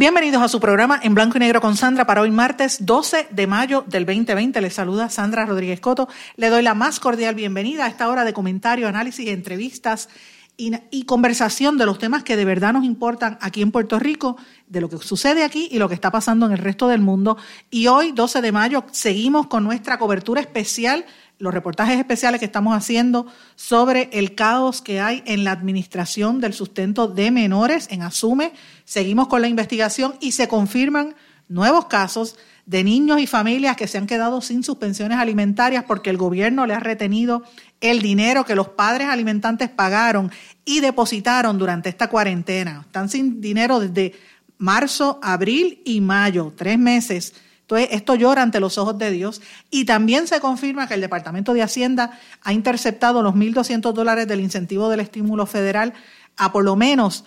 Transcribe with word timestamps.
Bienvenidos 0.00 0.42
a 0.42 0.48
su 0.48 0.60
programa 0.60 0.98
en 1.02 1.14
blanco 1.14 1.36
y 1.36 1.40
negro 1.40 1.60
con 1.60 1.76
Sandra 1.76 2.06
para 2.06 2.22
hoy 2.22 2.30
martes 2.30 2.86
12 2.86 3.28
de 3.32 3.46
mayo 3.46 3.84
del 3.86 4.06
2020. 4.06 4.58
Les 4.62 4.72
saluda 4.72 5.10
Sandra 5.10 5.44
Rodríguez 5.44 5.78
Coto. 5.78 6.08
Le 6.36 6.48
doy 6.48 6.62
la 6.62 6.72
más 6.72 6.98
cordial 7.00 7.34
bienvenida 7.34 7.84
a 7.84 7.88
esta 7.88 8.08
hora 8.08 8.24
de 8.24 8.32
comentario, 8.32 8.88
análisis, 8.88 9.28
entrevistas 9.28 10.08
y, 10.56 10.72
y, 10.90 11.04
conversación 11.04 11.76
de 11.76 11.84
los 11.84 11.98
temas 11.98 12.24
que 12.24 12.38
de 12.38 12.46
verdad 12.46 12.72
nos 12.72 12.86
importan 12.86 13.36
aquí 13.42 13.60
en 13.60 13.72
Puerto 13.72 13.98
Rico, 13.98 14.38
de 14.68 14.80
lo 14.80 14.88
que 14.88 14.96
sucede 14.96 15.44
aquí 15.44 15.68
y 15.70 15.78
lo 15.78 15.86
que 15.86 15.96
está 15.96 16.10
pasando 16.10 16.46
en 16.46 16.52
el 16.52 16.58
resto 16.58 16.88
del 16.88 17.02
mundo. 17.02 17.36
Y 17.70 17.88
hoy, 17.88 18.12
12 18.12 18.40
de 18.40 18.52
mayo, 18.52 18.84
seguimos 18.92 19.48
con 19.48 19.64
nuestra 19.64 19.98
cobertura 19.98 20.40
especial 20.40 21.04
los 21.40 21.52
reportajes 21.52 21.98
especiales 21.98 22.38
que 22.38 22.44
estamos 22.44 22.76
haciendo 22.76 23.26
sobre 23.56 24.10
el 24.12 24.34
caos 24.34 24.82
que 24.82 25.00
hay 25.00 25.22
en 25.26 25.42
la 25.42 25.52
administración 25.52 26.40
del 26.40 26.52
sustento 26.52 27.08
de 27.08 27.30
menores 27.30 27.88
en 27.90 28.02
Asume. 28.02 28.52
Seguimos 28.84 29.26
con 29.26 29.40
la 29.40 29.48
investigación 29.48 30.14
y 30.20 30.32
se 30.32 30.48
confirman 30.48 31.14
nuevos 31.48 31.86
casos 31.86 32.36
de 32.66 32.84
niños 32.84 33.20
y 33.20 33.26
familias 33.26 33.76
que 33.76 33.88
se 33.88 33.96
han 33.96 34.06
quedado 34.06 34.42
sin 34.42 34.62
sus 34.62 34.76
pensiones 34.76 35.18
alimentarias 35.18 35.84
porque 35.88 36.10
el 36.10 36.18
gobierno 36.18 36.66
le 36.66 36.74
ha 36.74 36.80
retenido 36.80 37.42
el 37.80 38.02
dinero 38.02 38.44
que 38.44 38.54
los 38.54 38.68
padres 38.68 39.08
alimentantes 39.08 39.70
pagaron 39.70 40.30
y 40.66 40.80
depositaron 40.80 41.58
durante 41.58 41.88
esta 41.88 42.08
cuarentena. 42.08 42.82
Están 42.86 43.08
sin 43.08 43.40
dinero 43.40 43.80
desde 43.80 44.12
marzo, 44.58 45.18
abril 45.22 45.80
y 45.86 46.02
mayo, 46.02 46.52
tres 46.54 46.78
meses 46.78 47.32
entonces, 47.70 47.96
esto 47.96 48.16
llora 48.16 48.42
ante 48.42 48.58
los 48.58 48.78
ojos 48.78 48.98
de 48.98 49.12
Dios. 49.12 49.40
Y 49.70 49.84
también 49.84 50.26
se 50.26 50.40
confirma 50.40 50.88
que 50.88 50.94
el 50.94 51.00
Departamento 51.00 51.54
de 51.54 51.62
Hacienda 51.62 52.18
ha 52.42 52.52
interceptado 52.52 53.22
los 53.22 53.34
1.200 53.34 53.92
dólares 53.92 54.26
del 54.26 54.40
incentivo 54.40 54.88
del 54.88 54.98
estímulo 54.98 55.46
federal 55.46 55.94
a 56.36 56.50
por 56.50 56.64
lo 56.64 56.74
menos 56.74 57.24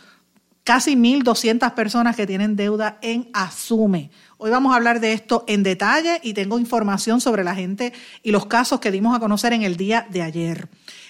casi 0.65 0.95
1.200 0.95 1.73
personas 1.73 2.17
que 2.17 2.27
tienen 2.27 2.57
deuda 2.57 2.97
en 3.01 3.29
Asume. 3.33 4.11
Hoy 4.37 4.51
vamos 4.51 4.73
a 4.73 4.75
hablar 4.75 4.99
de 4.99 5.13
esto 5.13 5.45
en 5.47 5.63
detalle 5.63 6.19
y 6.23 6.33
tengo 6.33 6.59
información 6.59 7.21
sobre 7.21 7.45
la 7.45 7.55
gente 7.55 7.93
y 8.21 8.31
los 8.31 8.45
casos 8.45 8.81
que 8.81 8.91
dimos 8.91 9.15
a 9.15 9.19
conocer 9.21 9.53
en 9.53 9.63
el 9.63 9.77
día 9.77 10.07
de 10.09 10.23
ayer. 10.23 10.67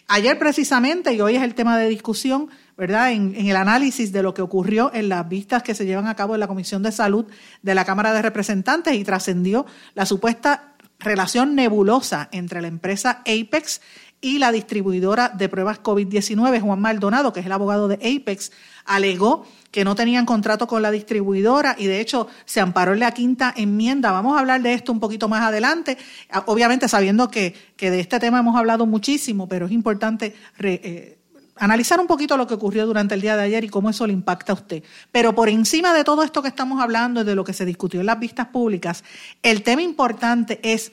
Ayer 0.07 0.37
precisamente, 0.37 1.13
y 1.13 1.21
hoy 1.21 1.37
es 1.37 1.43
el 1.43 1.55
tema 1.55 1.77
de 1.77 1.89
discusión, 1.89 2.49
¿verdad? 2.77 3.11
En, 3.11 3.35
el 3.35 3.55
análisis 3.55 4.11
de 4.11 4.23
lo 4.23 4.33
que 4.33 4.41
ocurrió 4.41 4.91
en 4.93 5.09
las 5.09 5.27
vistas 5.27 5.63
que 5.63 5.75
se 5.75 5.85
llevan 5.85 6.07
a 6.07 6.16
cabo 6.16 6.33
en 6.33 6.39
la 6.39 6.47
Comisión 6.47 6.83
de 6.83 6.91
Salud 6.91 7.25
de 7.61 7.75
la 7.75 7.85
Cámara 7.85 8.13
de 8.13 8.21
Representantes 8.21 8.95
y 8.95 9.03
trascendió 9.03 9.66
la 9.93 10.05
supuesta 10.05 10.75
relación 10.99 11.55
nebulosa 11.55 12.29
entre 12.31 12.61
la 12.61 12.67
empresa 12.67 13.21
Apex 13.25 13.81
y 14.23 14.39
la 14.39 14.53
distribuidora 14.53 15.27
de 15.27 15.49
pruebas 15.49 15.83
COVID-19, 15.83 16.61
Juan 16.61 16.79
Maldonado, 16.79 17.33
que 17.33 17.41
es 17.41 17.45
el 17.45 17.51
abogado 17.51 17.89
de 17.89 17.95
Apex, 17.95 18.53
alegó 18.85 19.45
que 19.69 19.83
no 19.83 19.95
tenían 19.95 20.25
contrato 20.25 20.66
con 20.66 20.81
la 20.81 20.91
distribuidora 20.91 21.75
y 21.77 21.88
de 21.88 21.99
hecho 21.99 22.28
se 22.45 22.61
amparó 22.61 22.94
en 22.94 23.01
la 23.01 23.11
quinta 23.11 23.53
enmienda. 23.55 24.11
Vamos 24.13 24.38
a 24.38 24.40
hablar 24.40 24.61
de 24.61 24.73
esto 24.73 24.94
un 24.94 25.01
poquito 25.01 25.28
más 25.28 25.41
adelante, 25.41 25.97
obviamente 26.45 26.88
sabiendo 26.88 27.29
que, 27.29 27.53
de 27.78 28.00
este 28.00 28.17
tema 28.22 28.40
hemos 28.40 28.55
hablado 28.55 28.85
muchísimo, 28.85 29.50
pero 29.50 29.66
es 29.66 29.73
importante 29.73 30.34
eh, 30.59 31.17
analizar 31.56 32.00
un 32.00 32.08
poquito 32.08 32.38
lo 32.38 32.47
que 32.47 32.56
ocurrió 32.56 32.86
durante 32.86 33.16
el 33.16 33.22
día 33.22 33.36
de 33.38 33.44
ayer 33.44 33.64
y 33.64 33.69
cómo 33.69 33.90
eso 33.90 34.08
le 34.08 34.14
impacta 34.14 34.53
a 34.53 34.56
usted. 34.56 34.84
Pero 35.12 35.36
por 35.36 35.50
encima 35.50 35.94
de 35.94 36.03
todo 36.03 36.24
esto 36.24 36.41
que 36.41 36.47
estamos 36.47 36.81
hablando 36.81 37.22
y 37.22 37.24
de 37.24 37.36
lo 37.36 37.44
que 37.44 37.53
se 37.53 37.66
discutió 37.66 38.00
en 38.00 38.08
las 38.08 38.19
vistas 38.19 38.47
públicas, 38.47 39.03
el 39.41 39.64
tema 39.64 39.81
importante 39.81 40.59
es 40.64 40.91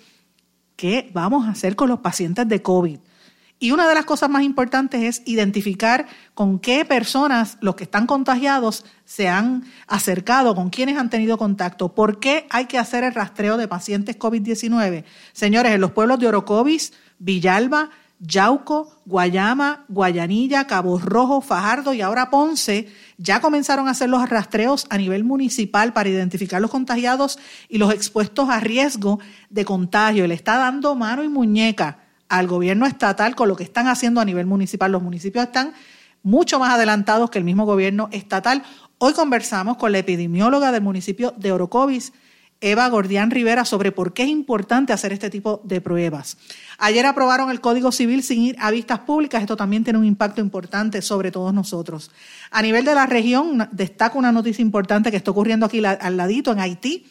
qué 0.77 1.11
vamos 1.13 1.47
a 1.47 1.51
hacer 1.51 1.77
con 1.77 1.89
los 1.89 2.01
pacientes 2.01 2.49
de 2.49 2.63
COVID. 2.63 2.99
Y 3.63 3.73
una 3.73 3.87
de 3.87 3.95
las 3.95 4.07
cosas 4.07 4.31
más 4.31 4.43
importantes 4.43 5.03
es 5.03 5.23
identificar 5.27 6.07
con 6.33 6.59
qué 6.59 6.87
personas 6.87 7.59
los 7.61 7.75
que 7.75 7.85
están 7.85 8.07
contagiados 8.07 8.87
se 9.05 9.29
han 9.29 9.65
acercado, 9.87 10.55
con 10.55 10.71
quiénes 10.71 10.97
han 10.97 11.11
tenido 11.11 11.37
contacto, 11.37 11.95
por 11.95 12.21
qué 12.21 12.47
hay 12.49 12.65
que 12.65 12.79
hacer 12.79 13.05
el 13.05 13.13
rastreo 13.13 13.59
de 13.59 13.69
pacientes 13.69 14.19
COVID-19. 14.19 15.05
Señores, 15.35 15.73
en 15.73 15.81
los 15.83 15.91
pueblos 15.91 16.19
de 16.19 16.29
Orocovis, 16.29 16.95
Villalba, 17.19 17.91
Yauco, 18.19 19.00
Guayama, 19.11 19.85
Guayanilla, 19.89 20.69
Cabo 20.69 20.99
Rojo, 20.99 21.41
Fajardo 21.41 21.93
y 21.93 22.01
ahora 22.01 22.31
Ponce 22.31 22.89
ya 23.19 23.41
comenzaron 23.41 23.89
a 23.89 23.91
hacer 23.91 24.09
los 24.09 24.29
rastreos 24.29 24.87
a 24.89 24.97
nivel 24.97 25.25
municipal 25.25 25.93
para 25.93 26.09
identificar 26.09 26.63
los 26.63 26.71
contagiados 26.71 27.39
y 27.69 27.79
los 27.79 27.93
expuestos 27.93 28.49
a 28.49 28.61
riesgo 28.61 29.19
de 29.51 29.65
contagio. 29.65 30.27
Le 30.29 30.35
está 30.35 30.57
dando 30.59 30.95
mano 30.95 31.25
y 31.25 31.29
muñeca 31.29 31.99
al 32.29 32.47
gobierno 32.47 32.87
estatal 32.87 33.35
con 33.35 33.49
lo 33.49 33.57
que 33.57 33.65
están 33.65 33.89
haciendo 33.89 34.21
a 34.21 34.25
nivel 34.25 34.47
municipal. 34.47 34.93
Los 34.93 35.03
municipios 35.03 35.45
están 35.45 35.73
mucho 36.23 36.61
más 36.61 36.73
adelantados 36.73 37.31
que 37.31 37.39
el 37.39 37.45
mismo 37.45 37.67
gobierno 37.67 38.09
estatal. 38.13 38.63
Hoy 38.99 39.13
conversamos 39.13 39.77
con 39.77 39.91
la 39.91 39.99
epidemióloga 39.99 40.71
del 40.71 40.83
municipio 40.83 41.35
de 41.37 41.51
Orocovis, 41.51 42.13
Eva 42.61 42.89
Gordián 42.89 43.31
Rivera 43.31 43.65
sobre 43.65 43.91
por 43.91 44.13
qué 44.13 44.25
es 44.25 44.29
importante 44.29 44.93
hacer 44.93 45.13
este 45.13 45.31
tipo 45.31 45.63
de 45.65 45.81
pruebas. 45.81 46.37
Ayer 46.79 47.07
aprobaron 47.07 47.51
el 47.51 47.61
Código 47.61 47.91
Civil 47.91 48.23
sin 48.23 48.43
ir 48.43 48.57
a 48.59 48.71
vistas 48.71 49.01
públicas. 49.01 49.41
Esto 49.41 49.57
también 49.57 49.83
tiene 49.83 49.99
un 49.99 50.05
impacto 50.05 50.43
importante 50.43 51.01
sobre 51.01 51.31
todos 51.31 51.55
nosotros. 51.55 52.11
A 52.51 52.61
nivel 52.61 52.85
de 52.85 52.95
la 52.95 53.07
región, 53.07 53.69
destaco 53.73 54.19
una 54.19 54.31
noticia 54.31 54.63
importante 54.63 55.11
que 55.11 55.17
está 55.17 55.31
ocurriendo 55.31 55.65
aquí 55.67 55.83
al 55.85 56.17
ladito, 56.17 56.53
en 56.53 56.61
Haití. 56.61 57.07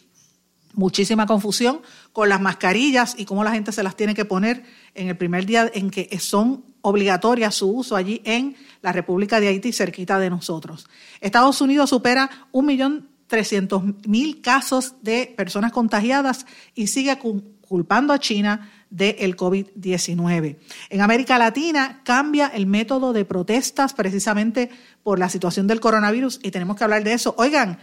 Muchísima 0.73 1.25
confusión 1.25 1.81
con 2.13 2.29
las 2.29 2.39
mascarillas 2.39 3.15
y 3.17 3.25
cómo 3.25 3.43
la 3.43 3.51
gente 3.51 3.71
se 3.71 3.81
las 3.81 3.95
tiene 3.95 4.13
que 4.13 4.25
poner 4.25 4.63
en 4.93 5.07
el 5.07 5.17
primer 5.17 5.47
día 5.47 5.69
en 5.73 5.89
que 5.89 6.17
son 6.19 6.63
obligatorias 6.81 7.55
su 7.55 7.71
uso 7.71 7.95
allí 7.95 8.21
en 8.23 8.55
la 8.81 8.91
República 8.91 9.39
de 9.39 9.47
Haití, 9.47 9.73
cerquita 9.73 10.19
de 10.19 10.29
nosotros. 10.29 10.87
Estados 11.21 11.59
Unidos 11.59 11.89
supera 11.89 12.29
un 12.51 12.67
millón 12.67 13.09
300 13.29 14.07
mil 14.07 14.41
casos 14.41 14.95
de 15.01 15.33
personas 15.37 15.71
contagiadas 15.71 16.45
y 16.75 16.87
sigue 16.87 17.17
culpando 17.61 18.11
a 18.11 18.19
China 18.19 18.69
del 18.89 19.37
COVID-19. 19.37 20.57
En 20.89 21.01
América 21.01 21.37
Latina 21.37 22.01
cambia 22.03 22.47
el 22.47 22.65
método 22.65 23.13
de 23.13 23.23
protestas 23.23 23.93
precisamente 23.93 24.69
por 25.03 25.19
la 25.19 25.29
situación 25.29 25.67
del 25.67 25.79
coronavirus 25.79 26.39
y 26.43 26.51
tenemos 26.51 26.75
que 26.75 26.83
hablar 26.83 27.03
de 27.03 27.13
eso. 27.13 27.35
Oigan, 27.37 27.77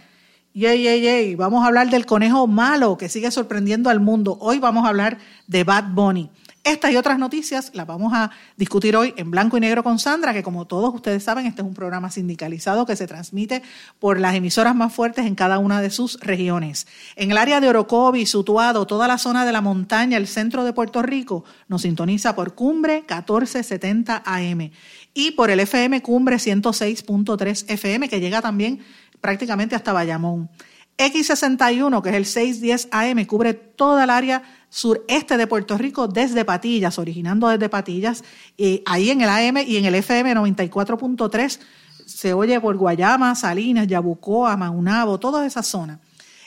yay, 0.53 0.83
yay, 0.83 1.01
yay, 1.01 1.35
vamos 1.35 1.63
a 1.63 1.67
hablar 1.67 1.89
del 1.89 2.05
conejo 2.05 2.45
malo 2.45 2.97
que 2.97 3.09
sigue 3.09 3.31
sorprendiendo 3.31 3.89
al 3.89 4.01
mundo. 4.01 4.37
Hoy 4.41 4.59
vamos 4.59 4.85
a 4.85 4.89
hablar 4.89 5.17
de 5.47 5.63
Bad 5.63 5.93
Bunny. 5.93 6.29
Estas 6.67 6.91
y 6.91 6.97
otras 6.97 7.17
noticias 7.17 7.71
las 7.75 7.87
vamos 7.87 8.11
a 8.13 8.29
discutir 8.57 8.97
hoy 8.97 9.13
en 9.15 9.31
blanco 9.31 9.55
y 9.55 9.61
negro 9.61 9.85
con 9.85 9.99
Sandra, 9.99 10.33
que 10.33 10.43
como 10.43 10.67
todos 10.67 10.93
ustedes 10.93 11.23
saben, 11.23 11.45
este 11.45 11.61
es 11.61 11.65
un 11.65 11.73
programa 11.73 12.11
sindicalizado 12.11 12.85
que 12.85 12.97
se 12.97 13.07
transmite 13.07 13.61
por 13.99 14.19
las 14.19 14.35
emisoras 14.35 14.75
más 14.75 14.93
fuertes 14.93 15.25
en 15.25 15.35
cada 15.35 15.59
una 15.59 15.79
de 15.81 15.89
sus 15.89 16.19
regiones. 16.19 16.85
En 17.15 17.31
el 17.31 17.37
área 17.37 17.61
de 17.61 17.69
Orocovi, 17.69 18.25
Sutuado, 18.25 18.85
toda 18.85 19.07
la 19.07 19.17
zona 19.17 19.45
de 19.45 19.53
la 19.53 19.61
montaña, 19.61 20.17
el 20.17 20.27
centro 20.27 20.65
de 20.65 20.73
Puerto 20.73 21.01
Rico, 21.01 21.45
nos 21.69 21.83
sintoniza 21.83 22.35
por 22.35 22.53
Cumbre 22.53 22.95
1470 22.95 24.23
AM 24.25 24.71
y 25.13 25.31
por 25.31 25.49
el 25.49 25.61
FM 25.61 26.01
Cumbre 26.01 26.35
106.3 26.35 27.63
FM, 27.69 28.09
que 28.09 28.19
llega 28.19 28.41
también 28.41 28.81
prácticamente 29.21 29.73
hasta 29.77 29.93
Bayamón. 29.93 30.49
X61, 30.97 32.01
que 32.01 32.09
es 32.09 32.15
el 32.15 32.25
610 32.25 32.89
AM, 32.91 33.25
cubre 33.25 33.53
toda 33.53 34.03
el 34.03 34.09
área 34.09 34.43
sureste 34.69 35.37
de 35.37 35.47
Puerto 35.47 35.77
Rico 35.77 36.07
desde 36.07 36.45
Patillas, 36.45 36.99
originando 36.99 37.47
desde 37.47 37.69
Patillas, 37.69 38.23
y 38.55 38.83
ahí 38.85 39.09
en 39.09 39.21
el 39.21 39.29
AM 39.29 39.57
y 39.65 39.77
en 39.77 39.85
el 39.85 39.95
FM 39.95 40.35
94.3 40.35 41.59
se 42.05 42.33
oye 42.33 42.59
por 42.59 42.77
Guayama, 42.77 43.35
Salinas, 43.35 43.87
Yabucoa, 43.87 44.55
Maunabo, 44.55 45.19
toda 45.19 45.45
esa 45.45 45.61
zona. 45.61 45.99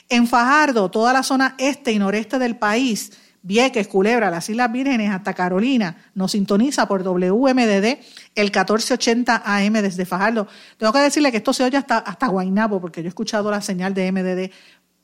En 0.09 0.27
Fajardo, 0.27 0.89
toda 0.89 1.13
la 1.13 1.23
zona 1.23 1.55
este 1.57 1.91
y 1.91 1.99
noreste 1.99 2.39
del 2.39 2.57
país, 2.57 3.11
Vieques, 3.43 3.87
Culebra, 3.87 4.29
las 4.29 4.49
Islas 4.49 4.71
Vírgenes, 4.71 5.09
hasta 5.11 5.33
Carolina, 5.33 5.97
nos 6.13 6.31
sintoniza 6.31 6.87
por 6.87 7.03
WMDD 7.03 7.97
el 8.35 8.45
1480 8.45 9.43
AM 9.45 9.73
desde 9.73 10.05
Fajardo. 10.05 10.47
Tengo 10.77 10.93
que 10.93 10.99
decirle 10.99 11.31
que 11.31 11.37
esto 11.37 11.53
se 11.53 11.63
oye 11.63 11.77
hasta, 11.77 11.99
hasta 11.99 12.27
Guaynabo, 12.27 12.81
porque 12.81 13.01
yo 13.01 13.07
he 13.07 13.09
escuchado 13.09 13.49
la 13.49 13.61
señal 13.61 13.93
de 13.93 14.11
MDD 14.11 14.51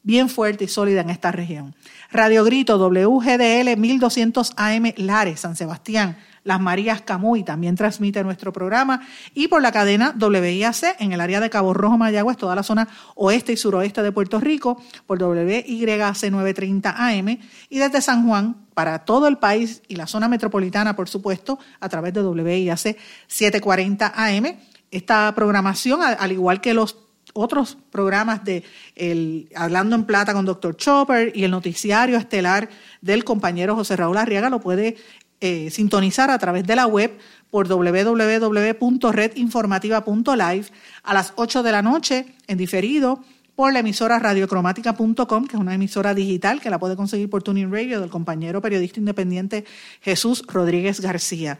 bien 0.07 0.30
fuerte 0.30 0.63
y 0.63 0.68
sólida 0.69 1.01
en 1.01 1.09
esta 1.09 1.33
región. 1.33 1.75
Radio 2.12 2.45
Grito 2.45 2.77
WGDL 2.77 3.75
1200 3.77 4.54
AM 4.56 4.94
Lares, 4.95 5.42
San 5.42 5.57
Sebastián, 5.57 6.18
Las 6.45 6.62
Marías 6.62 7.01
Camuy 7.01 7.44
también 7.44 7.75
transmite 7.75 8.24
nuestro 8.24 8.54
programa 8.54 9.01
y 9.33 9.50
por 9.50 9.62
la 9.62 9.74
cadena 9.74 10.15
WIAC 10.18 10.95
en 11.00 11.12
el 11.12 11.19
área 11.19 11.42
de 11.42 11.50
Cabo 11.50 11.74
Rojo, 11.74 11.98
Mayagüez, 11.98 12.38
toda 12.38 12.56
la 12.56 12.63
zona 12.63 12.88
oeste 13.15 13.51
y 13.51 13.57
suroeste 13.57 14.01
de 14.01 14.13
Puerto 14.13 14.39
Rico 14.39 14.81
por 15.06 15.21
WYAC 15.21 16.31
930 16.31 16.95
AM 16.98 17.39
y 17.69 17.77
desde 17.77 18.00
San 18.00 18.25
Juan 18.25 18.56
para 18.74 19.00
todo 19.00 19.27
el 19.27 19.39
país 19.39 19.81
y 19.89 19.98
la 19.98 20.07
zona 20.07 20.30
metropolitana, 20.30 20.95
por 20.95 21.10
supuesto, 21.10 21.60
a 21.81 21.89
través 21.89 22.13
de 22.13 22.21
WIAC 22.21 22.95
740 23.27 24.13
AM. 24.15 24.56
Esta 24.89 25.36
programación, 25.36 26.00
al 26.01 26.31
igual 26.31 26.62
que 26.62 26.74
los 26.74 27.06
otros 27.38 27.78
programas 27.92 28.44
de 28.44 28.63
el, 28.95 29.50
Hablando 29.56 29.95
en 29.95 30.06
Plata 30.06 30.34
con 30.34 30.45
Dr. 30.45 30.75
Chopper 30.75 31.31
y 31.36 31.44
el 31.44 31.51
noticiario 31.51 32.18
estelar 32.18 32.68
del 33.01 33.24
compañero 33.24 33.75
José 33.75 33.95
Raúl 33.95 34.18
Arriaga 34.18 34.50
lo 34.50 34.60
puede 34.60 34.98
eh, 35.39 35.69
sintonizar 35.69 36.31
a 36.31 36.39
través 36.39 36.66
de 36.66 36.75
la 36.75 36.88
web 36.88 37.16
por 37.51 37.68
www.redinformativa.live 37.68 40.66
a 41.04 41.13
las 41.13 41.34
8 41.36 41.62
de 41.63 41.72
la 41.72 41.81
noche 41.81 42.25
en 42.48 42.57
diferido 42.57 43.22
por 43.57 43.74
la 43.74 43.80
emisora 43.80 44.19
radiocromática.com, 44.19 45.48
que 45.48 45.56
es 45.56 45.60
una 45.60 45.74
emisora 45.74 46.13
digital 46.13 46.62
que 46.62 46.69
la 46.69 46.78
puede 46.78 46.95
conseguir 46.95 47.30
por 47.30 47.42
Tuning 47.42 47.72
Radio 47.72 48.00
del 48.00 48.12
compañero 48.12 48.62
periodista 48.62 49.00
independiente 49.00 49.66
Jesús 50.01 50.44
Rodríguez 50.48 51.01
García. 51.01 51.57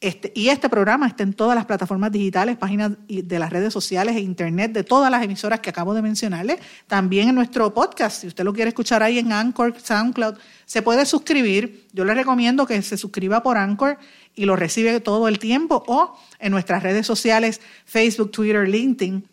Este, 0.00 0.32
y 0.34 0.48
este 0.48 0.70
programa 0.70 1.06
está 1.06 1.24
en 1.24 1.34
todas 1.34 1.54
las 1.54 1.66
plataformas 1.66 2.10
digitales, 2.10 2.56
páginas 2.56 2.92
de 3.06 3.38
las 3.38 3.50
redes 3.50 3.70
sociales 3.70 4.16
e 4.16 4.20
internet 4.20 4.72
de 4.72 4.82
todas 4.82 5.10
las 5.10 5.22
emisoras 5.22 5.60
que 5.60 5.68
acabo 5.68 5.92
de 5.92 6.00
mencionarle. 6.00 6.58
También 6.86 7.28
en 7.28 7.34
nuestro 7.34 7.74
podcast, 7.74 8.22
si 8.22 8.26
usted 8.26 8.44
lo 8.44 8.54
quiere 8.54 8.70
escuchar 8.70 9.02
ahí 9.02 9.18
en 9.18 9.30
Anchor, 9.30 9.74
SoundCloud, 9.78 10.36
se 10.64 10.80
puede 10.80 11.04
suscribir. 11.04 11.86
Yo 11.92 12.06
le 12.06 12.14
recomiendo 12.14 12.66
que 12.66 12.80
se 12.80 12.96
suscriba 12.96 13.42
por 13.42 13.58
Anchor 13.58 13.98
y 14.34 14.46
lo 14.46 14.56
recibe 14.56 15.00
todo 15.00 15.28
el 15.28 15.38
tiempo 15.38 15.84
o 15.86 16.18
en 16.38 16.50
nuestras 16.50 16.82
redes 16.82 17.06
sociales, 17.06 17.60
Facebook, 17.84 18.30
Twitter, 18.30 18.66
LinkedIn. 18.66 19.28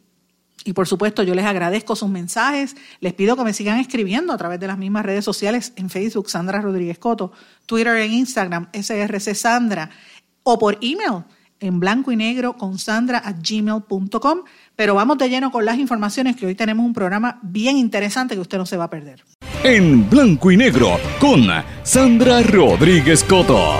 Y 0.66 0.74
por 0.74 0.86
supuesto, 0.86 1.24
yo 1.24 1.34
les 1.34 1.46
agradezco 1.46 1.96
sus 1.96 2.10
mensajes. 2.10 2.76
Les 3.00 3.14
pido 3.14 3.38
que 3.38 3.44
me 3.46 3.54
sigan 3.54 3.80
escribiendo 3.80 4.34
a 4.34 4.38
través 4.38 4.60
de 4.60 4.68
las 4.68 4.78
mismas 4.78 5.06
redes 5.06 5.24
sociales 5.24 5.72
en 5.78 5.90
Facebook, 5.90 6.30
Sandra 6.30 6.60
Rodríguez 6.60 7.00
Coto, 7.00 7.32
Twitter 7.66 7.96
e 7.96 8.08
Instagram, 8.08 8.68
SRC 8.74 9.34
Sandra 9.34 9.90
o 10.48 10.58
por 10.58 10.78
email 10.82 11.24
en 11.60 11.80
blanco 11.80 12.12
y 12.12 12.16
negro 12.16 12.56
con 12.56 12.78
sandra 12.78 13.22
at 13.24 13.36
gmail.com. 13.42 14.40
Pero 14.76 14.96
vamos 14.96 15.18
de 15.18 15.30
lleno 15.30 15.52
con 15.52 15.66
las 15.66 15.78
informaciones 15.78 16.36
que 16.36 16.46
hoy 16.46 16.56
tenemos 16.56 16.86
un 16.86 16.94
programa 16.94 17.40
bien 17.42 17.78
interesante 17.78 18.36
que 18.36 18.42
usted 18.42 18.58
no 18.58 18.66
se 18.66 18.78
va 18.78 18.86
a 18.86 18.90
perder. 18.90 19.24
En 19.64 20.10
blanco 20.10 20.52
y 20.52 20.58
negro 20.58 21.00
con 21.20 21.48
Sandra 21.84 22.42
Rodríguez 22.44 23.24
Coto. 23.24 23.76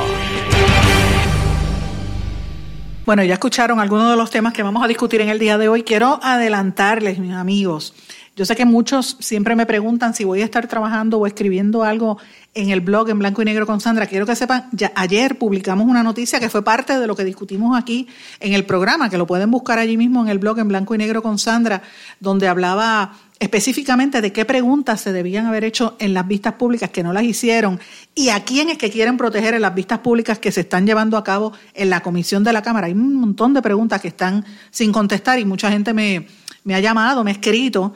Bueno, 3.06 3.24
ya 3.24 3.36
escucharon 3.36 3.80
algunos 3.80 4.10
de 4.10 4.18
los 4.18 4.30
temas 4.30 4.52
que 4.52 4.64
vamos 4.64 4.84
a 4.84 4.88
discutir 4.88 5.22
en 5.22 5.30
el 5.30 5.40
día 5.40 5.58
de 5.58 5.70
hoy. 5.70 5.84
Quiero 5.84 6.20
adelantarles, 6.22 7.20
mis 7.20 7.32
amigos, 7.32 7.94
yo 8.38 8.46
sé 8.46 8.56
que 8.56 8.66
muchos 8.66 9.18
siempre 9.20 9.56
me 9.56 9.66
preguntan 9.66 10.14
si 10.14 10.24
voy 10.24 10.44
a 10.44 10.46
estar 10.46 10.68
trabajando 10.68 11.18
o 11.18 11.26
escribiendo 11.26 11.84
algo 11.84 12.20
en 12.54 12.70
el 12.70 12.82
blog 12.82 13.10
en 13.10 13.18
blanco 13.18 13.42
y 13.42 13.46
negro 13.46 13.66
con 13.66 13.82
Sandra. 13.82 14.06
Quiero 14.06 14.28
que 14.28 14.36
sepan, 14.36 14.70
ya 14.74 14.92
ayer 14.96 15.40
publicamos 15.40 15.88
una 15.88 16.04
noticia 16.04 16.40
que 16.40 16.48
fue 16.48 16.64
parte 16.64 17.00
de 17.00 17.08
lo 17.08 17.16
que 17.16 17.24
discutimos 17.24 17.76
aquí 17.76 18.08
en 18.40 18.54
el 18.54 18.64
programa, 18.64 19.10
que 19.10 19.18
lo 19.18 19.26
pueden 19.26 19.50
buscar 19.50 19.80
allí 19.80 19.98
mismo 19.98 20.22
en 20.22 20.30
el 20.30 20.38
blog 20.38 20.60
en 20.60 20.68
blanco 20.68 20.94
y 20.94 21.00
negro 21.00 21.24
con 21.24 21.40
Sandra, 21.40 21.82
donde 22.20 22.48
hablaba 22.48 23.14
específicamente 23.40 24.22
de 24.22 24.32
qué 24.32 24.46
preguntas 24.46 25.02
se 25.02 25.14
debían 25.14 25.48
haber 25.48 25.64
hecho 25.64 25.96
en 25.98 26.14
las 26.14 26.28
vistas 26.28 26.54
públicas 26.54 26.92
que 26.92 27.02
no 27.02 27.14
las 27.14 27.24
hicieron 27.24 27.80
y 28.14 28.30
a 28.30 28.44
quiénes 28.44 28.78
que 28.78 28.92
quieren 28.92 29.18
proteger 29.18 29.56
en 29.56 29.64
las 29.64 29.74
vistas 29.74 30.00
públicas 30.00 30.38
que 30.38 30.52
se 30.52 30.62
están 30.62 30.86
llevando 30.86 31.18
a 31.18 31.24
cabo 31.24 31.54
en 31.74 31.90
la 31.90 32.02
comisión 32.02 32.44
de 32.44 32.54
la 32.54 32.62
Cámara. 32.62 32.86
Hay 32.86 32.94
un 32.94 33.16
montón 33.16 33.56
de 33.56 33.64
preguntas 33.64 34.00
que 34.00 34.10
están 34.10 34.46
sin 34.70 34.92
contestar 34.92 35.40
y 35.40 35.46
mucha 35.46 35.72
gente 35.72 35.92
me, 35.96 36.28
me 36.64 36.76
ha 36.76 36.80
llamado, 36.80 37.24
me 37.24 37.32
ha 37.32 37.34
escrito 37.34 37.96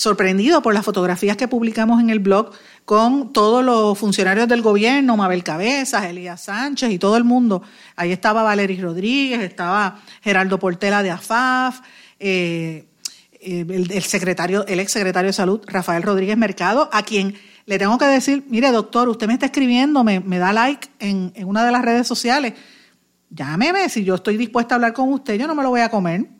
sorprendido 0.00 0.62
por 0.62 0.72
las 0.72 0.82
fotografías 0.82 1.36
que 1.36 1.46
publicamos 1.46 2.00
en 2.00 2.08
el 2.08 2.20
blog 2.20 2.52
con 2.86 3.34
todos 3.34 3.62
los 3.62 3.98
funcionarios 3.98 4.48
del 4.48 4.62
gobierno, 4.62 5.14
Mabel 5.14 5.44
Cabezas, 5.44 6.04
Elías 6.04 6.40
Sánchez 6.40 6.90
y 6.90 6.98
todo 6.98 7.18
el 7.18 7.24
mundo. 7.24 7.62
Ahí 7.96 8.10
estaba 8.10 8.42
Valery 8.42 8.80
Rodríguez, 8.80 9.40
estaba 9.40 10.00
Geraldo 10.22 10.58
Portela 10.58 11.02
de 11.02 11.10
AFAF, 11.10 11.80
eh, 12.18 12.86
eh, 13.42 13.66
el, 13.68 14.02
secretario, 14.02 14.66
el 14.66 14.80
ex 14.80 14.90
secretario 14.90 15.28
de 15.28 15.34
Salud, 15.34 15.60
Rafael 15.66 16.02
Rodríguez 16.02 16.38
Mercado, 16.38 16.88
a 16.94 17.02
quien 17.02 17.34
le 17.66 17.78
tengo 17.78 17.98
que 17.98 18.06
decir, 18.06 18.46
mire 18.48 18.72
doctor, 18.72 19.06
usted 19.10 19.26
me 19.26 19.34
está 19.34 19.46
escribiendo, 19.46 20.02
me, 20.02 20.20
da 20.38 20.54
like 20.54 20.88
en, 20.98 21.30
en 21.34 21.46
una 21.46 21.62
de 21.62 21.72
las 21.72 21.84
redes 21.84 22.06
sociales, 22.06 22.54
llámeme, 23.28 23.86
si 23.90 24.02
yo 24.02 24.14
estoy 24.14 24.38
dispuesta 24.38 24.74
a 24.74 24.76
hablar 24.76 24.94
con 24.94 25.12
usted, 25.12 25.38
yo 25.38 25.46
no 25.46 25.54
me 25.54 25.62
lo 25.62 25.68
voy 25.68 25.82
a 25.82 25.90
comer 25.90 26.39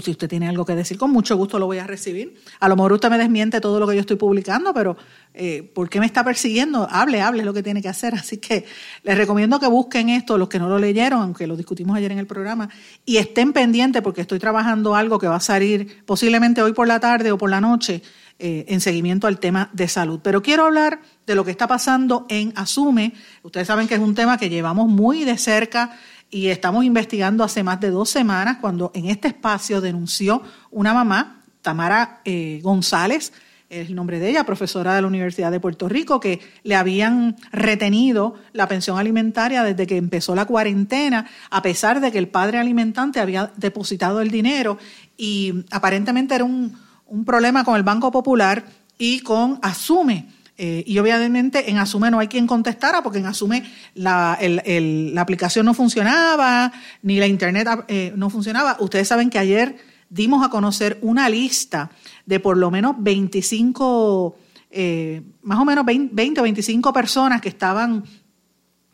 si 0.00 0.10
usted 0.10 0.28
tiene 0.28 0.48
algo 0.48 0.64
que 0.64 0.74
decir, 0.74 0.96
con 0.96 1.10
mucho 1.10 1.36
gusto 1.36 1.58
lo 1.58 1.66
voy 1.66 1.78
a 1.78 1.86
recibir. 1.86 2.34
A 2.60 2.68
lo 2.68 2.76
mejor 2.76 2.94
usted 2.94 3.10
me 3.10 3.18
desmiente 3.18 3.60
todo 3.60 3.78
lo 3.78 3.86
que 3.86 3.94
yo 3.94 4.00
estoy 4.00 4.16
publicando, 4.16 4.72
pero 4.72 4.96
eh, 5.34 5.70
¿por 5.74 5.90
qué 5.90 6.00
me 6.00 6.06
está 6.06 6.24
persiguiendo? 6.24 6.88
Hable, 6.90 7.20
hable, 7.20 7.40
es 7.40 7.46
lo 7.46 7.52
que 7.52 7.62
tiene 7.62 7.82
que 7.82 7.88
hacer. 7.88 8.14
Así 8.14 8.38
que 8.38 8.64
les 9.02 9.16
recomiendo 9.18 9.60
que 9.60 9.66
busquen 9.66 10.08
esto, 10.08 10.38
los 10.38 10.48
que 10.48 10.58
no 10.58 10.68
lo 10.68 10.78
leyeron, 10.78 11.20
aunque 11.20 11.46
lo 11.46 11.56
discutimos 11.56 11.96
ayer 11.96 12.12
en 12.12 12.18
el 12.18 12.26
programa, 12.26 12.68
y 13.04 13.18
estén 13.18 13.52
pendientes 13.52 14.00
porque 14.00 14.22
estoy 14.22 14.38
trabajando 14.38 14.94
algo 14.94 15.18
que 15.18 15.28
va 15.28 15.36
a 15.36 15.40
salir 15.40 16.04
posiblemente 16.06 16.62
hoy 16.62 16.72
por 16.72 16.88
la 16.88 16.98
tarde 16.98 17.30
o 17.32 17.36
por 17.36 17.50
la 17.50 17.60
noche 17.60 18.02
eh, 18.38 18.64
en 18.68 18.80
seguimiento 18.80 19.26
al 19.26 19.38
tema 19.38 19.70
de 19.72 19.88
salud. 19.88 20.20
Pero 20.22 20.42
quiero 20.42 20.64
hablar 20.64 21.00
de 21.26 21.34
lo 21.34 21.44
que 21.44 21.50
está 21.50 21.68
pasando 21.68 22.26
en 22.28 22.52
Asume. 22.56 23.12
Ustedes 23.42 23.66
saben 23.66 23.86
que 23.86 23.94
es 23.94 24.00
un 24.00 24.14
tema 24.14 24.38
que 24.38 24.48
llevamos 24.48 24.88
muy 24.88 25.24
de 25.24 25.38
cerca 25.38 25.96
y 26.32 26.48
estamos 26.48 26.84
investigando 26.84 27.44
hace 27.44 27.62
más 27.62 27.78
de 27.78 27.90
dos 27.90 28.08
semanas 28.08 28.56
cuando 28.60 28.90
en 28.94 29.04
este 29.06 29.28
espacio 29.28 29.82
denunció 29.82 30.42
una 30.70 30.94
mamá, 30.94 31.42
Tamara 31.60 32.22
eh, 32.24 32.58
González, 32.62 33.34
es 33.68 33.88
el 33.88 33.94
nombre 33.94 34.18
de 34.18 34.30
ella, 34.30 34.44
profesora 34.44 34.94
de 34.94 35.02
la 35.02 35.08
Universidad 35.08 35.50
de 35.50 35.60
Puerto 35.60 35.90
Rico, 35.90 36.20
que 36.20 36.40
le 36.62 36.74
habían 36.74 37.36
retenido 37.52 38.34
la 38.52 38.66
pensión 38.66 38.98
alimentaria 38.98 39.62
desde 39.62 39.86
que 39.86 39.98
empezó 39.98 40.34
la 40.34 40.46
cuarentena, 40.46 41.26
a 41.50 41.60
pesar 41.60 42.00
de 42.00 42.10
que 42.10 42.18
el 42.18 42.28
padre 42.28 42.58
alimentante 42.58 43.20
había 43.20 43.52
depositado 43.56 44.22
el 44.22 44.30
dinero 44.30 44.78
y 45.18 45.64
aparentemente 45.70 46.34
era 46.34 46.44
un, 46.44 46.78
un 47.06 47.24
problema 47.26 47.62
con 47.62 47.76
el 47.76 47.82
Banco 47.82 48.10
Popular 48.10 48.64
y 48.96 49.20
con 49.20 49.58
Asume 49.60 50.28
eh, 50.58 50.84
y 50.86 50.98
obviamente 50.98 51.70
en 51.70 51.78
Asume 51.78 52.10
no 52.10 52.18
hay 52.18 52.28
quien 52.28 52.46
contestara 52.46 53.02
porque 53.02 53.18
en 53.18 53.26
Asume 53.26 53.64
la, 53.94 54.38
la 54.40 55.20
aplicación 55.20 55.64
no 55.64 55.74
funcionaba, 55.74 56.72
ni 57.02 57.18
la 57.18 57.26
internet 57.26 57.68
eh, 57.88 58.12
no 58.16 58.28
funcionaba. 58.28 58.76
Ustedes 58.80 59.08
saben 59.08 59.30
que 59.30 59.38
ayer 59.38 59.76
dimos 60.10 60.44
a 60.44 60.50
conocer 60.50 60.98
una 61.00 61.28
lista 61.28 61.90
de 62.26 62.38
por 62.38 62.58
lo 62.58 62.70
menos 62.70 62.96
25, 62.98 64.36
eh, 64.70 65.22
más 65.42 65.58
o 65.58 65.64
menos 65.64 65.86
20, 65.86 66.40
o 66.40 66.42
25 66.42 66.92
personas 66.92 67.40
que 67.40 67.48
estaban, 67.48 68.04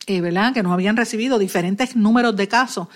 ¿verdad? 0.07 0.53
Que 0.53 0.63
no 0.63 0.73
habían 0.73 0.97
recibido 0.97 1.37
diferentes 1.37 1.95
números 1.95 2.35
de 2.35 2.47
casos 2.47 2.87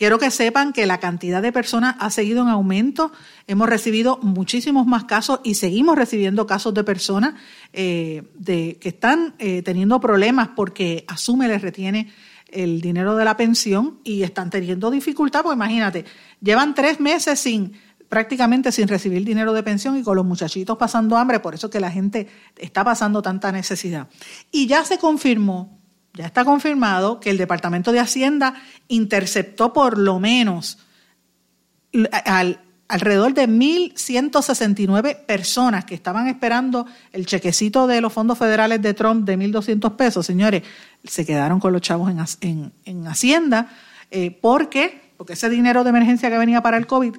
Quiero 0.00 0.18
que 0.18 0.30
sepan 0.30 0.72
que 0.72 0.86
la 0.86 0.98
cantidad 0.98 1.42
de 1.42 1.52
personas 1.52 1.94
ha 1.98 2.08
seguido 2.08 2.40
en 2.40 2.48
aumento. 2.48 3.12
Hemos 3.46 3.68
recibido 3.68 4.18
muchísimos 4.22 4.86
más 4.86 5.04
casos 5.04 5.40
y 5.44 5.56
seguimos 5.56 5.94
recibiendo 5.94 6.46
casos 6.46 6.72
de 6.72 6.84
personas 6.84 7.34
eh, 7.74 8.22
de, 8.32 8.78
que 8.80 8.88
están 8.88 9.34
eh, 9.38 9.60
teniendo 9.60 10.00
problemas 10.00 10.48
porque 10.56 11.04
asume 11.06 11.48
les 11.48 11.60
retiene 11.60 12.10
el 12.48 12.80
dinero 12.80 13.14
de 13.14 13.26
la 13.26 13.36
pensión 13.36 14.00
y 14.02 14.22
están 14.22 14.48
teniendo 14.48 14.90
dificultad, 14.90 15.42
pues 15.42 15.54
imagínate, 15.54 16.06
llevan 16.40 16.74
tres 16.74 16.98
meses 16.98 17.38
sin 17.38 17.74
prácticamente 18.08 18.72
sin 18.72 18.88
recibir 18.88 19.22
dinero 19.22 19.52
de 19.52 19.62
pensión 19.62 19.98
y 19.98 20.02
con 20.02 20.16
los 20.16 20.24
muchachitos 20.24 20.78
pasando 20.78 21.18
hambre, 21.18 21.40
por 21.40 21.54
eso 21.54 21.68
que 21.68 21.78
la 21.78 21.90
gente 21.90 22.26
está 22.56 22.84
pasando 22.84 23.20
tanta 23.20 23.52
necesidad. 23.52 24.08
Y 24.50 24.66
ya 24.66 24.82
se 24.82 24.96
confirmó 24.96 25.79
ya 26.14 26.26
está 26.26 26.44
confirmado 26.44 27.20
que 27.20 27.30
el 27.30 27.38
Departamento 27.38 27.92
de 27.92 28.00
Hacienda 28.00 28.54
interceptó 28.88 29.72
por 29.72 29.98
lo 29.98 30.18
menos 30.18 30.78
alrededor 32.88 33.34
de 33.34 33.48
1.169 33.48 35.24
personas 35.24 35.84
que 35.84 35.94
estaban 35.94 36.26
esperando 36.28 36.86
el 37.12 37.26
chequecito 37.26 37.86
de 37.86 38.00
los 38.00 38.12
fondos 38.12 38.38
federales 38.38 38.82
de 38.82 38.94
Trump 38.94 39.24
de 39.24 39.38
1.200 39.38 39.96
pesos. 39.96 40.26
Señores, 40.26 40.62
se 41.04 41.24
quedaron 41.24 41.60
con 41.60 41.72
los 41.72 41.82
chavos 41.82 42.12
en, 42.40 43.06
Hacienda 43.06 43.68
eh, 44.10 44.30
porque 44.30 45.10
porque 45.20 45.34
ese 45.34 45.50
dinero 45.50 45.84
de 45.84 45.90
emergencia 45.90 46.30
que 46.30 46.38
venía 46.38 46.62
para 46.62 46.78
el 46.78 46.86
COVID, 46.86 47.14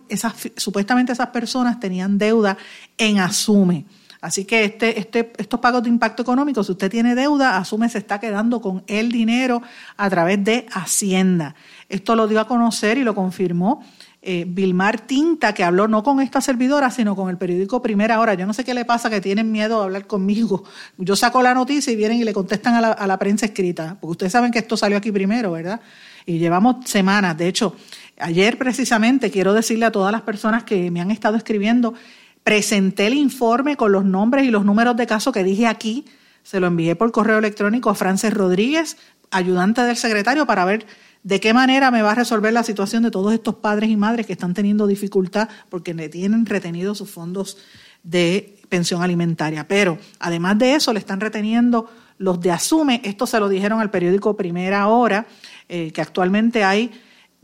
supuestamente 0.57 1.11
esas 1.11 1.27
personas 1.27 1.79
tenían 1.79 2.17
deuda 2.17 2.57
en 2.97 3.19
Asume. 3.19 3.85
Así 4.21 4.45
que 4.45 4.63
este, 4.63 4.99
este, 4.99 5.33
estos 5.37 5.59
pagos 5.59 5.81
de 5.81 5.89
impacto 5.89 6.21
económico, 6.21 6.63
si 6.63 6.71
usted 6.71 6.91
tiene 6.91 7.15
deuda, 7.15 7.57
asume 7.57 7.89
se 7.89 7.97
está 7.97 8.19
quedando 8.19 8.61
con 8.61 8.83
el 8.85 9.11
dinero 9.11 9.63
a 9.97 10.09
través 10.11 10.43
de 10.43 10.67
Hacienda. 10.71 11.55
Esto 11.89 12.15
lo 12.15 12.27
dio 12.27 12.39
a 12.39 12.47
conocer 12.47 12.99
y 12.99 13.03
lo 13.03 13.15
confirmó 13.15 13.83
eh, 14.21 14.45
Vilmar 14.47 14.99
Tinta, 15.07 15.55
que 15.55 15.63
habló 15.63 15.87
no 15.87 16.03
con 16.03 16.21
esta 16.21 16.39
servidora, 16.39 16.91
sino 16.91 17.15
con 17.15 17.31
el 17.31 17.37
periódico 17.37 17.81
Primera 17.81 18.19
Hora. 18.19 18.35
Yo 18.35 18.45
no 18.45 18.53
sé 18.53 18.63
qué 18.63 18.75
le 18.75 18.85
pasa, 18.85 19.09
que 19.09 19.19
tienen 19.21 19.51
miedo 19.51 19.79
de 19.79 19.85
hablar 19.85 20.05
conmigo. 20.05 20.63
Yo 20.97 21.15
saco 21.15 21.41
la 21.41 21.55
noticia 21.55 21.91
y 21.91 21.95
vienen 21.95 22.19
y 22.19 22.23
le 22.23 22.31
contestan 22.31 22.75
a 22.75 22.81
la, 22.81 22.91
a 22.91 23.07
la 23.07 23.17
prensa 23.17 23.47
escrita, 23.47 23.97
porque 23.99 24.11
ustedes 24.11 24.31
saben 24.31 24.51
que 24.51 24.59
esto 24.59 24.77
salió 24.77 24.99
aquí 24.99 25.11
primero, 25.11 25.51
¿verdad? 25.53 25.81
Y 26.27 26.37
llevamos 26.37 26.87
semanas. 26.87 27.35
De 27.35 27.47
hecho, 27.47 27.75
ayer 28.19 28.59
precisamente 28.59 29.31
quiero 29.31 29.53
decirle 29.53 29.85
a 29.85 29.91
todas 29.91 30.11
las 30.11 30.21
personas 30.21 30.63
que 30.63 30.91
me 30.91 31.01
han 31.01 31.09
estado 31.09 31.35
escribiendo, 31.35 31.95
presenté 32.43 33.07
el 33.07 33.13
informe 33.13 33.77
con 33.77 33.91
los 33.91 34.05
nombres 34.05 34.45
y 34.45 34.51
los 34.51 34.65
números 34.65 34.95
de 34.97 35.07
caso 35.07 35.31
que 35.31 35.43
dije 35.43 35.67
aquí. 35.67 36.05
Se 36.43 36.59
lo 36.59 36.67
envié 36.67 36.95
por 36.95 37.11
correo 37.11 37.37
electrónico 37.37 37.89
a 37.89 37.95
Frances 37.95 38.33
Rodríguez, 38.33 38.97
ayudante 39.29 39.81
del 39.81 39.97
secretario, 39.97 40.45
para 40.45 40.65
ver 40.65 40.85
¿De 41.23 41.39
qué 41.39 41.53
manera 41.53 41.91
me 41.91 42.01
va 42.01 42.13
a 42.13 42.15
resolver 42.15 42.51
la 42.51 42.63
situación 42.63 43.03
de 43.03 43.11
todos 43.11 43.33
estos 43.33 43.55
padres 43.55 43.89
y 43.91 43.95
madres 43.95 44.25
que 44.25 44.33
están 44.33 44.55
teniendo 44.55 44.87
dificultad 44.87 45.49
porque 45.69 45.93
le 45.93 46.09
tienen 46.09 46.47
retenidos 46.47 46.97
sus 46.97 47.11
fondos 47.11 47.57
de 48.01 48.57
pensión 48.69 49.03
alimentaria? 49.03 49.67
Pero 49.67 49.99
además 50.19 50.57
de 50.57 50.73
eso, 50.73 50.93
le 50.93 50.99
están 50.99 51.19
reteniendo 51.19 51.91
los 52.17 52.39
de 52.41 52.49
Asume. 52.49 53.01
Esto 53.03 53.27
se 53.27 53.39
lo 53.39 53.49
dijeron 53.49 53.79
al 53.79 53.91
periódico 53.91 54.35
Primera 54.35 54.87
Hora, 54.87 55.27
eh, 55.69 55.91
que 55.91 56.01
actualmente 56.01 56.63
hay 56.63 56.89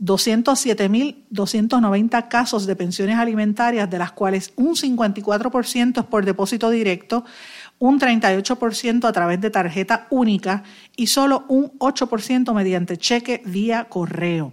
207.290 0.00 2.28
casos 2.28 2.66
de 2.66 2.76
pensiones 2.76 3.16
alimentarias, 3.16 3.90
de 3.90 3.98
las 3.98 4.12
cuales 4.12 4.52
un 4.56 4.76
54% 4.76 6.00
es 6.00 6.06
por 6.06 6.24
depósito 6.24 6.70
directo 6.70 7.24
un 7.80 8.00
38% 8.00 9.04
a 9.04 9.12
través 9.12 9.40
de 9.40 9.50
tarjeta 9.50 10.08
única 10.10 10.64
y 10.96 11.06
solo 11.06 11.44
un 11.48 11.78
8% 11.78 12.52
mediante 12.52 12.96
cheque 12.96 13.40
vía 13.44 13.84
correo. 13.84 14.52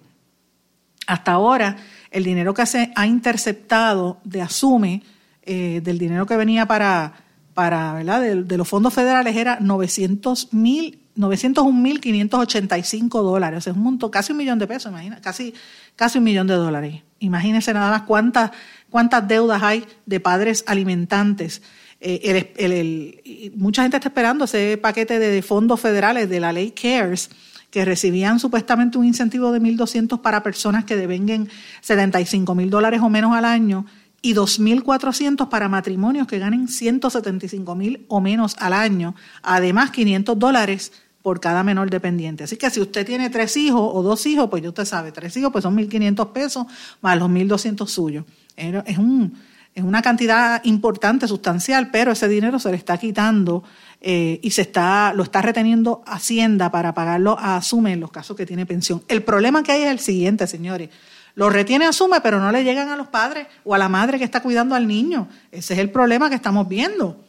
Hasta 1.08 1.34
ahora, 1.34 1.78
el 2.12 2.24
dinero 2.24 2.54
que 2.54 2.66
se 2.66 2.92
ha 2.96 3.06
interceptado 3.06 4.20
de 4.24 4.42
Asume, 4.42 5.04
eh, 5.44 5.82
del 5.84 6.00
dinero 6.00 6.26
que 6.26 6.38
venía 6.38 6.66
para, 6.66 7.14
para 7.54 7.94
¿verdad? 7.94 8.22
De, 8.22 8.58
los 8.58 8.68
fondos 8.68 8.94
federales, 8.94 9.36
era 9.36 9.60
900 9.60 10.54
mil 10.54 11.00
901.585 11.18 13.24
dólares, 13.24 13.68
es 13.68 13.74
un 13.74 13.82
monto, 13.82 14.12
casi 14.12 14.34
un 14.34 14.38
millón 14.38 14.60
de 14.60 14.68
pesos, 14.68 14.92
imagina, 14.92 15.22
casi, 15.22 15.54
casi 15.96 16.18
un 16.18 16.26
millón 16.26 16.48
de 16.48 16.56
dólares. 16.56 17.02
Imagínense 17.20 17.74
nada 17.74 17.92
más 17.92 18.02
cuántas, 18.04 18.52
cuántas 18.90 19.26
deudas 19.28 19.64
hay 19.64 19.86
de 20.06 20.20
padres 20.20 20.64
alimentantes. 20.68 21.62
Eh, 22.02 23.54
mucha 23.56 23.84
gente 23.84 23.98
está 23.98 24.10
esperando 24.10 24.46
ese 24.46 24.78
paquete 24.78 25.18
de 25.18 25.42
fondos 25.42 25.80
federales 25.80 26.30
de 26.30 26.40
la 26.40 26.52
ley 26.52 26.72
CARES 26.72 27.30
que 27.72 27.86
recibían 27.86 28.40
supuestamente 28.40 28.98
un 28.98 29.06
incentivo 29.06 29.52
de 29.52 29.62
1.200 29.62 30.22
para 30.22 30.44
personas 30.44 30.86
que 30.86 30.96
devenguen 30.96 31.50
75 31.82 32.56
mil 32.56 32.70
dólares 32.70 33.02
o 33.02 33.10
menos 33.10 33.36
al 33.36 33.46
año 33.46 33.86
y 34.22 34.34
2.400 34.34 35.50
para 35.50 35.70
matrimonios 35.70 36.26
que 36.26 36.40
ganen 36.40 36.68
175 36.68 37.76
mil 37.76 38.06
o 38.08 38.22
menos 38.22 38.56
al 38.60 38.74
año, 38.74 39.14
además 39.44 39.92
500 39.92 40.40
dólares 40.40 40.92
por 41.26 41.40
cada 41.40 41.64
menor 41.64 41.90
dependiente. 41.90 42.44
Así 42.44 42.56
que 42.56 42.70
si 42.70 42.80
usted 42.80 43.04
tiene 43.04 43.32
tres 43.32 43.58
hijos 43.58 43.82
o 43.82 44.04
dos 44.04 44.28
hijos, 44.28 44.48
pues 44.48 44.62
ya 44.62 44.70
usted 44.70 44.86
sabe, 44.86 45.12
tres 45.12 45.36
hijos 45.36 45.52
pues 45.52 45.64
son 45.64 45.76
1.500 45.76 46.32
pesos 46.34 46.68
más 47.02 47.18
los 47.18 47.32
1.200 47.32 47.88
suyos. 47.88 48.26
Es 48.56 49.00
un, 49.00 49.36
es 49.74 49.84
una 49.84 50.04
cantidad 50.04 50.64
importante, 50.66 51.28
sustancial, 51.28 51.90
pero 51.90 52.12
ese 52.12 52.28
dinero 52.28 52.60
se 52.60 52.70
le 52.70 52.78
está 52.78 53.00
quitando 53.00 53.64
eh, 54.02 54.40
y 54.44 54.52
se 54.52 54.62
está, 54.62 55.14
lo 55.16 55.24
está 55.24 55.42
reteniendo 55.42 56.04
Hacienda 56.06 56.70
para 56.70 56.94
pagarlo 56.94 57.40
a 57.40 57.58
Asume 57.58 57.94
en 57.94 58.02
los 58.02 58.12
casos 58.12 58.38
que 58.38 58.46
tiene 58.46 58.68
pensión. 58.68 59.02
El 59.08 59.24
problema 59.24 59.64
que 59.64 59.72
hay 59.72 59.82
es 59.82 59.90
el 59.90 60.00
siguiente, 60.00 60.46
señores. 60.46 60.92
Lo 61.34 61.50
retiene 61.50 61.88
Asume, 61.88 62.22
pero 62.22 62.40
no 62.40 62.52
le 62.52 62.64
llegan 62.64 62.90
a 62.90 62.96
los 62.96 63.08
padres 63.08 63.48
o 63.64 63.74
a 63.74 63.80
la 63.80 63.90
madre 63.90 64.20
que 64.20 64.26
está 64.26 64.44
cuidando 64.44 64.76
al 64.76 64.86
niño. 64.86 65.28
Ese 65.52 65.74
es 65.74 65.80
el 65.80 65.90
problema 65.90 66.30
que 66.30 66.36
estamos 66.36 66.68
viendo. 66.68 67.26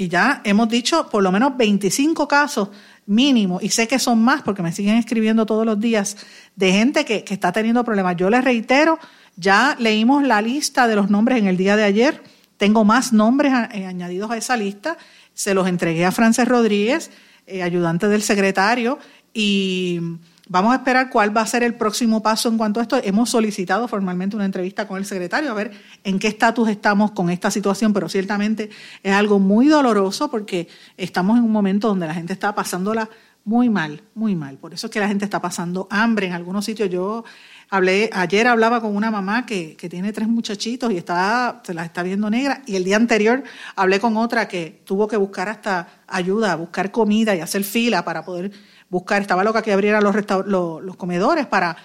Y 0.00 0.06
ya 0.06 0.42
hemos 0.44 0.68
dicho 0.68 1.08
por 1.10 1.24
lo 1.24 1.32
menos 1.32 1.56
25 1.56 2.28
casos 2.28 2.68
mínimo, 3.08 3.58
y 3.60 3.70
sé 3.70 3.88
que 3.88 3.98
son 3.98 4.22
más 4.22 4.42
porque 4.42 4.62
me 4.62 4.70
siguen 4.70 4.96
escribiendo 4.96 5.46
todos 5.46 5.64
los 5.64 5.80
días, 5.80 6.16
de 6.54 6.72
gente 6.72 7.04
que, 7.04 7.24
que 7.24 7.34
está 7.34 7.50
teniendo 7.52 7.82
problemas. 7.82 8.16
Yo 8.16 8.28
les 8.28 8.44
reitero, 8.44 8.98
ya 9.36 9.76
leímos 9.78 10.22
la 10.22 10.42
lista 10.42 10.86
de 10.86 10.94
los 10.94 11.10
nombres 11.10 11.38
en 11.38 11.46
el 11.46 11.56
día 11.56 11.74
de 11.74 11.84
ayer. 11.84 12.22
Tengo 12.58 12.84
más 12.84 13.12
nombres 13.12 13.52
eh, 13.72 13.86
añadidos 13.86 14.30
a 14.30 14.36
esa 14.36 14.56
lista. 14.56 14.98
Se 15.32 15.54
los 15.54 15.66
entregué 15.66 16.04
a 16.04 16.12
Frances 16.12 16.46
Rodríguez, 16.46 17.10
eh, 17.46 17.62
ayudante 17.62 18.08
del 18.08 18.22
secretario, 18.22 18.98
y 19.32 20.00
vamos 20.48 20.72
a 20.72 20.76
esperar 20.76 21.10
cuál 21.10 21.36
va 21.36 21.42
a 21.42 21.46
ser 21.46 21.62
el 21.62 21.74
próximo 21.74 22.22
paso 22.22 22.48
en 22.48 22.58
cuanto 22.58 22.80
a 22.80 22.82
esto. 22.82 23.00
Hemos 23.02 23.30
solicitado 23.30 23.86
formalmente 23.88 24.36
una 24.36 24.44
entrevista 24.44 24.86
con 24.86 24.98
el 24.98 25.04
secretario 25.04 25.50
a 25.50 25.54
ver 25.54 25.70
en 26.04 26.18
qué 26.18 26.28
estatus 26.28 26.68
estamos 26.68 27.12
con 27.12 27.30
esta 27.30 27.50
situación, 27.50 27.92
pero 27.92 28.08
ciertamente 28.08 28.70
es 29.02 29.12
algo 29.12 29.38
muy 29.38 29.68
doloroso 29.68 30.30
porque 30.30 30.68
estamos 30.96 31.38
en 31.38 31.44
un 31.44 31.52
momento 31.52 31.88
donde 31.88 32.06
la 32.06 32.14
gente 32.14 32.32
está 32.32 32.54
pasándola 32.54 33.08
muy 33.44 33.70
mal, 33.70 34.02
muy 34.14 34.34
mal. 34.34 34.58
Por 34.58 34.74
eso 34.74 34.88
es 34.88 34.92
que 34.92 35.00
la 35.00 35.08
gente 35.08 35.24
está 35.24 35.40
pasando 35.40 35.86
hambre 35.90 36.26
en 36.26 36.32
algunos 36.32 36.64
sitios. 36.64 36.90
Yo 36.90 37.24
Hablé, 37.70 38.08
ayer 38.14 38.46
hablaba 38.46 38.80
con 38.80 38.96
una 38.96 39.10
mamá 39.10 39.44
que, 39.44 39.76
tiene 39.90 40.10
tres 40.14 40.26
muchachitos 40.26 40.90
y 40.90 40.96
está, 40.96 41.60
se 41.64 41.74
las 41.74 41.84
está 41.84 42.02
viendo 42.02 42.30
negra. 42.30 42.62
Y 42.64 42.76
el 42.76 42.84
día 42.84 42.96
anterior 42.96 43.42
hablé 43.76 44.00
con 44.00 44.16
otra 44.16 44.48
que 44.48 44.80
tuvo 44.86 45.06
que 45.06 45.18
buscar 45.18 45.50
hasta 45.50 45.86
ayuda, 46.06 46.56
buscar 46.56 46.90
comida 46.90 47.36
y 47.36 47.40
hacer 47.40 47.64
fila 47.64 48.06
para 48.06 48.24
poder 48.24 48.52
buscar. 48.90 49.22
Estaba 49.22 49.44
loca 49.44 49.62
que 49.62 49.72
abriera 49.72 50.00
los, 50.00 50.14
los, 50.46 50.96
comedores 50.96 51.46
para 51.46 51.76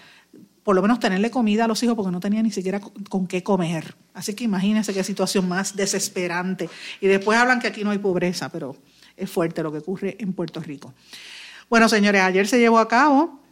por 0.64 0.76
lo 0.76 0.82
menos 0.82 1.00
tenerle 1.00 1.30
comida 1.30 1.66
a 1.66 1.68
los 1.68 1.84
hijos 1.84 1.96
porque 1.96 2.12
no 2.12 2.20
tenía 2.20 2.42
ni 2.42 2.52
siquiera 2.52 2.80
con 3.10 3.28
qué 3.28 3.44
comer. 3.44 3.96
Así 4.14 4.34
que 4.34 4.46
imagínense 4.46 4.94
qué 4.94 5.04
situación 5.04 5.48
más 5.48 5.76
desesperante. 5.76 6.70
Y 7.02 7.08
después 7.08 7.38
hablan 7.38 7.60
que 7.60 7.68
aquí 7.68 7.84
no 7.84 7.92
hay 7.92 7.98
pobreza, 7.98 8.50
pero 8.50 8.76
es 9.18 9.30
fuerte 9.30 9.62
lo 9.62 9.72
que 9.72 9.80
ocurre 9.80 10.16
en 10.20 10.34
Puerto 10.34 10.62
Rico. 10.62 10.94
Bueno, 11.70 11.90
señores, 11.90 12.22
ayer 12.22 12.48
se 12.48 12.60
llevó 12.60 12.80
a 12.80 12.88
cabo 12.88 13.44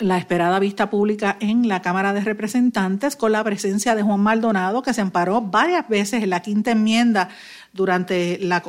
la 0.00 0.18
esperada 0.18 0.58
vista 0.58 0.90
pública 0.90 1.36
en 1.40 1.68
la 1.68 1.82
Cámara 1.82 2.12
de 2.12 2.22
Representantes 2.22 3.16
con 3.16 3.32
la 3.32 3.44
presencia 3.44 3.94
de 3.94 4.02
Juan 4.02 4.20
Maldonado, 4.20 4.82
que 4.82 4.94
se 4.94 5.00
amparó 5.00 5.40
varias 5.40 5.88
veces 5.88 6.22
en 6.22 6.30
la 6.30 6.40
quinta 6.40 6.72
enmienda 6.72 7.28
durante 7.72 8.38
la, 8.38 8.62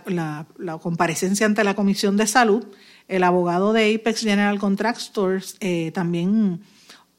comparecencia 0.82 1.46
ante 1.46 1.64
la 1.64 1.74
Comisión 1.74 2.18
de 2.18 2.28
Salud. 2.28 2.66
El 3.12 3.24
abogado 3.24 3.74
de 3.74 3.94
Apex 3.94 4.22
General 4.22 4.58
Contractors 4.58 5.58
eh, 5.60 5.92
también 5.94 6.62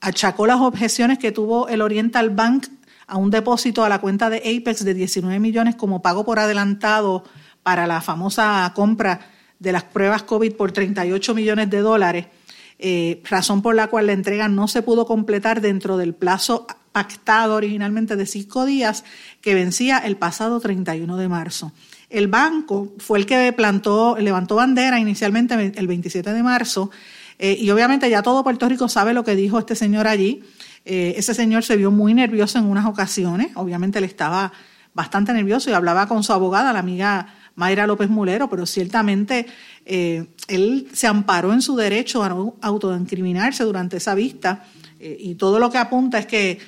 achacó 0.01 0.47
las 0.47 0.61
objeciones 0.61 1.19
que 1.19 1.33
tuvo 1.33 1.69
el 1.69 1.83
Oriental 1.83 2.31
Bank 2.31 2.67
a 3.07 3.19
un 3.19 3.31
depósito 3.31 3.85
a 3.85 3.89
la 3.89 4.01
cuenta 4.01 4.31
de 4.31 4.39
Apex 4.39 4.85
de 4.85 4.95
19 4.95 5.39
millones 5.39 5.77
como 5.77 6.01
pago 6.03 6.25
por 6.25 6.39
adelantado 6.39 7.25
para 7.63 7.87
la 7.87 8.01
famosa 8.01 8.73
compra 8.75 9.21
de 9.59 9.73
las 9.73 9.85
pruebas 9.85 10.23
COVID 10.23 10.55
por 10.55 10.73
38 10.73 11.35
millones 11.35 11.71
de 11.71 11.79
dólares 11.81 12.27
eh, 12.85 13.23
razón 13.31 13.63
por 13.63 13.77
la 13.77 13.87
cual 13.87 14.09
la 14.09 14.13
entrega 14.13 14.49
no 14.49 14.67
se 14.67 14.83
pudo 14.83 15.07
completar 15.07 15.61
dentro 15.61 15.99
del 15.99 16.15
plazo 16.15 16.67
pactado 16.91 17.55
originalmente 17.55 18.17
de 18.17 18.27
cinco 18.27 18.65
días 18.65 19.05
que 19.41 19.55
vencía 19.55 19.99
el 19.99 20.17
pasado 20.17 20.59
31 20.59 21.17
de 21.17 21.29
marzo. 21.29 21.71
El 22.13 22.29
banco 22.29 22.93
fue 22.99 23.19
el 23.19 23.27
que 23.27 23.53
plantó, 23.53 24.17
levantó 24.19 24.57
bandera 24.57 24.99
inicialmente 24.99 25.73
el 25.75 25.87
27 25.87 26.33
de 26.33 26.43
marzo 26.43 26.91
eh, 27.39 27.57
y 27.59 27.71
obviamente 27.71 28.09
ya 28.09 28.23
todo 28.23 28.45
Puerto 28.45 28.69
Rico 28.69 28.89
sabe 28.89 29.15
lo 29.15 29.25
que 29.25 29.35
dijo 29.35 29.59
este 29.59 29.75
señor 29.75 30.07
allí. 30.07 30.45
Eh, 30.85 31.15
ese 31.17 31.35
señor 31.35 31.65
se 31.65 31.77
vio 31.77 31.91
muy 31.91 32.15
nervioso 32.15 32.59
en 32.59 32.67
unas 32.67 32.87
ocasiones, 32.87 33.49
obviamente 33.55 33.99
él 33.99 34.05
estaba 34.05 34.53
bastante 34.95 35.33
nervioso 35.33 35.71
y 35.71 35.73
hablaba 35.73 36.07
con 36.07 36.23
su 36.23 36.33
abogada, 36.33 36.73
la 36.73 36.81
amiga 36.81 37.35
Mayra 37.55 37.87
López 37.87 38.11
Mulero, 38.11 38.49
pero 38.51 38.67
ciertamente 38.67 39.47
eh, 39.87 40.27
él 40.49 40.89
se 40.93 41.07
amparó 41.07 41.53
en 41.53 41.63
su 41.63 41.77
derecho 41.77 42.23
a 42.23 42.29
autoincriminarse 42.61 43.65
durante 43.65 43.97
esa 43.97 44.15
vista 44.15 44.65
y 45.01 45.35
todo 45.35 45.59
lo 45.59 45.69
que 45.69 45.79
apunta 45.79 46.21
es 46.21 46.27
que 46.27 46.61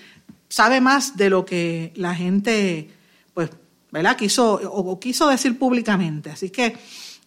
sabe 0.48 0.80
más 0.80 1.16
de 1.16 1.30
lo 1.30 1.44
que 1.44 1.92
la 1.94 2.16
gente, 2.16 2.90
pues, 3.32 3.50
¿verdad? 3.94 4.16
Quiso 4.16 4.54
o, 4.54 4.98
quiso 4.98 5.28
decir 5.28 5.56
públicamente. 5.56 6.28
Así 6.30 6.50
que 6.50 6.76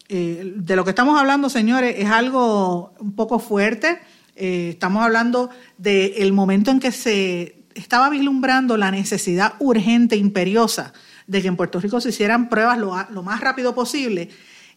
eh, 0.09 0.53
de 0.57 0.75
lo 0.75 0.83
que 0.83 0.89
estamos 0.89 1.17
hablando, 1.17 1.50
señores, 1.50 1.95
es 1.97 2.09
algo 2.09 2.93
un 3.00 3.15
poco 3.15 3.39
fuerte. 3.39 4.01
estamos 4.36 5.01
hablando 5.01 5.50
del 5.77 6.33
momento 6.33 6.69
en 6.69 6.81
que 6.81 6.91
se 6.91 7.63
estaba 7.74 8.09
vislumbrando 8.09 8.75
la 8.75 8.91
necesidad 8.91 9.53
urgente, 9.59 10.17
imperiosa, 10.17 10.91
de 11.25 11.41
que 11.41 11.47
en 11.47 11.55
Puerto 11.55 11.79
Rico 11.79 12.01
se 12.01 12.09
hicieran 12.09 12.50
pruebas 12.50 12.77
lo, 12.77 12.93
lo 13.12 13.24
más 13.24 13.39
rápido 13.39 13.74
posible. 13.74 14.29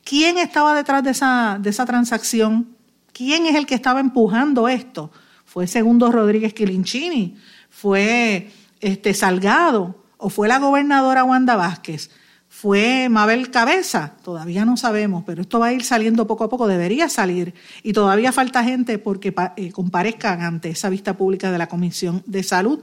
¿Quién 0.04 0.38
estaba 0.38 0.76
detrás 0.76 1.02
de 1.02 1.10
esa, 1.10 1.58
de 1.60 1.70
esa 1.70 1.86
transacción? 1.86 2.68
¿Quién 3.12 3.46
es 3.46 3.56
el 3.56 3.66
que 3.66 3.74
estaba 3.74 3.98
empujando 3.98 4.68
esto? 4.68 5.10
¿Fue 5.44 5.66
Segundo 5.66 6.12
Rodríguez 6.12 6.54
Quilinchini? 6.54 7.36
¿Fue 7.68 8.48
este, 8.80 9.12
Salgado? 9.12 9.99
¿O 10.20 10.28
fue 10.28 10.48
la 10.48 10.58
gobernadora 10.58 11.24
Wanda 11.24 11.56
Vázquez? 11.56 12.10
¿Fue 12.48 13.08
Mabel 13.08 13.50
Cabeza? 13.50 14.16
Todavía 14.22 14.64
no 14.64 14.76
sabemos, 14.76 15.22
pero 15.24 15.42
esto 15.42 15.60
va 15.60 15.68
a 15.68 15.72
ir 15.72 15.84
saliendo 15.84 16.26
poco 16.26 16.44
a 16.44 16.48
poco, 16.50 16.66
debería 16.66 17.08
salir. 17.08 17.54
Y 17.82 17.92
todavía 17.92 18.32
falta 18.32 18.62
gente 18.64 18.98
porque 18.98 19.32
eh, 19.56 19.72
comparezcan 19.72 20.42
ante 20.42 20.68
esa 20.70 20.90
vista 20.90 21.16
pública 21.16 21.50
de 21.50 21.58
la 21.58 21.68
Comisión 21.68 22.22
de 22.26 22.42
Salud. 22.42 22.80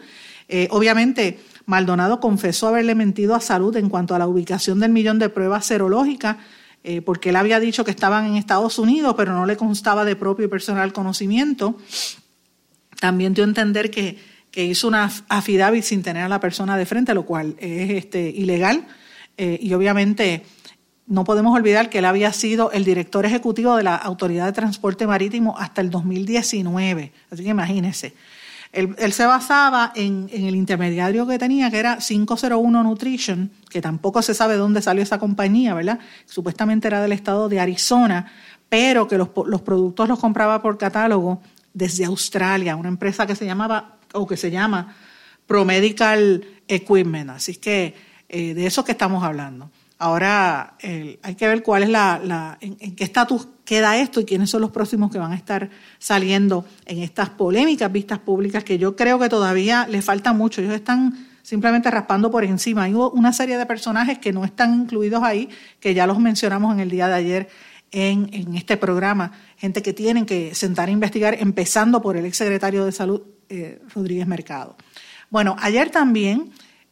Eh, 0.48 0.68
obviamente, 0.72 1.40
Maldonado 1.66 2.20
confesó 2.20 2.70
haberle 2.70 2.96
mentido 2.96 3.36
a 3.36 3.42
Salud 3.42 3.76
en 3.76 3.90
cuanto 3.90 4.16
a 4.16 4.20
la 4.20 4.28
ubicación 4.28 4.80
del 4.80 4.92
millón 4.92 5.20
de 5.20 5.30
pruebas 5.30 5.66
serológicas, 5.66 6.38
eh, 6.84 7.02
porque 7.02 7.30
él 7.30 7.36
había 7.36 7.60
dicho 7.60 7.84
que 7.84 7.92
estaban 7.92 8.26
en 8.26 8.36
Estados 8.38 8.80
Unidos, 8.80 9.16
pero 9.18 9.34
no 9.34 9.46
le 9.46 9.58
constaba 9.58 10.06
de 10.06 10.16
propio 10.16 10.46
y 10.46 10.50
personal 10.50 10.94
conocimiento. 10.94 11.78
También 13.02 13.34
dio 13.34 13.44
a 13.44 13.48
entender 13.48 13.92
que, 13.92 14.18
hizo 14.64 14.88
una 14.88 15.12
affidavit 15.30 15.84
sin 15.84 16.04
tener 16.04 16.24
a 16.24 16.30
la 16.30 16.40
persona 16.40 16.78
de 16.78 16.86
frente, 16.86 17.14
lo 17.14 17.26
cual 17.26 17.56
es 17.60 17.92
este, 17.92 18.30
ilegal 18.30 18.88
eh, 19.38 19.60
y 19.62 19.74
obviamente 19.74 20.44
no 21.06 21.24
podemos 21.24 21.56
olvidar 21.56 21.90
que 21.90 22.00
él 22.00 22.06
había 22.06 22.34
sido 22.34 22.72
el 22.72 22.84
director 22.84 23.26
ejecutivo 23.26 23.76
de 23.78 23.84
la 23.84 23.96
Autoridad 23.96 24.46
de 24.46 24.52
Transporte 24.52 25.08
Marítimo 25.08 25.58
hasta 25.58 25.82
el 25.82 25.90
2019. 25.90 27.14
Así 27.32 27.44
que 27.44 27.50
imagínense. 27.50 28.14
Él, 28.74 29.14
se 29.14 29.26
basaba 29.26 29.94
en, 29.96 30.30
el 30.32 30.56
intermediario 30.56 31.26
que 31.26 31.40
tenía, 31.40 31.72
que 31.72 31.80
era 31.80 31.98
501 31.98 32.84
Nutrition, 32.84 33.50
que 33.70 33.82
tampoco 33.82 34.22
se 34.22 34.34
sabe 34.34 34.56
dónde 34.56 34.82
salió 34.82 35.02
esa 35.02 35.18
compañía, 35.18 35.74
¿verdad? 35.74 36.00
Supuestamente 36.26 36.88
era 36.88 37.02
del 37.02 37.14
estado 37.14 37.48
de 37.48 37.60
Arizona, 37.60 38.32
pero 38.70 39.08
que 39.08 39.18
los 39.18 39.30
productos 39.30 40.10
los 40.10 40.20
compraba 40.20 40.62
por 40.62 40.78
catálogo 40.78 41.42
desde 41.74 42.06
Australia, 42.06 42.76
una 42.76 42.90
empresa 42.90 43.26
que 43.26 43.36
se 43.36 43.46
llamaba, 43.46 43.97
o 44.14 44.28
que 44.28 44.38
se 44.38 44.52
llama 44.52 44.96
ProMedical 45.46 46.44
Equipment. 46.68 47.30
Así 47.30 47.56
que 47.56 47.96
eh, 48.30 48.54
de 48.54 48.66
eso 48.66 48.84
que 48.84 48.92
estamos 48.92 49.24
hablando. 49.24 49.72
Ahora 50.00 50.78
hay 50.80 51.36
que 51.36 51.48
ver 51.48 51.64
cuál 51.64 51.82
es 51.82 51.90
la, 51.90 52.58
en, 52.62 52.96
qué 52.96 53.04
estatus 53.04 53.48
queda 53.66 53.98
esto 53.98 54.20
y 54.20 54.26
quiénes 54.26 54.52
son 54.52 54.62
los 54.62 54.70
próximos 54.70 55.12
que 55.12 55.18
van 55.18 55.32
a 55.32 55.36
estar 55.36 55.72
saliendo 55.98 56.66
en 56.86 57.00
estas 57.00 57.30
polémicas 57.30 57.92
vistas 57.92 58.20
públicas 58.20 58.64
que 58.64 58.78
yo 58.78 58.96
creo 58.96 59.18
que 59.18 59.28
todavía 59.28 59.88
les 59.88 60.06
falta 60.06 60.34
mucho. 60.34 60.62
Ellos 60.62 60.76
están 60.76 61.28
simplemente 61.48 61.90
raspando 61.90 62.30
por 62.30 62.44
encima. 62.44 62.84
Hay 62.84 62.94
una 62.94 63.32
serie 63.32 63.58
de 63.58 63.66
personajes 63.66 64.20
que 64.20 64.34
no 64.34 64.44
están 64.44 64.82
incluidos 64.82 65.24
ahí, 65.24 65.48
que 65.80 65.94
ya 65.94 66.06
los 66.06 66.20
mencionamos 66.20 66.74
en 66.74 66.82
el 66.82 66.90
día 66.90 67.08
de 67.08 67.14
ayer 67.14 67.50
en, 67.92 68.54
este 68.56 68.76
programa. 68.76 69.32
Gente 69.56 69.82
que 69.82 69.94
tienen 69.94 70.26
que 70.26 70.54
sentar 70.56 70.90
a 70.90 70.92
investigar, 70.92 71.38
empezando 71.40 72.02
por 72.02 72.18
el 72.18 72.26
exsecretario 72.26 72.86
de 72.86 72.92
Salud, 72.92 73.22
eh, 73.50 73.82
Rodríguez 73.94 74.28
Mercado. 74.28 74.76
Bueno, 75.30 75.56
ayer 75.60 75.90
también 75.90 76.52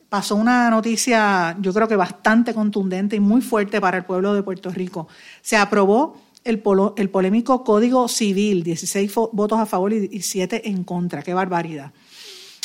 pasó 0.09 0.35
una 0.35 0.69
noticia, 0.69 1.57
yo 1.59 1.73
creo 1.73 1.87
que 1.87 1.95
bastante 1.95 2.53
contundente 2.53 3.15
y 3.15 3.19
muy 3.19 3.41
fuerte 3.41 3.81
para 3.81 3.97
el 3.97 4.05
pueblo 4.05 4.33
de 4.33 4.43
Puerto 4.43 4.69
Rico. 4.71 5.07
Se 5.41 5.57
aprobó 5.57 6.21
el, 6.43 6.59
polémico 6.59 7.63
Código 7.63 8.07
Civil, 8.07 8.63
16 8.63 9.13
votos 9.33 9.59
a 9.59 9.65
favor 9.65 9.91
y 9.93 10.21
7 10.21 10.69
en 10.69 10.83
contra. 10.83 11.21
¡Qué 11.21 11.33
barbaridad! 11.33 11.91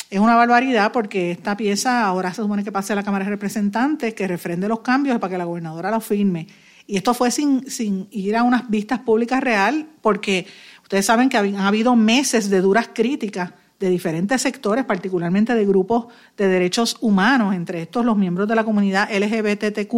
Es 0.09 0.19
una 0.19 0.35
barbaridad 0.35 0.91
porque 0.91 1.31
esta 1.31 1.57
pieza 1.57 2.05
ahora 2.05 2.33
se 2.33 2.41
supone 2.41 2.63
que 2.63 2.71
pase 2.71 2.93
a 2.93 2.97
la 2.97 3.03
Cámara 3.03 3.25
de 3.25 3.31
Representantes, 3.31 4.13
que 4.13 4.27
refrende 4.27 4.67
los 4.67 4.81
cambios 4.81 5.17
para 5.19 5.31
que 5.31 5.37
la 5.37 5.45
gobernadora 5.45 5.89
la 5.89 6.01
firme. 6.01 6.47
Y 6.85 6.97
esto 6.97 7.13
fue 7.13 7.31
sin, 7.31 7.69
sin 7.69 8.07
ir 8.11 8.35
a 8.35 8.43
unas 8.43 8.69
vistas 8.69 8.99
públicas 8.99 9.41
real, 9.41 9.87
porque 10.01 10.45
ustedes 10.83 11.05
saben 11.05 11.29
que 11.29 11.37
han 11.37 11.55
habido 11.55 11.95
meses 11.95 12.49
de 12.49 12.59
duras 12.59 12.89
críticas 12.93 13.53
de 13.81 13.89
diferentes 13.89 14.39
sectores, 14.43 14.85
particularmente 14.85 15.55
de 15.55 15.65
grupos 15.65 16.05
de 16.37 16.47
derechos 16.47 16.97
humanos, 17.01 17.55
entre 17.55 17.81
estos 17.81 18.05
los 18.05 18.15
miembros 18.15 18.47
de 18.47 18.55
la 18.55 18.63
comunidad 18.63 19.09
LGBTQ 19.11 19.93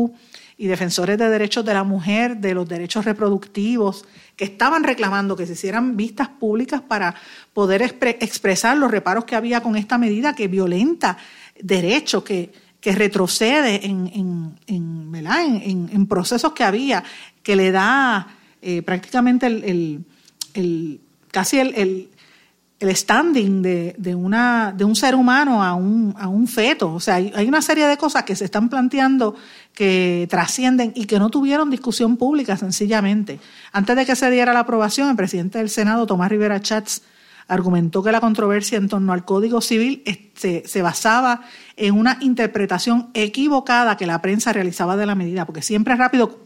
y 0.58 0.68
defensores 0.68 1.18
de 1.18 1.30
derechos 1.30 1.66
de 1.66 1.74
la 1.74 1.84
mujer, 1.84 2.38
de 2.38 2.54
los 2.54 2.68
derechos 2.68 3.04
reproductivos, 3.04 4.06
que 4.38 4.46
estaban 4.46 4.86
reclamando 4.86 5.36
que 5.36 5.46
se 5.46 5.52
hicieran 5.52 5.98
vistas 5.98 6.30
públicas 6.30 6.80
para 6.82 7.14
poder 7.52 7.82
expresar 7.82 8.78
los 8.78 8.90
reparos 8.90 9.26
que 9.26 9.36
había 9.36 9.62
con 9.62 9.76
esta 9.76 9.98
medida 9.98 10.34
que 10.34 10.48
violenta 10.48 11.18
derechos, 11.62 12.24
que, 12.24 12.54
que 12.80 12.94
retrocede 12.94 13.86
en, 13.86 14.56
en, 14.66 15.90
en, 15.92 16.08
procesos 16.08 16.54
que 16.54 16.64
había, 16.64 17.04
que 17.44 17.58
le 17.58 17.72
da 17.72 18.28
eh, 18.62 18.82
prácticamente 18.82 19.48
el, 19.48 20.06
el 20.54 21.02
casi 21.32 21.60
el, 21.60 21.74
el 21.76 22.10
standing 22.92 23.62
de, 23.62 23.96
de, 23.98 24.16
una, 24.16 24.74
de 24.76 24.84
un 24.84 24.96
ser 24.96 25.16
humano 25.16 25.64
a 25.64 25.74
un, 25.74 26.16
a 26.18 26.28
un 26.28 26.48
feto. 26.48 26.94
O 26.94 27.00
sea, 27.00 27.16
hay, 27.16 27.32
hay, 27.36 27.48
una 27.48 27.62
serie 27.62 27.88
de 27.88 27.98
cosas 27.98 28.24
que 28.24 28.36
se 28.36 28.46
están 28.46 28.70
planteando 28.70 29.36
que 29.74 30.28
trascienden 30.30 30.92
y 30.96 31.06
que 31.06 31.20
no 31.20 31.30
tuvieron 31.30 31.70
discusión 31.70 32.18
pública 32.18 32.58
sencillamente. 32.58 33.40
Antes 33.72 33.96
de 33.96 34.06
que 34.06 34.16
se 34.16 34.30
diera 34.30 34.54
la 34.54 34.60
aprobación, 34.60 35.10
el 35.10 35.16
presidente 35.16 35.60
del 35.60 35.70
Senado, 35.70 36.06
Tomás 36.06 36.30
Rivera 36.30 36.62
Chats, 36.62 37.04
argumentó 37.48 38.04
que 38.04 38.12
la 38.12 38.22
controversia 38.22 38.78
en 38.78 38.88
torno 38.88 39.14
al 39.14 39.26
Código 39.26 39.62
Civil 39.62 40.04
se, 40.36 40.64
se 40.66 40.82
basaba 40.82 41.42
en 41.76 41.98
una 41.98 42.18
interpretación 42.22 43.10
equivocada 43.14 43.98
que 43.98 44.06
la 44.06 44.22
prensa 44.22 44.54
realizaba 44.54 44.96
de 44.96 45.06
la 45.06 45.16
medida, 45.16 45.46
porque 45.46 45.62
siempre 45.62 45.94
es 45.94 46.00
rápido, 46.00 46.40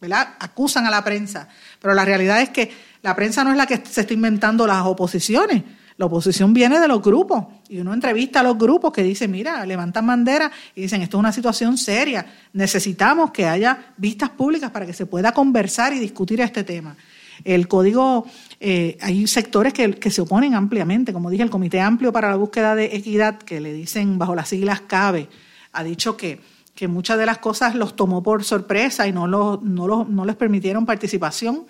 ¿verdad? 0.00 0.36
Acusan 0.38 0.86
a 0.86 0.90
la 0.90 1.02
prensa, 1.04 1.48
pero 1.80 1.94
la 1.94 2.04
realidad 2.04 2.40
es 2.40 2.50
que 2.50 2.70
la 3.02 3.14
prensa 3.14 3.44
no 3.44 3.50
es 3.50 3.56
la 3.56 3.66
que 3.66 3.82
se 3.84 4.02
está 4.02 4.14
inventando 4.14 4.66
las 4.66 4.84
oposiciones. 4.84 5.62
La 5.98 6.06
oposición 6.06 6.54
viene 6.54 6.78
de 6.78 6.86
los 6.86 7.02
grupos 7.02 7.44
y 7.68 7.80
uno 7.80 7.92
entrevista 7.92 8.40
a 8.40 8.42
los 8.44 8.56
grupos 8.56 8.92
que 8.92 9.02
dicen, 9.02 9.32
mira, 9.32 9.66
levantan 9.66 10.06
bandera 10.06 10.50
y 10.74 10.82
dicen, 10.82 11.02
esto 11.02 11.16
es 11.16 11.18
una 11.18 11.32
situación 11.32 11.76
seria, 11.76 12.24
necesitamos 12.52 13.32
que 13.32 13.46
haya 13.46 13.92
vistas 13.96 14.30
públicas 14.30 14.70
para 14.70 14.86
que 14.86 14.92
se 14.92 15.06
pueda 15.06 15.32
conversar 15.32 15.92
y 15.92 15.98
discutir 15.98 16.40
este 16.40 16.62
tema. 16.62 16.96
El 17.44 17.66
código, 17.66 18.26
eh, 18.60 18.96
hay 19.00 19.26
sectores 19.26 19.72
que, 19.72 19.90
que, 19.94 20.10
se 20.10 20.20
oponen 20.20 20.54
ampliamente, 20.54 21.12
como 21.12 21.30
dije, 21.30 21.42
el 21.42 21.50
Comité 21.50 21.80
Amplio 21.80 22.12
para 22.12 22.30
la 22.30 22.36
Búsqueda 22.36 22.76
de 22.76 22.96
Equidad, 22.96 23.38
que 23.38 23.60
le 23.60 23.72
dicen 23.72 24.18
bajo 24.18 24.36
las 24.36 24.48
siglas 24.48 24.80
CABE, 24.82 25.28
ha 25.72 25.82
dicho 25.82 26.16
que, 26.16 26.40
que 26.76 26.86
muchas 26.86 27.18
de 27.18 27.26
las 27.26 27.38
cosas 27.38 27.74
los 27.74 27.96
tomó 27.96 28.22
por 28.22 28.44
sorpresa 28.44 29.08
y 29.08 29.12
no, 29.12 29.26
lo, 29.26 29.60
no, 29.64 30.04
no 30.04 30.24
les 30.24 30.36
permitieron 30.36 30.86
participación 30.86 31.66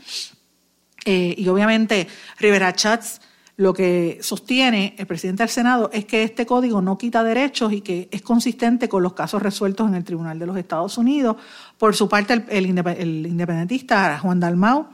eh, 1.07 1.35
y 1.39 1.49
obviamente 1.49 2.07
Rivera 2.39 2.75
Chats 2.75 3.23
lo 3.59 3.75
que 3.75 4.19
sostiene 4.23 4.95
el 4.99 5.07
presidente 5.09 5.43
del 5.43 5.51
Senado 5.51 5.91
es 5.93 6.05
que 6.05 6.23
este 6.23 6.47
código 6.47 6.81
no 6.81 6.97
quita 6.97 7.25
derechos 7.25 7.73
y 7.73 7.81
que 7.81 8.09
es 8.13 8.23
consistente 8.23 8.89
con 8.89 9.03
los 9.03 9.15
casos 9.15 9.43
resueltos 9.43 9.89
en 9.89 9.97
el 9.97 10.05
Tribunal 10.05 10.39
de 10.39 10.47
los 10.47 10.57
Estados 10.57 10.97
Unidos. 10.97 11.37
Por 11.77 11.97
su 11.97 12.09
parte, 12.09 12.45
el, 12.51 12.67
independentista 12.67 14.17
Juan 14.21 14.39
Dalmau 14.39 14.87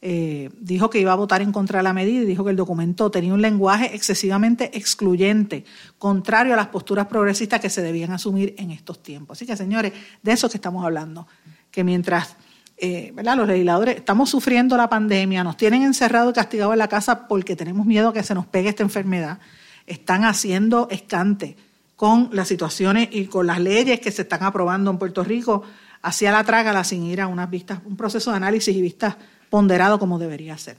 eh, 0.00 0.50
dijo 0.60 0.88
que 0.88 1.00
iba 1.00 1.10
a 1.10 1.16
votar 1.16 1.42
en 1.42 1.50
contra 1.50 1.80
de 1.80 1.82
la 1.82 1.92
medida 1.92 2.22
y 2.22 2.24
dijo 2.24 2.44
que 2.44 2.52
el 2.52 2.56
documento 2.56 3.10
tenía 3.10 3.34
un 3.34 3.42
lenguaje 3.42 3.92
excesivamente 3.92 4.70
excluyente, 4.78 5.64
contrario 5.98 6.54
a 6.54 6.56
las 6.56 6.68
posturas 6.68 7.08
progresistas 7.08 7.60
que 7.60 7.70
se 7.70 7.82
debían 7.82 8.12
asumir 8.12 8.54
en 8.56 8.70
estos 8.70 9.02
tiempos. 9.02 9.36
Así 9.36 9.46
que, 9.46 9.56
señores, 9.56 9.92
de 10.22 10.30
eso 10.30 10.48
que 10.48 10.58
estamos 10.58 10.84
hablando, 10.84 11.26
que 11.72 11.82
mientras 11.82 12.36
eh, 12.82 13.12
los 13.16 13.46
legisladores 13.46 13.96
estamos 13.96 14.28
sufriendo 14.28 14.76
la 14.76 14.88
pandemia, 14.88 15.44
nos 15.44 15.56
tienen 15.56 15.82
encerrado 15.82 16.30
y 16.30 16.32
castigados 16.32 16.72
en 16.72 16.80
la 16.80 16.88
casa 16.88 17.28
porque 17.28 17.54
tenemos 17.54 17.86
miedo 17.86 18.08
a 18.08 18.12
que 18.12 18.24
se 18.24 18.34
nos 18.34 18.44
pegue 18.44 18.70
esta 18.70 18.82
enfermedad, 18.82 19.38
están 19.86 20.24
haciendo 20.24 20.88
escante 20.90 21.56
con 21.94 22.30
las 22.32 22.48
situaciones 22.48 23.08
y 23.12 23.26
con 23.26 23.46
las 23.46 23.60
leyes 23.60 24.00
que 24.00 24.10
se 24.10 24.22
están 24.22 24.42
aprobando 24.42 24.90
en 24.90 24.98
Puerto 24.98 25.22
Rico 25.22 25.62
hacia 26.02 26.32
la 26.32 26.42
trágala 26.42 26.82
sin 26.82 27.04
ir 27.04 27.20
a 27.20 27.28
unas 27.28 27.48
vistas, 27.48 27.78
un 27.84 27.96
proceso 27.96 28.32
de 28.32 28.38
análisis 28.38 28.74
y 28.74 28.82
vistas 28.82 29.14
ponderado 29.48 30.00
como 30.00 30.18
debería 30.18 30.58
ser. 30.58 30.76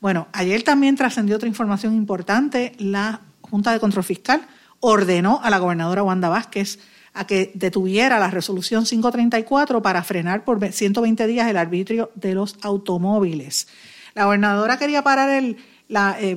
Bueno, 0.00 0.26
ayer 0.32 0.64
también 0.64 0.96
trascendió 0.96 1.36
otra 1.36 1.48
información 1.48 1.94
importante. 1.94 2.72
La 2.78 3.20
Junta 3.42 3.70
de 3.70 3.78
Control 3.78 4.02
Fiscal 4.02 4.42
ordenó 4.80 5.40
a 5.44 5.50
la 5.50 5.58
gobernadora 5.58 6.02
Wanda 6.02 6.28
Vázquez 6.28 6.80
a 7.14 7.26
que 7.26 7.52
detuviera 7.54 8.18
la 8.18 8.30
resolución 8.30 8.84
534 8.84 9.80
para 9.80 10.02
frenar 10.02 10.44
por 10.44 10.60
120 10.72 11.26
días 11.26 11.48
el 11.48 11.56
arbitrio 11.56 12.10
de 12.16 12.34
los 12.34 12.56
automóviles. 12.62 13.68
La 14.14 14.24
gobernadora 14.24 14.78
quería 14.78 15.02
parar 15.02 15.30
el, 15.30 15.56
la, 15.88 16.16
eh, 16.20 16.36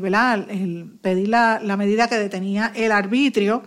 el 0.50 0.98
pedir 1.02 1.30
la, 1.30 1.60
medida 1.78 2.08
que 2.08 2.16
detenía 2.16 2.72
el 2.76 2.92
arbitrio. 2.92 3.64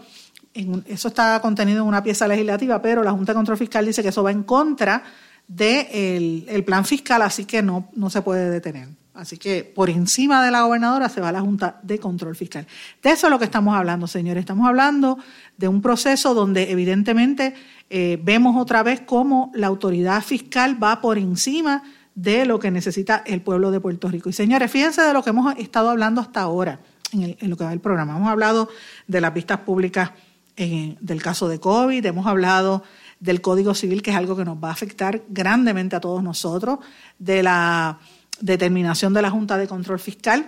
eso 0.86 1.08
está 1.08 1.40
contenido 1.40 1.82
en 1.82 1.88
una 1.88 2.02
pieza 2.02 2.28
legislativa, 2.28 2.80
pero 2.80 3.02
la 3.02 3.12
Junta 3.12 3.32
de 3.32 3.36
Control 3.36 3.58
Fiscal 3.58 3.86
dice 3.86 4.02
que 4.02 4.08
eso 4.08 4.22
va 4.22 4.30
en 4.30 4.44
contra 4.44 5.02
del 5.48 6.44
el 6.48 6.64
plan 6.64 6.84
fiscal, 6.84 7.22
así 7.22 7.44
que 7.44 7.60
no, 7.60 7.90
no 7.94 8.08
se 8.08 8.22
puede 8.22 8.50
detener. 8.50 8.88
Así 9.20 9.36
que 9.36 9.64
por 9.64 9.90
encima 9.90 10.42
de 10.42 10.50
la 10.50 10.62
gobernadora 10.62 11.10
se 11.10 11.20
va 11.20 11.30
la 11.30 11.42
Junta 11.42 11.78
de 11.82 11.98
Control 11.98 12.34
Fiscal. 12.34 12.66
De 13.02 13.10
eso 13.10 13.26
es 13.26 13.30
lo 13.30 13.38
que 13.38 13.44
estamos 13.44 13.76
hablando, 13.76 14.06
señores. 14.06 14.40
Estamos 14.40 14.66
hablando 14.66 15.18
de 15.58 15.68
un 15.68 15.82
proceso 15.82 16.32
donde 16.32 16.70
evidentemente 16.70 17.52
eh, 17.90 18.18
vemos 18.22 18.56
otra 18.56 18.82
vez 18.82 19.02
cómo 19.02 19.52
la 19.54 19.66
autoridad 19.66 20.22
fiscal 20.22 20.82
va 20.82 21.02
por 21.02 21.18
encima 21.18 21.82
de 22.14 22.46
lo 22.46 22.58
que 22.58 22.70
necesita 22.70 23.22
el 23.26 23.42
pueblo 23.42 23.70
de 23.70 23.80
Puerto 23.80 24.08
Rico. 24.08 24.30
Y 24.30 24.32
señores, 24.32 24.70
fíjense 24.70 25.02
de 25.02 25.12
lo 25.12 25.22
que 25.22 25.30
hemos 25.30 25.54
estado 25.58 25.90
hablando 25.90 26.22
hasta 26.22 26.40
ahora 26.40 26.80
en, 27.12 27.50
lo 27.50 27.58
que 27.58 27.64
va 27.64 27.74
el 27.74 27.80
programa. 27.80 28.16
Hemos 28.16 28.30
hablado 28.30 28.70
de 29.06 29.20
las 29.20 29.34
vistas 29.34 29.58
públicas 29.58 30.12
eh, 30.56 30.96
del 30.98 31.22
caso 31.22 31.46
de 31.46 31.60
COVID, 31.60 32.06
hemos 32.06 32.26
hablado 32.26 32.84
del 33.18 33.42
Código 33.42 33.74
Civil, 33.74 34.00
que 34.00 34.12
es 34.12 34.16
algo 34.16 34.34
que 34.34 34.46
nos 34.46 34.56
va 34.56 34.68
a 34.68 34.72
afectar 34.72 35.22
grandemente 35.28 35.94
a 35.94 36.00
todos 36.00 36.22
nosotros, 36.22 36.78
de 37.18 37.42
la 37.42 37.98
determinación 38.40 39.14
de 39.14 39.22
la 39.22 39.30
Junta 39.30 39.56
de 39.58 39.68
Control 39.68 39.98
Fiscal, 39.98 40.46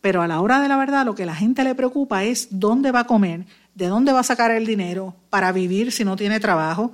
pero 0.00 0.22
a 0.22 0.26
la 0.26 0.40
hora 0.40 0.60
de 0.60 0.68
la 0.68 0.76
verdad 0.76 1.06
lo 1.06 1.14
que 1.14 1.26
la 1.26 1.34
gente 1.34 1.64
le 1.64 1.74
preocupa 1.74 2.24
es 2.24 2.48
dónde 2.50 2.92
va 2.92 3.00
a 3.00 3.06
comer, 3.06 3.46
de 3.74 3.86
dónde 3.86 4.12
va 4.12 4.20
a 4.20 4.24
sacar 4.24 4.50
el 4.50 4.66
dinero 4.66 5.14
para 5.30 5.52
vivir 5.52 5.92
si 5.92 6.04
no 6.04 6.16
tiene 6.16 6.40
trabajo 6.40 6.92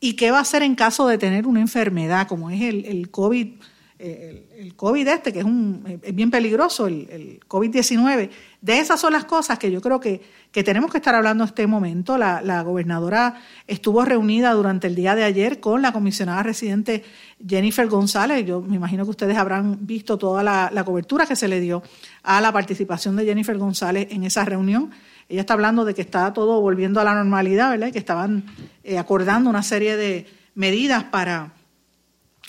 y 0.00 0.14
qué 0.14 0.30
va 0.30 0.38
a 0.38 0.42
hacer 0.42 0.62
en 0.62 0.74
caso 0.74 1.06
de 1.06 1.18
tener 1.18 1.46
una 1.46 1.60
enfermedad 1.60 2.28
como 2.28 2.50
es 2.50 2.62
el, 2.62 2.84
el 2.84 3.10
COVID 3.10 3.54
el, 3.98 4.74
COVID 4.76 5.08
este, 5.08 5.32
que 5.32 5.38
es, 5.38 5.44
un, 5.44 6.00
es 6.02 6.14
bien 6.14 6.30
peligroso, 6.30 6.86
el, 6.86 7.08
el 7.10 7.40
COVID-19. 7.48 8.30
De 8.60 8.78
esas 8.78 9.00
son 9.00 9.12
las 9.12 9.24
cosas 9.24 9.58
que 9.58 9.70
yo 9.70 9.80
creo 9.80 10.00
que, 10.00 10.20
que 10.52 10.62
tenemos 10.62 10.90
que 10.90 10.98
estar 10.98 11.14
hablando 11.14 11.44
en 11.44 11.48
este 11.48 11.66
momento. 11.66 12.18
La, 12.18 12.42
la, 12.42 12.62
gobernadora 12.62 13.40
estuvo 13.66 14.04
reunida 14.04 14.52
durante 14.52 14.86
el 14.86 14.94
día 14.94 15.14
de 15.14 15.24
ayer 15.24 15.60
con 15.60 15.82
la 15.82 15.92
comisionada 15.92 16.42
residente 16.42 17.04
Jennifer 17.46 17.86
González. 17.88 18.44
Yo 18.44 18.60
me 18.60 18.76
imagino 18.76 19.04
que 19.04 19.10
ustedes 19.10 19.36
habrán 19.36 19.86
visto 19.86 20.18
toda 20.18 20.42
la, 20.42 20.70
la 20.72 20.84
cobertura 20.84 21.26
que 21.26 21.36
se 21.36 21.48
le 21.48 21.60
dio 21.60 21.82
a 22.22 22.40
la 22.40 22.52
participación 22.52 23.16
de 23.16 23.24
Jennifer 23.24 23.56
González 23.56 24.08
en 24.10 24.24
esa 24.24 24.44
reunión. 24.44 24.90
Ella 25.28 25.40
está 25.40 25.54
hablando 25.54 25.84
de 25.84 25.94
que 25.94 26.02
está 26.02 26.32
todo 26.32 26.60
volviendo 26.60 27.00
a 27.00 27.04
la 27.04 27.14
normalidad, 27.14 27.70
¿verdad? 27.70 27.88
Y 27.88 27.92
que 27.92 27.98
estaban 27.98 28.44
eh, 28.84 28.98
acordando 28.98 29.50
una 29.50 29.62
serie 29.62 29.96
de 29.96 30.26
medidas 30.54 31.04
para, 31.04 31.52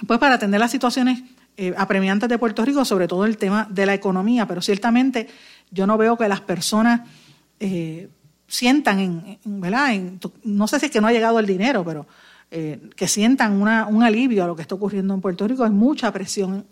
pues, 0.05 0.19
para 0.19 0.35
atender 0.35 0.59
las 0.59 0.71
situaciones 0.71 1.23
eh, 1.59 1.73
apremiantes 1.75 2.29
de 2.29 2.37
Puerto 2.37 2.63
Rico, 2.63 2.85
sobre 2.85 3.07
todo 3.07 3.25
el 3.25 3.35
tema 3.35 3.67
de 3.71 3.87
la 3.87 3.95
economía, 3.95 4.47
pero 4.47 4.61
ciertamente 4.61 5.27
yo 5.71 5.87
no 5.87 5.97
veo 5.97 6.15
que 6.15 6.27
las 6.27 6.41
personas 6.41 7.01
eh, 7.59 8.09
sientan, 8.45 8.99
en, 8.99 10.19
no 10.43 10.67
sé 10.67 10.79
si 10.79 10.85
es 10.85 10.91
que 10.91 11.01
no 11.01 11.07
ha 11.07 11.11
llegado 11.11 11.39
el 11.39 11.47
dinero, 11.47 11.83
pero 11.83 12.05
eh, 12.51 12.79
que 12.95 13.07
sientan 13.07 13.59
un 13.59 14.03
alivio 14.03 14.43
a 14.43 14.47
lo 14.47 14.55
que 14.55 14.61
está 14.61 14.75
ocurriendo 14.75 15.15
en 15.15 15.19
Puerto 15.19 15.47
Rico. 15.47 15.63
Hay 15.63 15.71
mucha 15.71 16.11
presión. 16.13 16.67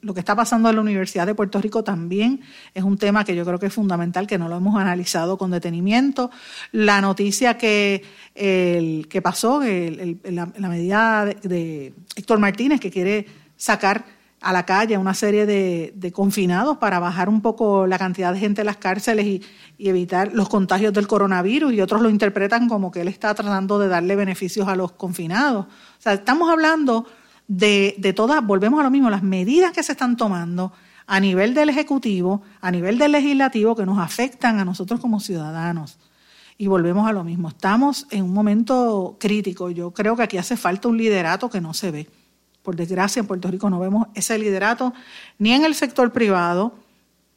lo 0.00 0.14
que 0.14 0.20
está 0.20 0.36
pasando 0.36 0.70
en 0.70 0.76
la 0.76 0.80
Universidad 0.80 1.26
de 1.26 1.34
Puerto 1.34 1.60
Rico 1.60 1.82
también 1.82 2.40
es 2.72 2.84
un 2.84 2.98
tema 2.98 3.24
que 3.24 3.34
yo 3.34 3.44
creo 3.44 3.58
que 3.58 3.66
es 3.66 3.74
fundamental, 3.74 4.28
que 4.28 4.38
no 4.38 4.48
lo 4.48 4.58
hemos 4.58 4.80
analizado 4.80 5.38
con 5.38 5.50
detenimiento. 5.50 6.30
La 6.70 7.00
noticia 7.00 7.58
que, 7.58 8.04
que 8.32 9.22
pasó, 9.22 9.60
la, 9.60 10.46
medida 10.46 11.24
de 11.24 11.94
Héctor 12.14 12.38
Martínez, 12.38 12.78
que 12.78 12.92
quiere 12.92 13.26
sacar 13.56 14.19
a 14.40 14.52
la 14.52 14.64
calle 14.64 14.96
una 14.96 15.14
serie 15.14 15.44
de, 15.46 16.12
confinados 16.14 16.78
para 16.78 16.98
bajar 16.98 17.28
un 17.28 17.42
poco 17.42 17.86
la 17.86 17.98
cantidad 17.98 18.32
de 18.32 18.40
gente 18.40 18.62
en 18.62 18.66
las 18.66 18.78
cárceles 18.78 19.26
y, 19.26 19.42
evitar 19.78 20.32
los 20.34 20.50
contagios 20.50 20.92
del 20.92 21.06
coronavirus 21.06 21.72
y 21.72 21.80
otros 21.80 22.02
lo 22.02 22.10
interpretan 22.10 22.68
como 22.68 22.90
que 22.90 23.00
él 23.00 23.08
está 23.08 23.34
tratando 23.34 23.78
de 23.78 23.88
darle 23.88 24.14
beneficios 24.14 24.68
a 24.68 24.76
los 24.76 24.92
confinados. 24.92 25.64
O 25.64 26.02
sea, 26.02 26.12
estamos 26.12 26.50
hablando 26.50 27.06
de, 27.48 27.94
de 27.96 28.12
todas, 28.12 28.44
volvemos 28.44 28.78
a 28.80 28.82
lo 28.82 28.90
mismo, 28.90 29.08
las 29.08 29.22
medidas 29.22 29.72
que 29.72 29.82
se 29.82 29.92
están 29.92 30.18
tomando 30.18 30.74
a 31.06 31.18
nivel 31.18 31.54
del 31.54 31.70
Ejecutivo, 31.70 32.42
a 32.60 32.70
nivel 32.70 32.98
del 32.98 33.12
Legislativo, 33.12 33.74
que 33.74 33.86
nos 33.86 33.98
afectan 33.98 34.58
a 34.58 34.66
nosotros 34.66 35.00
como 35.00 35.18
ciudadanos. 35.18 35.98
Y 36.58 36.66
volvemos 36.66 37.08
a 37.08 37.12
lo 37.12 37.24
mismo, 37.24 37.48
estamos 37.48 38.06
en 38.10 38.24
un 38.24 38.34
momento 38.34 39.16
crítico. 39.18 39.70
Yo 39.70 39.92
creo 39.92 40.14
que 40.14 40.24
aquí 40.24 40.36
hace 40.36 40.58
falta 40.58 40.88
un 40.88 40.98
liderato 40.98 41.48
que 41.48 41.62
no 41.62 41.72
se 41.72 41.90
ve 41.90 42.19
por 42.62 42.76
desgracia, 42.76 43.20
en 43.20 43.26
Puerto 43.26 43.48
Rico 43.48 43.70
no 43.70 43.78
vemos 43.78 44.08
ese 44.14 44.38
liderato 44.38 44.92
ni 45.38 45.52
en 45.52 45.64
el 45.64 45.74
sector 45.74 46.12
privado 46.12 46.74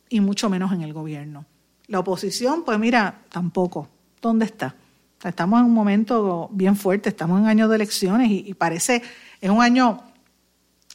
y 0.10 0.20
mucho 0.20 0.50
menos 0.50 0.72
en 0.72 0.82
el 0.82 0.94
gobierno. 0.94 1.46
La 1.88 2.00
oposición, 2.00 2.64
pues 2.64 2.80
mira, 2.80 3.22
tampoco. 3.30 3.90
¿Dónde 4.22 4.46
está? 4.46 4.76
Estamos 5.24 5.60
en 5.60 5.66
un 5.66 5.74
momento 5.74 6.50
bien 6.52 6.76
fuerte, 6.76 7.10
estamos 7.10 7.40
en 7.40 7.48
año 7.48 7.68
de 7.68 7.76
elecciones 7.76 8.30
y, 8.30 8.54
parece, 8.54 9.02
es 9.40 9.50
un 9.50 9.62
año 9.62 10.02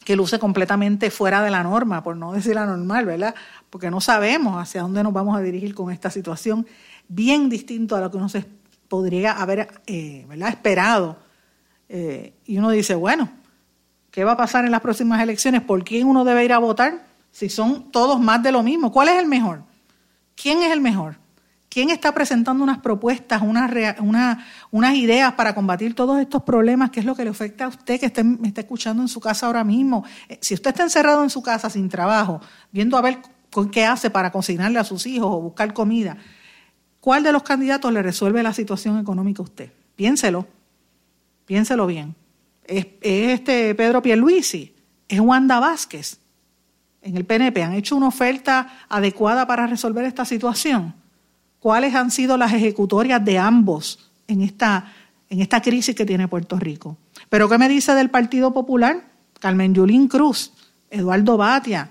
que 0.04 0.16
luce 0.16 0.38
completamente 0.38 1.10
fuera 1.10 1.42
de 1.42 1.50
la 1.50 1.62
norma, 1.62 2.02
por 2.02 2.16
no 2.16 2.32
decir 2.32 2.54
la 2.54 2.66
normal, 2.66 3.06
¿verdad? 3.06 3.34
Porque 3.70 3.90
no 3.90 4.00
sabemos 4.00 4.60
hacia 4.60 4.82
dónde 4.82 5.02
nos 5.02 5.12
vamos 5.12 5.36
a 5.36 5.40
dirigir 5.40 5.74
con 5.74 5.90
esta 5.90 6.10
situación, 6.10 6.66
bien 7.08 7.48
distinto 7.48 7.96
a 7.96 8.00
lo 8.00 8.10
que 8.10 8.16
uno 8.18 8.28
se 8.28 8.44
podría 8.88 9.32
haber 9.32 9.68
eh, 9.86 10.26
esperado. 10.48 11.18
Eh, 11.88 12.34
y 12.46 12.58
uno 12.58 12.70
dice, 12.70 12.94
bueno, 12.94 13.30
¿Qué 14.18 14.24
va 14.24 14.32
a 14.32 14.36
pasar 14.36 14.64
en 14.64 14.72
las 14.72 14.80
próximas 14.80 15.22
elecciones? 15.22 15.62
¿Por 15.62 15.84
quién 15.84 16.04
uno 16.04 16.24
debe 16.24 16.44
ir 16.44 16.52
a 16.52 16.58
votar? 16.58 17.06
Si 17.30 17.48
son 17.48 17.92
todos 17.92 18.18
más 18.18 18.42
de 18.42 18.50
lo 18.50 18.64
mismo. 18.64 18.90
¿Cuál 18.90 19.10
es 19.10 19.16
el 19.16 19.26
mejor? 19.26 19.62
¿Quién 20.34 20.60
es 20.60 20.72
el 20.72 20.80
mejor? 20.80 21.20
¿Quién 21.68 21.90
está 21.90 22.10
presentando 22.10 22.64
unas 22.64 22.78
propuestas, 22.78 23.40
unas, 23.42 24.94
ideas 24.96 25.34
para 25.34 25.54
combatir 25.54 25.94
todos 25.94 26.18
estos 26.18 26.42
problemas? 26.42 26.90
¿Qué 26.90 26.98
es 26.98 27.06
lo 27.06 27.14
que 27.14 27.22
le 27.22 27.30
afecta 27.30 27.66
a 27.66 27.68
usted 27.68 28.00
que 28.00 28.06
esté, 28.06 28.24
me 28.24 28.48
está 28.48 28.62
escuchando 28.62 29.02
en 29.02 29.08
su 29.08 29.20
casa 29.20 29.46
ahora 29.46 29.62
mismo? 29.62 30.04
Eh, 30.28 30.36
si 30.42 30.54
usted 30.54 30.70
está 30.70 30.82
encerrado 30.82 31.22
en 31.22 31.30
su 31.30 31.40
casa 31.40 31.70
sin 31.70 31.88
trabajo, 31.88 32.40
viendo 32.72 32.96
a 32.96 33.02
ver 33.02 33.18
qué 33.70 33.86
hace 33.86 34.10
para 34.10 34.32
cocinarle 34.32 34.80
a 34.80 34.84
sus 34.84 35.06
hijos 35.06 35.28
o 35.30 35.40
buscar 35.40 35.72
comida, 35.72 36.16
¿cuál 36.98 37.22
de 37.22 37.30
los 37.30 37.44
candidatos 37.44 37.92
le 37.92 38.02
resuelve 38.02 38.42
la 38.42 38.52
situación 38.52 38.98
económica 38.98 39.42
a 39.42 39.44
usted? 39.44 39.72
Piénselo, 39.94 40.48
piénselo 41.46 41.86
bien 41.86 42.16
es, 42.68 42.86
este 43.00 43.74
Pedro 43.74 44.00
Pierluisi, 44.02 44.74
es 45.08 45.18
Wanda 45.18 45.58
Vázquez 45.58 46.20
en 47.02 47.16
el 47.16 47.24
PNP. 47.24 47.62
¿Han 47.62 47.72
hecho 47.72 47.96
una 47.96 48.08
oferta 48.08 48.84
adecuada 48.88 49.46
para 49.46 49.66
resolver 49.66 50.04
esta 50.04 50.24
situación? 50.24 50.94
¿Cuáles 51.58 51.94
han 51.94 52.10
sido 52.10 52.36
las 52.36 52.52
ejecutorias 52.52 53.24
de 53.24 53.38
ambos 53.38 54.10
en 54.28 54.42
esta, 54.42 54.92
en 55.28 55.40
esta 55.40 55.60
crisis 55.60 55.96
que 55.96 56.06
tiene 56.06 56.28
Puerto 56.28 56.56
Rico? 56.58 56.96
¿Pero 57.28 57.48
qué 57.48 57.58
me 57.58 57.68
dice 57.68 57.94
del 57.94 58.10
Partido 58.10 58.52
Popular? 58.52 59.08
Carmen 59.40 59.74
Yulín 59.74 60.08
Cruz, 60.08 60.52
Eduardo 60.90 61.36
Batia, 61.36 61.90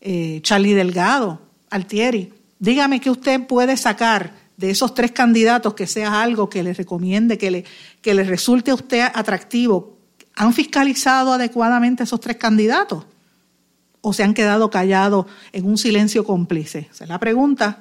eh, 0.00 0.40
Charlie 0.42 0.74
Delgado, 0.74 1.40
Altieri. 1.70 2.32
Dígame 2.58 3.00
qué 3.00 3.10
usted 3.10 3.46
puede 3.46 3.76
sacar 3.76 4.32
de 4.56 4.70
esos 4.70 4.94
tres 4.94 5.12
candidatos 5.12 5.74
que 5.74 5.86
sea 5.86 6.22
algo 6.22 6.48
que 6.48 6.62
le 6.62 6.72
recomiende, 6.72 7.38
que 7.38 7.50
le, 7.50 7.64
que 8.00 8.14
le 8.14 8.24
resulte 8.24 8.70
a 8.70 8.74
usted 8.74 9.06
atractivo, 9.14 9.95
¿Han 10.36 10.52
fiscalizado 10.52 11.32
adecuadamente 11.32 12.04
esos 12.04 12.20
tres 12.20 12.36
candidatos? 12.36 13.06
¿O 14.02 14.12
se 14.12 14.22
han 14.22 14.34
quedado 14.34 14.70
callados 14.70 15.26
en 15.52 15.66
un 15.66 15.78
silencio 15.78 16.24
cómplice? 16.24 16.88
Esa 16.92 17.04
es 17.04 17.10
la 17.10 17.18
pregunta. 17.18 17.78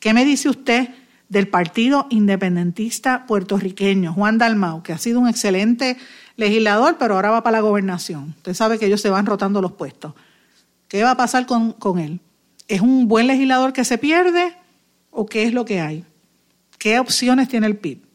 ¿Qué 0.00 0.12
me 0.12 0.24
dice 0.24 0.48
usted 0.48 0.88
del 1.28 1.48
Partido 1.48 2.06
Independentista 2.10 3.26
Puertorriqueño, 3.26 4.12
Juan 4.12 4.38
Dalmau, 4.38 4.82
que 4.82 4.92
ha 4.92 4.98
sido 4.98 5.20
un 5.20 5.28
excelente 5.28 5.96
legislador, 6.36 6.96
pero 6.98 7.14
ahora 7.14 7.30
va 7.30 7.42
para 7.44 7.58
la 7.58 7.62
gobernación? 7.62 8.34
Usted 8.38 8.54
sabe 8.54 8.78
que 8.78 8.86
ellos 8.86 9.00
se 9.00 9.10
van 9.10 9.26
rotando 9.26 9.62
los 9.62 9.72
puestos. 9.72 10.14
¿Qué 10.88 11.04
va 11.04 11.12
a 11.12 11.16
pasar 11.16 11.46
con, 11.46 11.72
con 11.72 12.00
él? 12.00 12.20
¿Es 12.66 12.80
un 12.80 13.06
buen 13.06 13.28
legislador 13.28 13.72
que 13.72 13.84
se 13.84 13.98
pierde 13.98 14.56
o 15.10 15.26
qué 15.26 15.44
es 15.44 15.54
lo 15.54 15.64
que 15.64 15.80
hay? 15.80 16.04
¿Qué 16.76 16.98
opciones 16.98 17.48
tiene 17.48 17.68
el 17.68 17.76
PIB? 17.76 18.07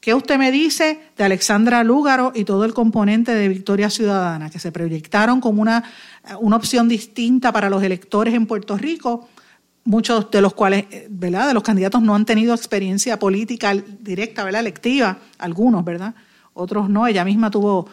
¿Qué 0.00 0.14
usted 0.14 0.38
me 0.38 0.52
dice 0.52 1.00
de 1.16 1.24
Alexandra 1.24 1.82
Lúgaro 1.82 2.32
y 2.34 2.44
todo 2.44 2.64
el 2.64 2.72
componente 2.72 3.34
de 3.34 3.48
Victoria 3.48 3.90
Ciudadana, 3.90 4.48
que 4.48 4.60
se 4.60 4.70
proyectaron 4.70 5.40
como 5.40 5.60
una, 5.60 5.82
una 6.40 6.56
opción 6.56 6.88
distinta 6.88 7.52
para 7.52 7.68
los 7.68 7.82
electores 7.82 8.34
en 8.34 8.46
Puerto 8.46 8.76
Rico? 8.76 9.28
Muchos 9.84 10.30
de 10.30 10.40
los 10.40 10.54
cuales, 10.54 10.84
¿verdad? 11.08 11.48
De 11.48 11.54
los 11.54 11.62
candidatos 11.62 12.02
no 12.02 12.14
han 12.14 12.24
tenido 12.24 12.54
experiencia 12.54 13.18
política 13.18 13.74
directa, 13.74 14.44
¿verdad? 14.44 14.60
Electiva, 14.60 15.18
algunos, 15.38 15.84
¿verdad? 15.84 16.14
Otros 16.52 16.88
no. 16.88 17.06
Ella 17.06 17.24
misma 17.24 17.50
tuvo, 17.50 17.88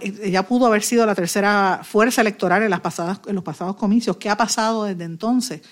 ella 0.00 0.46
pudo 0.46 0.66
haber 0.66 0.82
sido 0.82 1.04
la 1.04 1.14
tercera 1.14 1.80
fuerza 1.82 2.20
electoral 2.20 2.62
en, 2.62 2.72
en 2.72 3.34
los 3.34 3.44
pasados 3.44 3.76
comicios. 3.76 4.16
¿Qué 4.16 4.30
ha 4.30 4.36
pasado 4.36 4.84
desde 4.84 5.04
entonces? 5.04 5.62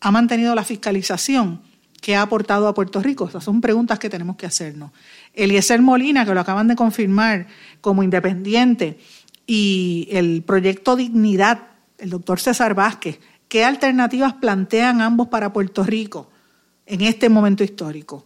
¿Ha 0.00 0.10
mantenido 0.10 0.54
la 0.54 0.62
fiscalización? 0.62 1.62
¿Qué 2.02 2.14
ha 2.14 2.20
aportado 2.20 2.68
a 2.68 2.74
Puerto 2.74 3.00
Rico? 3.00 3.26
Esas 3.26 3.42
son 3.42 3.62
preguntas 3.62 3.98
que 3.98 4.10
tenemos 4.10 4.36
que 4.36 4.44
hacernos. 4.44 4.90
Eliezer 5.34 5.82
Molina, 5.82 6.24
que 6.24 6.34
lo 6.34 6.40
acaban 6.40 6.68
de 6.68 6.76
confirmar 6.76 7.46
como 7.80 8.02
independiente, 8.02 8.98
y 9.46 10.08
el 10.10 10.42
proyecto 10.42 10.96
Dignidad, 10.96 11.68
el 11.98 12.10
doctor 12.10 12.40
César 12.40 12.74
Vázquez, 12.74 13.20
¿qué 13.48 13.64
alternativas 13.64 14.34
plantean 14.34 15.00
ambos 15.00 15.28
para 15.28 15.52
Puerto 15.52 15.82
Rico 15.84 16.30
en 16.86 17.02
este 17.02 17.28
momento 17.28 17.62
histórico? 17.62 18.24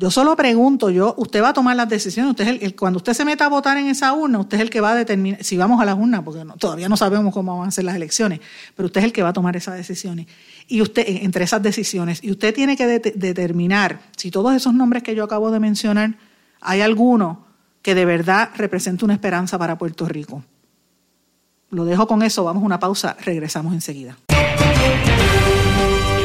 Yo 0.00 0.10
solo 0.10 0.34
pregunto, 0.34 0.88
yo, 0.88 1.14
usted 1.18 1.42
va 1.42 1.50
a 1.50 1.52
tomar 1.52 1.76
las 1.76 1.86
decisiones, 1.86 2.30
usted 2.30 2.62
el, 2.62 2.74
cuando 2.74 2.96
usted 2.96 3.12
se 3.12 3.22
meta 3.26 3.44
a 3.44 3.48
votar 3.48 3.76
en 3.76 3.86
esa 3.86 4.14
urna, 4.14 4.38
usted 4.38 4.56
es 4.56 4.62
el 4.62 4.70
que 4.70 4.80
va 4.80 4.92
a 4.92 4.94
determinar, 4.94 5.44
si 5.44 5.58
vamos 5.58 5.78
a 5.78 5.84
las 5.84 5.94
urnas, 5.94 6.22
porque 6.22 6.42
todavía 6.58 6.88
no 6.88 6.96
sabemos 6.96 7.34
cómo 7.34 7.58
van 7.58 7.68
a 7.68 7.70
ser 7.70 7.84
las 7.84 7.96
elecciones, 7.96 8.40
pero 8.74 8.86
usted 8.86 9.00
es 9.00 9.04
el 9.04 9.12
que 9.12 9.22
va 9.22 9.28
a 9.28 9.32
tomar 9.34 9.56
esas 9.56 9.76
decisiones. 9.76 10.26
Y 10.68 10.80
usted, 10.80 11.04
entre 11.06 11.44
esas 11.44 11.62
decisiones, 11.62 12.24
y 12.24 12.30
usted 12.30 12.54
tiene 12.54 12.78
que 12.78 12.86
determinar 12.86 14.00
si 14.16 14.30
todos 14.30 14.54
esos 14.54 14.72
nombres 14.72 15.02
que 15.02 15.14
yo 15.14 15.22
acabo 15.22 15.50
de 15.50 15.60
mencionar, 15.60 16.16
hay 16.62 16.80
alguno 16.80 17.44
que 17.82 17.94
de 17.94 18.06
verdad 18.06 18.52
represente 18.56 19.04
una 19.04 19.12
esperanza 19.12 19.58
para 19.58 19.76
Puerto 19.76 20.08
Rico. 20.08 20.42
Lo 21.68 21.84
dejo 21.84 22.06
con 22.06 22.22
eso, 22.22 22.42
vamos 22.42 22.62
a 22.62 22.66
una 22.66 22.80
pausa, 22.80 23.18
regresamos 23.22 23.74
enseguida. 23.74 24.16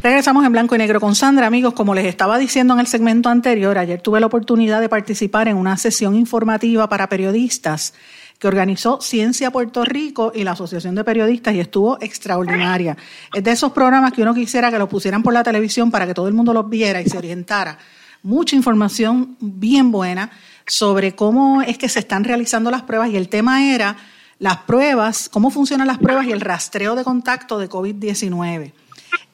Regresamos 0.00 0.46
en 0.46 0.52
blanco 0.52 0.76
y 0.76 0.78
negro 0.78 1.00
con 1.00 1.16
Sandra, 1.16 1.48
amigos. 1.48 1.74
Como 1.74 1.92
les 1.92 2.06
estaba 2.06 2.38
diciendo 2.38 2.72
en 2.72 2.78
el 2.78 2.86
segmento 2.86 3.30
anterior, 3.30 3.76
ayer 3.76 4.00
tuve 4.00 4.20
la 4.20 4.26
oportunidad 4.26 4.80
de 4.80 4.88
participar 4.88 5.48
en 5.48 5.56
una 5.56 5.76
sesión 5.76 6.14
informativa 6.14 6.88
para 6.88 7.08
periodistas 7.08 7.94
que 8.38 8.46
organizó 8.46 9.00
Ciencia 9.00 9.50
Puerto 9.50 9.84
Rico 9.84 10.30
y 10.32 10.44
la 10.44 10.52
Asociación 10.52 10.94
de 10.94 11.02
Periodistas 11.02 11.52
y 11.52 11.58
estuvo 11.58 12.00
extraordinaria. 12.00 12.96
Es 13.34 13.42
de 13.42 13.50
esos 13.50 13.72
programas 13.72 14.12
que 14.12 14.22
uno 14.22 14.34
quisiera 14.34 14.70
que 14.70 14.78
los 14.78 14.88
pusieran 14.88 15.24
por 15.24 15.34
la 15.34 15.42
televisión 15.42 15.90
para 15.90 16.06
que 16.06 16.14
todo 16.14 16.28
el 16.28 16.34
mundo 16.34 16.54
los 16.54 16.70
viera 16.70 17.02
y 17.02 17.08
se 17.08 17.18
orientara. 17.18 17.76
Mucha 18.22 18.54
información 18.54 19.36
bien 19.40 19.90
buena 19.90 20.30
sobre 20.64 21.16
cómo 21.16 21.60
es 21.62 21.76
que 21.76 21.88
se 21.88 21.98
están 21.98 22.22
realizando 22.22 22.70
las 22.70 22.82
pruebas 22.82 23.10
y 23.10 23.16
el 23.16 23.28
tema 23.28 23.74
era 23.74 23.96
las 24.38 24.58
pruebas, 24.58 25.28
cómo 25.28 25.50
funcionan 25.50 25.88
las 25.88 25.98
pruebas 25.98 26.26
y 26.26 26.30
el 26.30 26.40
rastreo 26.40 26.94
de 26.94 27.02
contacto 27.02 27.58
de 27.58 27.68
COVID-19. 27.68 28.72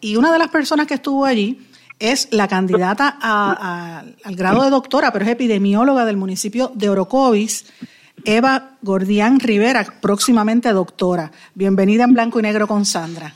Y 0.01 0.17
una 0.17 0.33
de 0.33 0.39
las 0.39 0.49
personas 0.49 0.87
que 0.87 0.95
estuvo 0.95 1.25
allí 1.25 1.59
es 1.99 2.29
la 2.33 2.49
candidata 2.49 3.17
al 3.21 4.37
grado 4.37 4.63
de 4.65 4.71
doctora, 4.71 5.13
pero 5.13 5.25
es 5.25 5.31
epidemióloga 5.31 6.05
del 6.05 6.17
municipio 6.17 6.73
de 6.75 6.89
Orocovis, 6.89 7.67
Eva 8.25 8.77
Gordián 8.83 9.41
Rivera, 9.41 9.85
próximamente 10.01 10.71
doctora. 10.73 11.31
Bienvenida 11.55 12.05
en 12.05 12.15
Blanco 12.15 12.41
y 12.41 12.43
Negro 12.43 12.67
con 12.67 12.85
Sandra. 12.85 13.35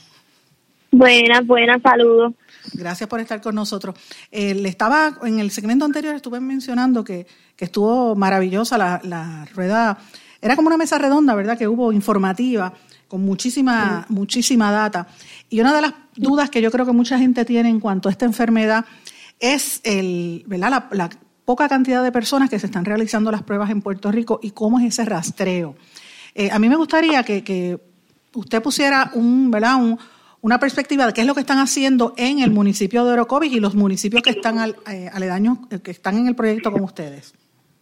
Buenas, 0.90 1.46
buenas, 1.46 1.82
saludos. 1.82 2.32
Gracias 2.72 3.08
por 3.08 3.20
estar 3.20 3.40
con 3.40 3.54
nosotros. 3.54 3.94
Eh, 4.30 4.54
le 4.54 4.68
estaba, 4.68 5.18
en 5.22 5.38
el 5.38 5.50
segmento 5.50 5.84
anterior 5.84 6.14
estuve 6.14 6.40
mencionando 6.40 7.04
que, 7.04 7.26
estuvo 7.58 8.14
maravillosa 8.14 8.78
la, 8.78 9.00
la, 9.02 9.44
rueda, 9.54 9.98
era 10.40 10.54
como 10.54 10.68
una 10.68 10.76
mesa 10.76 10.96
redonda, 10.96 11.34
¿verdad? 11.34 11.58
Que 11.58 11.66
hubo 11.66 11.92
informativa, 11.92 12.72
con 13.08 13.22
muchísima, 13.24 14.06
muchísima 14.10 14.70
data. 14.70 15.08
Y 15.48 15.60
una 15.60 15.74
de 15.74 15.82
las 15.82 15.94
dudas 16.14 16.50
que 16.50 16.60
yo 16.60 16.70
creo 16.70 16.84
que 16.86 16.92
mucha 16.92 17.18
gente 17.18 17.44
tiene 17.44 17.70
en 17.70 17.80
cuanto 17.80 18.08
a 18.08 18.12
esta 18.12 18.26
enfermedad 18.26 18.84
es 19.40 19.80
el, 19.82 20.44
¿verdad? 20.46 20.88
La, 20.92 21.10
poca 21.44 21.66
cantidad 21.66 22.04
de 22.04 22.12
personas 22.12 22.50
que 22.50 22.58
se 22.58 22.66
están 22.66 22.84
realizando 22.84 23.30
las 23.30 23.42
pruebas 23.42 23.70
en 23.70 23.80
Puerto 23.80 24.12
Rico 24.12 24.38
y 24.42 24.50
cómo 24.50 24.78
es 24.80 24.84
ese 24.84 25.06
rastreo. 25.06 25.76
Eh, 26.34 26.50
a 26.50 26.58
mí 26.58 26.68
me 26.68 26.76
gustaría 26.76 27.22
que, 27.22 27.80
usted 28.34 28.62
pusiera 28.62 29.10
un, 29.14 29.50
¿verdad? 29.50 29.78
una 30.42 30.60
perspectiva 30.60 31.06
de 31.06 31.14
qué 31.14 31.22
es 31.22 31.26
lo 31.26 31.32
que 31.32 31.40
están 31.40 31.58
haciendo 31.58 32.12
en 32.18 32.40
el 32.40 32.50
municipio 32.50 33.02
de 33.06 33.14
Orocovis 33.14 33.50
y 33.50 33.60
los 33.60 33.74
municipios 33.74 34.22
que 34.22 34.28
están 34.28 34.58
eh, 34.90 35.08
aledaños, 35.10 35.56
eh, 35.70 35.80
que 35.80 35.90
están 35.90 36.18
en 36.18 36.26
el 36.26 36.36
proyecto 36.36 36.70
con 36.70 36.82
ustedes. 36.82 37.34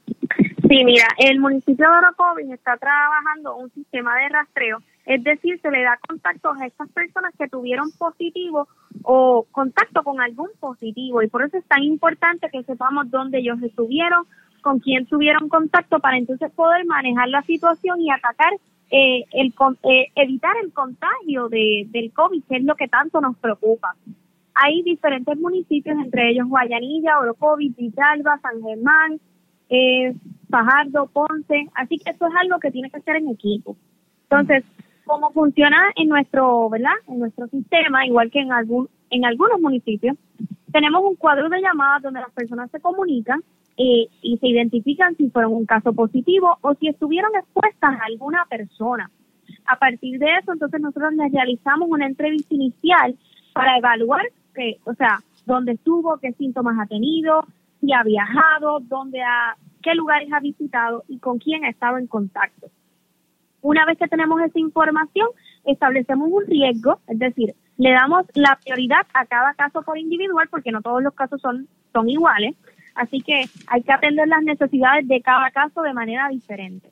Sí, 0.06 0.84
mira, 0.84 1.08
el 1.18 1.40
municipio 1.40 1.90
de 1.90 1.96
Orocovis 1.96 2.52
está 2.52 2.76
trabajando 2.76 3.56
un 3.56 3.68
sistema 3.72 4.14
de 4.14 4.28
rastreo 4.28 4.78
es 5.06 5.22
decir, 5.22 5.60
se 5.60 5.70
le 5.70 5.84
da 5.84 5.98
contacto 6.06 6.52
a 6.52 6.66
estas 6.66 6.90
personas 6.90 7.32
que 7.38 7.48
tuvieron 7.48 7.90
positivo 7.96 8.68
o 9.04 9.46
contacto 9.52 10.02
con 10.02 10.20
algún 10.20 10.50
positivo. 10.58 11.22
Y 11.22 11.28
por 11.28 11.44
eso 11.44 11.56
es 11.58 11.64
tan 11.66 11.84
importante 11.84 12.50
que 12.50 12.64
sepamos 12.64 13.08
dónde 13.10 13.38
ellos 13.38 13.62
estuvieron, 13.62 14.24
con 14.62 14.80
quién 14.80 15.06
tuvieron 15.06 15.48
contacto, 15.48 16.00
para 16.00 16.18
entonces 16.18 16.50
poder 16.50 16.84
manejar 16.86 17.28
la 17.28 17.42
situación 17.42 18.00
y 18.00 18.10
atacar, 18.10 18.52
eh, 18.90 19.24
el, 19.30 19.54
eh, 19.84 20.08
evitar 20.16 20.56
el 20.60 20.72
contagio 20.72 21.48
de, 21.48 21.86
del 21.90 22.12
COVID, 22.12 22.42
que 22.42 22.56
es 22.56 22.64
lo 22.64 22.74
que 22.74 22.88
tanto 22.88 23.20
nos 23.20 23.36
preocupa. 23.36 23.94
Hay 24.54 24.82
diferentes 24.82 25.38
municipios, 25.38 25.96
entre 25.98 26.30
ellos 26.30 26.48
Guayanilla, 26.48 27.20
Orocovis, 27.20 27.76
Villalba, 27.76 28.40
San 28.40 28.60
Germán, 28.60 29.20
eh, 29.68 30.16
Fajardo, 30.50 31.06
Ponce. 31.12 31.68
Así 31.74 31.98
que 31.98 32.10
eso 32.10 32.26
es 32.26 32.34
algo 32.40 32.58
que 32.58 32.72
tiene 32.72 32.90
que 32.90 33.00
ser 33.02 33.16
en 33.16 33.28
equipo. 33.28 33.76
Entonces, 34.28 34.64
cómo 35.06 35.30
funciona 35.30 35.78
en 35.96 36.08
nuestro, 36.08 36.68
¿verdad? 36.68 36.92
En 37.08 37.20
nuestro 37.20 37.46
sistema, 37.46 38.04
igual 38.04 38.30
que 38.30 38.40
en 38.40 38.52
algún 38.52 38.88
en 39.10 39.24
algunos 39.24 39.60
municipios, 39.60 40.16
tenemos 40.72 41.02
un 41.04 41.16
cuadro 41.16 41.48
de 41.48 41.60
llamadas 41.60 42.02
donde 42.02 42.20
las 42.20 42.32
personas 42.32 42.70
se 42.70 42.80
comunican 42.80 43.40
eh, 43.76 44.08
y 44.20 44.38
se 44.38 44.48
identifican 44.48 45.16
si 45.16 45.30
fueron 45.30 45.52
un 45.52 45.64
caso 45.64 45.92
positivo 45.92 46.58
o 46.60 46.74
si 46.74 46.88
estuvieron 46.88 47.30
expuestas 47.36 47.94
a 47.94 48.04
alguna 48.04 48.44
persona. 48.48 49.10
A 49.66 49.78
partir 49.78 50.18
de 50.18 50.26
eso, 50.40 50.52
entonces 50.52 50.80
nosotros 50.80 51.14
les 51.14 51.32
realizamos 51.32 51.88
una 51.88 52.06
entrevista 52.06 52.54
inicial 52.54 53.16
para 53.52 53.78
evaluar 53.78 54.22
que, 54.54 54.78
o 54.84 54.94
sea, 54.94 55.20
dónde 55.44 55.72
estuvo, 55.72 56.18
qué 56.18 56.32
síntomas 56.32 56.76
ha 56.78 56.86
tenido, 56.86 57.44
si 57.80 57.92
ha 57.92 58.02
viajado, 58.02 58.80
dónde 58.80 59.22
ha, 59.22 59.56
qué 59.82 59.94
lugares 59.94 60.28
ha 60.32 60.40
visitado 60.40 61.04
y 61.08 61.18
con 61.18 61.38
quién 61.38 61.64
ha 61.64 61.70
estado 61.70 61.98
en 61.98 62.06
contacto. 62.06 62.68
Una 63.62 63.84
vez 63.84 63.98
que 63.98 64.08
tenemos 64.08 64.40
esa 64.42 64.58
información, 64.58 65.28
establecemos 65.64 66.28
un 66.30 66.46
riesgo, 66.46 67.00
es 67.08 67.18
decir, 67.18 67.54
le 67.78 67.90
damos 67.90 68.26
la 68.34 68.58
prioridad 68.64 69.06
a 69.12 69.26
cada 69.26 69.54
caso 69.54 69.82
por 69.82 69.98
individual 69.98 70.48
porque 70.50 70.72
no 70.72 70.82
todos 70.82 71.02
los 71.02 71.14
casos 71.14 71.40
son, 71.40 71.68
son 71.92 72.08
iguales. 72.08 72.56
Así 72.94 73.20
que 73.20 73.44
hay 73.68 73.82
que 73.82 73.92
atender 73.92 74.26
las 74.28 74.42
necesidades 74.42 75.06
de 75.06 75.20
cada 75.20 75.50
caso 75.50 75.82
de 75.82 75.92
manera 75.92 76.28
diferente. 76.28 76.90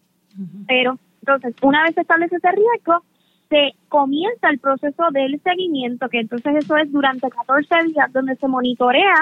Pero 0.66 0.98
entonces, 1.20 1.54
una 1.62 1.82
vez 1.84 1.94
se 1.94 2.02
establece 2.02 2.36
ese 2.36 2.50
riesgo, 2.50 3.02
se 3.48 3.72
comienza 3.88 4.50
el 4.50 4.58
proceso 4.58 5.04
del 5.12 5.40
seguimiento, 5.42 6.08
que 6.08 6.20
entonces 6.20 6.56
eso 6.56 6.76
es 6.76 6.92
durante 6.92 7.30
14 7.30 7.74
días 7.86 8.12
donde 8.12 8.36
se 8.36 8.48
monitorea 8.48 9.14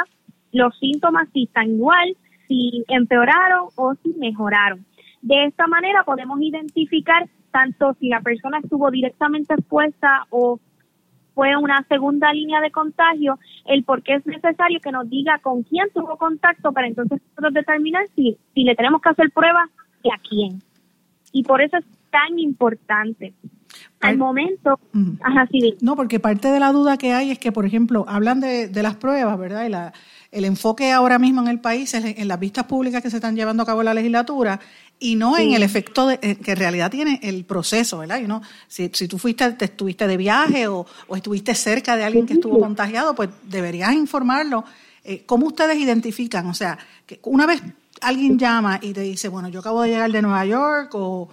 los 0.53 0.77
síntomas 0.79 1.29
si 1.33 1.45
están 1.45 1.71
igual, 1.71 2.17
si 2.49 2.85
empeoraron 2.89 3.69
o 3.77 3.95
si 4.03 4.15
mejoraron. 4.19 4.85
De 5.23 5.47
esta 5.47 5.67
manera 5.69 6.03
podemos 6.05 6.41
identificar 6.41 7.29
tanto 7.53 7.95
si 8.01 8.09
la 8.09 8.21
persona 8.21 8.59
estuvo 8.59 8.91
directamente 8.91 9.55
expuesta 9.55 10.27
o 10.31 10.59
fue 11.35 11.57
una 11.57 11.85
segunda 11.89 12.33
línea 12.33 12.61
de 12.61 12.71
contagio, 12.71 13.39
el 13.67 13.85
por 13.85 14.03
qué 14.03 14.17
es 14.17 14.27
necesario 14.27 14.81
que 14.81 14.93
nos 14.93 15.09
diga 15.09 15.39
con 15.39 15.63
quién 15.63 15.89
tuvo 15.95 16.17
contacto 16.17 16.73
para 16.73 16.89
entonces 16.89 17.21
nosotros 17.23 17.55
determinar 17.55 18.05
si, 18.15 18.37
si 18.55 18.65
le 18.65 18.75
tenemos 18.75 19.01
que 19.01 19.11
hacer 19.11 19.31
pruebas 19.31 19.71
y 20.03 20.11
a 20.11 20.21
quién. 20.29 20.63
Y 21.33 21.45
por 21.45 21.63
eso 21.63 21.79
es 21.79 21.85
tan 22.11 22.39
importante. 22.39 23.33
Al 24.01 24.19
momento, 24.19 24.79
ajá, 25.23 25.47
sí. 25.51 25.77
No, 25.81 25.97
porque 25.97 26.21
parte 26.21 26.49
de 26.49 26.61
la 26.61 26.73
duda 26.73 26.99
que 26.99 27.13
hay 27.15 27.31
es 27.31 27.39
que, 27.39 27.53
por 27.53 27.65
ejemplo, 27.65 28.05
hablan 28.09 28.41
de, 28.41 28.69
de 28.69 28.83
las 28.83 28.97
pruebas, 28.97 29.39
¿verdad? 29.39 29.65
Y 29.65 29.71
la, 29.71 29.93
el 30.33 30.47
enfoque 30.47 30.91
ahora 30.91 31.19
mismo 31.19 31.43
en 31.43 31.49
el 31.49 31.61
país 31.61 31.93
es 31.93 32.05
en 32.05 32.27
las 32.27 32.41
vistas 32.41 32.65
públicas 32.65 33.03
que 33.03 33.11
se 33.11 33.17
están 33.17 33.37
llevando 33.37 33.63
a 33.63 33.67
cabo 33.67 33.83
en 33.83 33.85
la 33.85 33.95
legislatura 33.95 34.59
y 34.99 35.17
no 35.17 35.37
en 35.37 35.53
el 35.53 35.63
efecto 35.63 36.07
de, 36.07 36.19
eh, 36.23 36.37
que 36.37 36.53
en 36.53 36.57
realidad 36.57 36.91
tiene 36.91 37.21
el 37.23 37.45
proceso, 37.45 37.99
¿verdad? 37.99 38.19
Y 38.21 38.27
no, 38.27 38.41
si, 38.67 38.91
si 38.95 39.09
tú 39.09 39.19
fuiste, 39.19 39.51
te 39.53 39.67
estuviste 39.67 40.07
de 40.07 40.17
viaje 40.17 40.69
o, 40.69 40.87
estuviste 41.15 41.55
cerca 41.55 41.97
de 41.97 42.05
alguien 42.05 42.25
que 42.25 42.35
estuvo 42.35 42.59
contagiado, 42.61 43.15
pues 43.15 43.29
deberías 43.43 43.93
informarlo. 43.93 44.65
Eh, 45.05 45.25
¿Cómo 45.27 45.49
ustedes 45.49 45.77
identifican? 45.77 46.47
O 46.47 46.55
sea, 46.55 46.79
que 47.05 47.19
una 47.25 47.47
vez 47.47 47.61
alguien 48.01 48.39
llama 48.39 48.79
y 48.81 48.93
te 48.93 49.01
dice, 49.01 49.29
bueno, 49.29 49.49
yo 49.49 49.61
acabo 49.61 49.83
de 49.83 49.91
llegar 49.91 50.11
de 50.11 50.23
Nueva 50.23 50.47
York 50.47 50.95
o... 50.95 51.29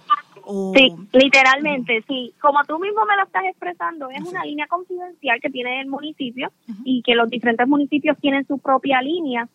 sí, 0.74 0.94
literalmente, 1.12 2.02
sí. 2.06 2.32
Como 2.40 2.62
tú 2.64 2.78
mismo 2.78 3.04
me 3.06 3.16
lo 3.16 3.24
estás 3.24 3.44
expresando, 3.44 4.10
es 4.10 4.22
una 4.22 4.44
línea 4.44 4.66
confidencial 4.66 5.40
que 5.40 5.50
tiene 5.50 5.80
el 5.80 5.88
municipio 5.88 6.50
y 6.84 7.02
que 7.02 7.14
los 7.14 7.28
diferentes 7.30 7.66
municipios 7.68 8.18
tienen 8.18 8.46
su 8.46 8.58
propia 8.58 9.00
línea 9.02 9.48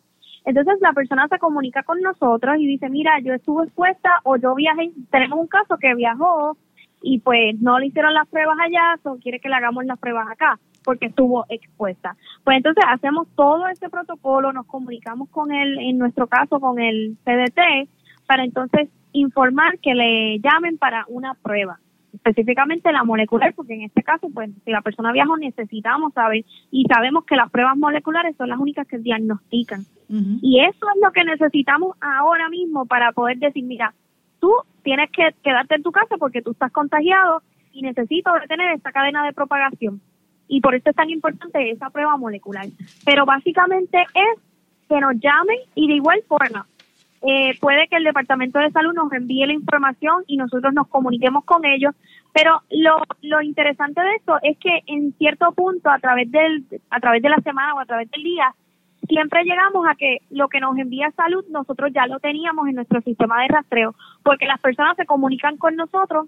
entonces 0.45 0.75
la 0.79 0.93
persona 0.93 1.27
se 1.27 1.39
comunica 1.39 1.81
con 1.83 1.99
nosotros 2.01 2.55
y 2.59 2.67
dice, 2.67 2.87
mira, 2.87 3.19
yo 3.19 3.33
estuve 3.33 3.65
expuesta 3.65 4.11
o 4.23 4.37
yo 4.37 4.53
viajé, 4.53 4.91
tenemos 5.09 5.39
un 5.39 5.47
caso 5.47 5.77
que 5.77 5.95
viajó 5.95 6.55
y 7.01 7.19
pues 7.19 7.59
no 7.59 7.79
le 7.79 7.87
hicieron 7.87 8.13
las 8.13 8.27
pruebas 8.27 8.57
allá, 8.63 8.99
o 9.03 9.17
quiere 9.17 9.39
que 9.39 9.49
le 9.49 9.55
hagamos 9.55 9.85
las 9.85 9.99
pruebas 9.99 10.27
acá 10.29 10.59
porque 10.83 11.07
estuvo 11.07 11.45
expuesta. 11.49 12.15
Pues 12.43 12.57
entonces 12.57 12.83
hacemos 12.87 13.27
todo 13.35 13.67
ese 13.67 13.89
protocolo, 13.89 14.53
nos 14.53 14.67
comunicamos 14.67 15.29
con 15.29 15.51
él, 15.51 15.79
en 15.79 15.97
nuestro 15.97 16.27
caso 16.27 16.59
con 16.59 16.79
el 16.79 17.17
CDT, 17.23 17.89
para 18.27 18.43
entonces 18.43 18.89
informar 19.15 19.79
que 19.79 19.93
le 19.93 20.39
llamen 20.39 20.77
para 20.77 21.05
una 21.07 21.33
prueba 21.33 21.79
específicamente 22.15 22.91
la 22.91 23.03
molecular, 23.03 23.53
porque 23.53 23.73
en 23.73 23.81
este 23.83 24.01
caso, 24.01 24.29
pues, 24.33 24.49
si 24.63 24.71
la 24.71 24.81
persona 24.81 25.11
viajó, 25.11 25.37
necesitamos 25.37 26.13
saber 26.13 26.45
y 26.71 26.85
sabemos 26.85 27.25
que 27.25 27.35
las 27.35 27.51
pruebas 27.51 27.77
moleculares 27.77 28.35
son 28.37 28.49
las 28.49 28.59
únicas 28.59 28.87
que 28.87 28.97
diagnostican. 28.97 29.85
Y 30.41 30.61
eso 30.61 30.85
es 30.95 31.01
lo 31.03 31.11
que 31.11 31.23
necesitamos 31.23 31.97
ahora 31.99 32.47
mismo 32.49 32.85
para 32.85 33.11
poder 33.11 33.37
decir, 33.37 33.63
mira, 33.63 33.93
tú 34.39 34.51
tienes 34.83 35.09
que 35.11 35.35
quedarte 35.43 35.75
en 35.75 35.83
tu 35.83 35.91
casa 35.91 36.15
porque 36.17 36.41
tú 36.41 36.51
estás 36.51 36.71
contagiado 36.71 37.41
y 37.73 37.81
necesito 37.81 38.31
detener 38.39 38.71
esta 38.71 38.91
cadena 38.91 39.25
de 39.25 39.33
propagación. 39.33 40.01
y 40.47 40.61
por 40.61 40.75
eso 40.75 40.91
es 40.91 40.95
tan 40.95 41.09
importante 41.09 41.71
esa 41.71 41.89
prueba 41.89 42.17
molecular. 42.17 42.67
Pero 43.03 43.25
básicamente 43.25 43.97
es 44.13 44.39
que 44.87 44.99
nos 45.01 45.15
llamen 45.19 45.57
y 45.73 45.87
de 45.87 45.95
igual 45.95 46.21
forma 46.27 46.67
eh, 47.27 47.57
puede 47.59 47.87
que 47.87 47.95
el 47.95 48.03
Departamento 48.03 48.59
de 48.59 48.69
Salud 48.71 48.93
nos 48.93 49.11
envíe 49.11 49.45
la 49.47 49.53
información 49.53 50.23
y 50.27 50.37
nosotros 50.37 50.73
nos 50.73 50.87
comuniquemos 50.87 51.43
con 51.43 51.65
ellos, 51.65 51.95
pero 52.33 52.61
lo, 52.69 52.97
lo 53.21 53.41
interesante 53.41 53.99
de 54.01 54.15
esto 54.15 54.37
es 54.43 54.57
que 54.59 54.83
en 54.85 55.11
cierto 55.17 55.51
punto 55.53 55.89
a 55.89 55.97
través 55.97 56.31
del 56.31 56.65
a 56.91 56.99
través 56.99 57.23
de 57.23 57.29
la 57.29 57.37
semana 57.37 57.73
o 57.73 57.79
a 57.79 57.85
través 57.85 58.11
del 58.11 58.21
día 58.21 58.53
siempre 59.07 59.43
llegamos 59.43 59.87
a 59.87 59.95
que 59.95 60.19
lo 60.29 60.47
que 60.49 60.59
nos 60.59 60.77
envía 60.77 61.11
salud 61.11 61.43
nosotros 61.49 61.91
ya 61.93 62.05
lo 62.07 62.19
teníamos 62.19 62.67
en 62.67 62.75
nuestro 62.75 63.01
sistema 63.01 63.41
de 63.41 63.47
rastreo, 63.47 63.95
porque 64.23 64.45
las 64.45 64.59
personas 64.59 64.95
se 64.95 65.05
comunican 65.05 65.57
con 65.57 65.75
nosotros 65.75 66.27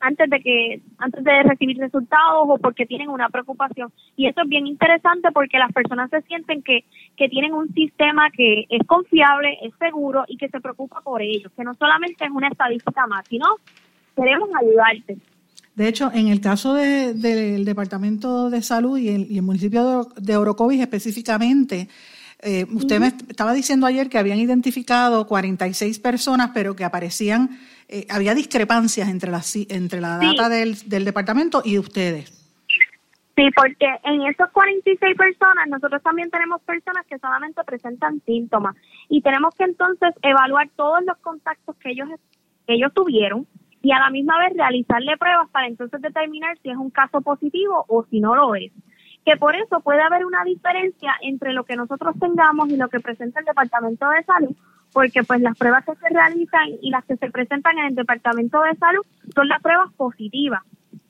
antes 0.00 0.28
de 0.30 0.40
que 0.40 0.80
antes 0.98 1.24
de 1.24 1.42
recibir 1.42 1.78
resultados 1.78 2.46
o 2.48 2.58
porque 2.58 2.86
tienen 2.86 3.08
una 3.08 3.28
preocupación. 3.28 3.92
Y 4.16 4.26
eso 4.26 4.42
es 4.42 4.48
bien 4.48 4.66
interesante 4.66 5.30
porque 5.32 5.58
las 5.58 5.72
personas 5.72 6.10
se 6.10 6.22
sienten 6.22 6.62
que 6.62 6.84
que 7.16 7.28
tienen 7.28 7.54
un 7.54 7.72
sistema 7.72 8.30
que 8.30 8.66
es 8.68 8.86
confiable 8.86 9.58
es 9.62 9.72
seguro 9.78 10.24
y 10.28 10.36
que 10.36 10.48
se 10.48 10.60
preocupa 10.60 11.00
por 11.00 11.22
ellos 11.22 11.50
que 11.56 11.64
no 11.64 11.74
solamente 11.74 12.24
es 12.24 12.30
una 12.30 12.48
estadística 12.48 13.06
más 13.06 13.24
sino 13.28 13.46
queremos 14.14 14.48
ayudarte. 14.58 15.18
De 15.74 15.88
hecho, 15.88 16.10
en 16.12 16.28
el 16.28 16.40
caso 16.40 16.72
del 16.72 17.64
Departamento 17.66 18.48
de 18.48 18.62
Salud 18.62 18.96
y 18.96 19.08
el, 19.10 19.42
municipio 19.42 20.08
de 20.16 20.36
Orocovis 20.36 20.80
específicamente, 20.80 21.88
eh, 22.40 22.64
usted 22.72 22.98
me 22.98 23.08
estaba 23.08 23.52
diciendo 23.52 23.86
ayer 23.86 24.08
que 24.08 24.16
habían 24.16 24.38
identificado 24.38 25.26
46 25.26 25.98
personas, 25.98 26.52
pero 26.54 26.74
que 26.74 26.84
aparecían 26.84 27.58
eh, 27.88 28.06
había 28.10 28.34
discrepancias 28.34 29.08
entre 29.08 29.30
la, 29.30 29.42
entre 29.68 30.00
la 30.00 30.18
data 30.18 30.48
del, 30.48 30.76
del 30.88 31.04
departamento 31.04 31.62
y 31.64 31.74
de 31.74 31.78
ustedes. 31.78 32.46
Sí, 33.36 33.50
porque 33.54 33.86
en 34.04 34.22
esos 34.22 34.48
46 34.50 35.14
personas 35.14 35.68
nosotros 35.68 36.02
también 36.02 36.30
tenemos 36.30 36.62
personas 36.62 37.04
que 37.06 37.18
solamente 37.18 37.62
presentan 37.64 38.22
síntomas 38.24 38.74
y 39.10 39.20
tenemos 39.20 39.54
que 39.54 39.64
entonces 39.64 40.14
evaluar 40.22 40.70
todos 40.74 41.04
los 41.04 41.18
contactos 41.18 41.76
que 41.76 41.90
ellos, 41.90 42.08
que 42.66 42.74
ellos 42.74 42.94
tuvieron 42.94 43.46
y 43.82 43.92
a 43.92 43.98
la 43.98 44.10
misma 44.10 44.38
vez 44.38 44.56
realizarle 44.56 45.18
pruebas 45.18 45.50
para 45.50 45.66
entonces 45.66 46.00
determinar 46.00 46.56
si 46.62 46.70
es 46.70 46.76
un 46.76 46.90
caso 46.90 47.20
positivo 47.20 47.84
o 47.88 48.04
si 48.10 48.20
no 48.20 48.34
lo 48.34 48.54
es. 48.54 48.72
Que 49.24 49.36
por 49.36 49.54
eso 49.54 49.80
puede 49.80 50.00
haber 50.00 50.24
una 50.24 50.42
diferencia 50.42 51.12
entre 51.20 51.52
lo 51.52 51.64
que 51.64 51.76
nosotros 51.76 52.14
tengamos 52.18 52.70
y 52.70 52.76
lo 52.76 52.88
que 52.88 53.00
presenta 53.00 53.40
el 53.40 53.46
Departamento 53.46 54.08
de 54.08 54.24
Salud, 54.24 54.56
porque 54.96 55.22
pues 55.24 55.42
las 55.42 55.58
pruebas 55.58 55.84
que 55.84 55.94
se 55.94 56.08
realizan 56.08 56.70
y 56.80 56.88
las 56.88 57.04
que 57.04 57.18
se 57.18 57.30
presentan 57.30 57.76
en 57.76 57.88
el 57.88 57.94
Departamento 57.94 58.62
de 58.62 58.74
Salud 58.76 59.04
son 59.34 59.46
las 59.46 59.60
pruebas 59.60 59.92
positivas. 59.92 60.62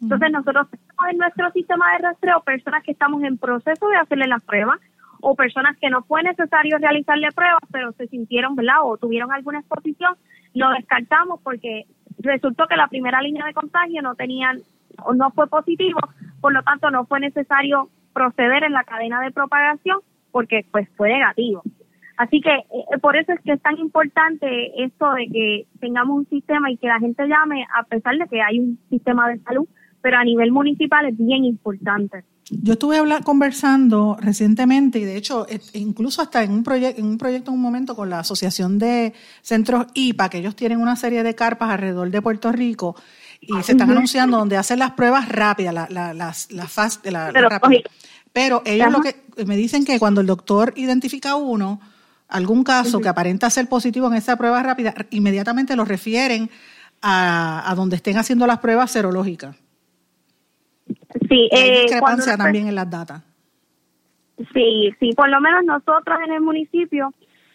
Entonces 0.03 0.33
nosotros 0.33 0.67
tenemos 0.71 1.13
en 1.13 1.19
nuestro 1.19 1.53
sistema 1.53 1.93
de 1.93 1.99
rastreo 1.99 2.41
personas 2.41 2.83
que 2.83 2.91
estamos 2.91 3.23
en 3.23 3.39
proceso 3.39 3.87
de 3.87 3.95
hacerle 3.95 4.27
las 4.27 4.43
pruebas 4.43 4.81
o 5.21 5.37
personas 5.37 5.77
que 5.77 5.89
no 5.89 6.03
fue 6.03 6.25
necesario 6.25 6.79
realizarle 6.79 7.29
pruebas, 7.31 7.63
pero 7.71 7.93
se 7.93 8.09
sintieron, 8.09 8.57
¿verdad? 8.57 8.79
O 8.83 8.97
tuvieron 8.97 9.31
alguna 9.31 9.61
exposición, 9.61 10.17
lo 10.53 10.69
descartamos 10.71 11.41
porque 11.45 11.85
resultó 12.19 12.67
que 12.67 12.75
la 12.75 12.89
primera 12.89 13.23
línea 13.23 13.47
de 13.47 13.55
contagio 13.55 14.03
no 14.03 14.17
tenían 14.17 14.63
o 15.05 15.15
no 15.15 15.31
fue 15.31 15.47
positivo, 15.47 16.01
por 16.41 16.53
lo 16.53 16.65
tanto 16.65 16.91
no 16.91 17.07
fue 17.07 17.21
necesario 17.21 17.89
proceder 18.13 18.65
en 18.65 18.73
la 18.73 18.83
cadena 18.83 19.21
de 19.21 19.31
propagación 19.31 20.01
porque 20.33 20.67
pues 20.73 20.89
fue 20.97 21.11
negativo. 21.11 21.63
Así 22.17 22.41
que 22.41 22.51
eh, 22.51 22.99
por 23.01 23.17
eso 23.17 23.33
es 23.33 23.41
que 23.43 23.53
es 23.53 23.63
tan 23.63 23.77
importante 23.79 24.47
esto 24.83 25.13
de 25.13 25.29
que 25.31 25.67
tengamos 25.81 26.19
un 26.19 26.29
sistema 26.29 26.71
y 26.71 26.77
que 26.79 26.87
la 26.87 26.99
gente 26.99 27.27
llame, 27.27 27.67
a 27.79 27.83
pesar 27.85 28.17
de 28.17 28.27
que 28.27 28.41
hay 28.41 28.59
un 28.59 28.79
sistema 28.89 29.29
de 29.29 29.39
salud, 29.41 29.69
pero 30.01 30.17
a 30.19 30.25
nivel 30.25 30.53
municipal 30.53 31.07
es 31.07 31.17
bien 31.19 31.45
importante. 31.45 32.25
Yo 32.49 32.75
estuve 32.75 32.99
conversando 33.25 34.17
recientemente 34.21 35.01
y 35.01 35.05
de 35.05 35.17
hecho 35.17 35.47
e, 35.49 35.61
incluso 35.75 36.23
hasta 36.23 36.45
en 36.45 36.53
un, 36.53 36.63
proyecto 36.63 37.01
en 37.01 37.07
un 37.07 37.19
proyecto 37.19 37.51
en 37.51 37.57
un 37.57 37.63
momento 37.63 37.97
con 37.97 38.09
la 38.09 38.21
Asociación 38.21 38.79
de 38.79 39.15
Centros 39.43 39.87
IPA, 39.95 40.29
que 40.29 40.39
ellos 40.39 40.55
tienen 40.55 40.81
una 40.81 40.95
serie 40.95 41.25
de 41.25 41.35
carpas 41.35 41.71
alrededor 41.71 42.09
de 42.11 42.23
Puerto 42.23 42.53
Rico 42.53 42.95
y 43.41 43.53
se 43.63 43.73
están 43.73 43.91
anunciando 43.91 44.39
donde 44.39 44.57
hacen 44.57 44.79
las 44.79 44.93
pruebas 44.93 45.29
rápidas, 45.29 45.75
la, 45.75 45.89
la, 45.91 46.15
las, 46.15 46.51
las 46.53 46.73
fast, 46.73 47.05
la, 47.07 47.33
Pero 48.33 48.63
ellos 48.65 48.93
lo 48.93 49.01
que 49.01 49.17
me 49.45 49.57
dicen 49.57 49.85
que 49.85 49.99
cuando 49.99 50.21
el 50.21 50.29
doctor 50.29 50.73
identifica 50.77 51.35
uno, 51.35 51.81
algún 52.29 52.65
caso 52.65 53.01
que 53.01 53.09
aparenta 53.09 53.51
ser 53.51 53.69
positivo 53.69 54.09
en 54.09 54.15
esa 54.15 54.37
prueba 54.37 54.63
rápida, 54.63 54.95
inmediatamente 55.11 55.77
lo 55.77 55.85
refieren 55.85 56.51
a, 57.03 57.71
a 57.71 57.75
donde 57.75 57.97
estén 57.97 58.17
haciendo 58.19 58.47
las 58.47 58.59
pruebas 58.59 58.91
serológicas. 58.91 59.57
Sí, 61.29 61.49
hay 61.53 61.69
eh, 61.69 61.81
discrepancia 61.83 62.37
también 62.37 62.69
en 62.69 62.75
las 62.75 62.91
datas. 62.91 63.23
Sí, 64.53 64.93
sí, 65.01 65.13
por 65.17 65.29
lo 65.29 65.41
menos 65.41 65.65
nosotros 65.65 66.19
en 66.27 66.35
el 66.35 66.41
municipio, 66.41 67.13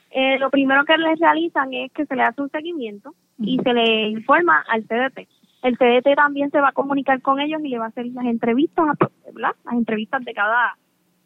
eh, 0.10 0.40
lo 0.40 0.50
primero 0.50 0.84
que 0.86 0.98
les 0.98 1.20
realizan 1.20 1.74
es 1.74 1.92
que 1.92 2.06
se 2.06 2.16
le 2.16 2.24
hace 2.24 2.42
un 2.42 2.50
seguimiento 2.50 3.14
y 3.40 3.60
se 3.60 3.74
le 3.74 4.10
informa 4.10 4.64
al 4.68 4.84
CDT. 4.84 5.28
El 5.64 5.78
CDT 5.78 6.16
también 6.16 6.50
se 6.50 6.60
va 6.60 6.70
a 6.70 6.74
comunicar 6.74 7.22
con 7.22 7.40
ellos 7.40 7.62
y 7.64 7.70
le 7.70 7.78
va 7.78 7.86
a 7.86 7.90
hacer 7.90 8.08
las 8.08 8.26
entrevistas, 8.26 8.86
¿verdad? 9.32 9.56
Las 9.64 9.74
entrevistas 9.76 10.26
de 10.26 10.34
cada 10.34 10.76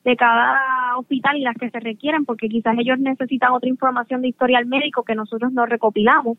de 0.06 0.16
cada 0.16 0.98
hospital 0.98 1.36
y 1.36 1.42
las 1.42 1.58
que 1.58 1.72
se 1.72 1.80
requieren, 1.80 2.26
porque 2.26 2.48
quizás 2.48 2.78
ellos 2.78 3.00
necesitan 3.00 3.52
otra 3.52 3.68
información 3.68 4.22
de 4.22 4.30
historial 4.30 4.68
médico 4.68 5.04
que 5.04 5.16
nosotros 5.16 5.52
no 5.52 5.66
recopilamos. 5.66 6.38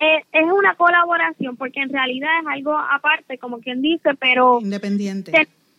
Es, 0.00 0.24
una 0.52 0.74
colaboración 0.74 1.56
porque 1.56 1.80
en 1.80 1.90
realidad 1.90 2.30
es 2.40 2.46
algo 2.48 2.76
aparte, 2.76 3.38
como 3.38 3.60
quien 3.60 3.82
dice, 3.82 4.14
pero... 4.18 4.58
Independiente. 4.60 5.32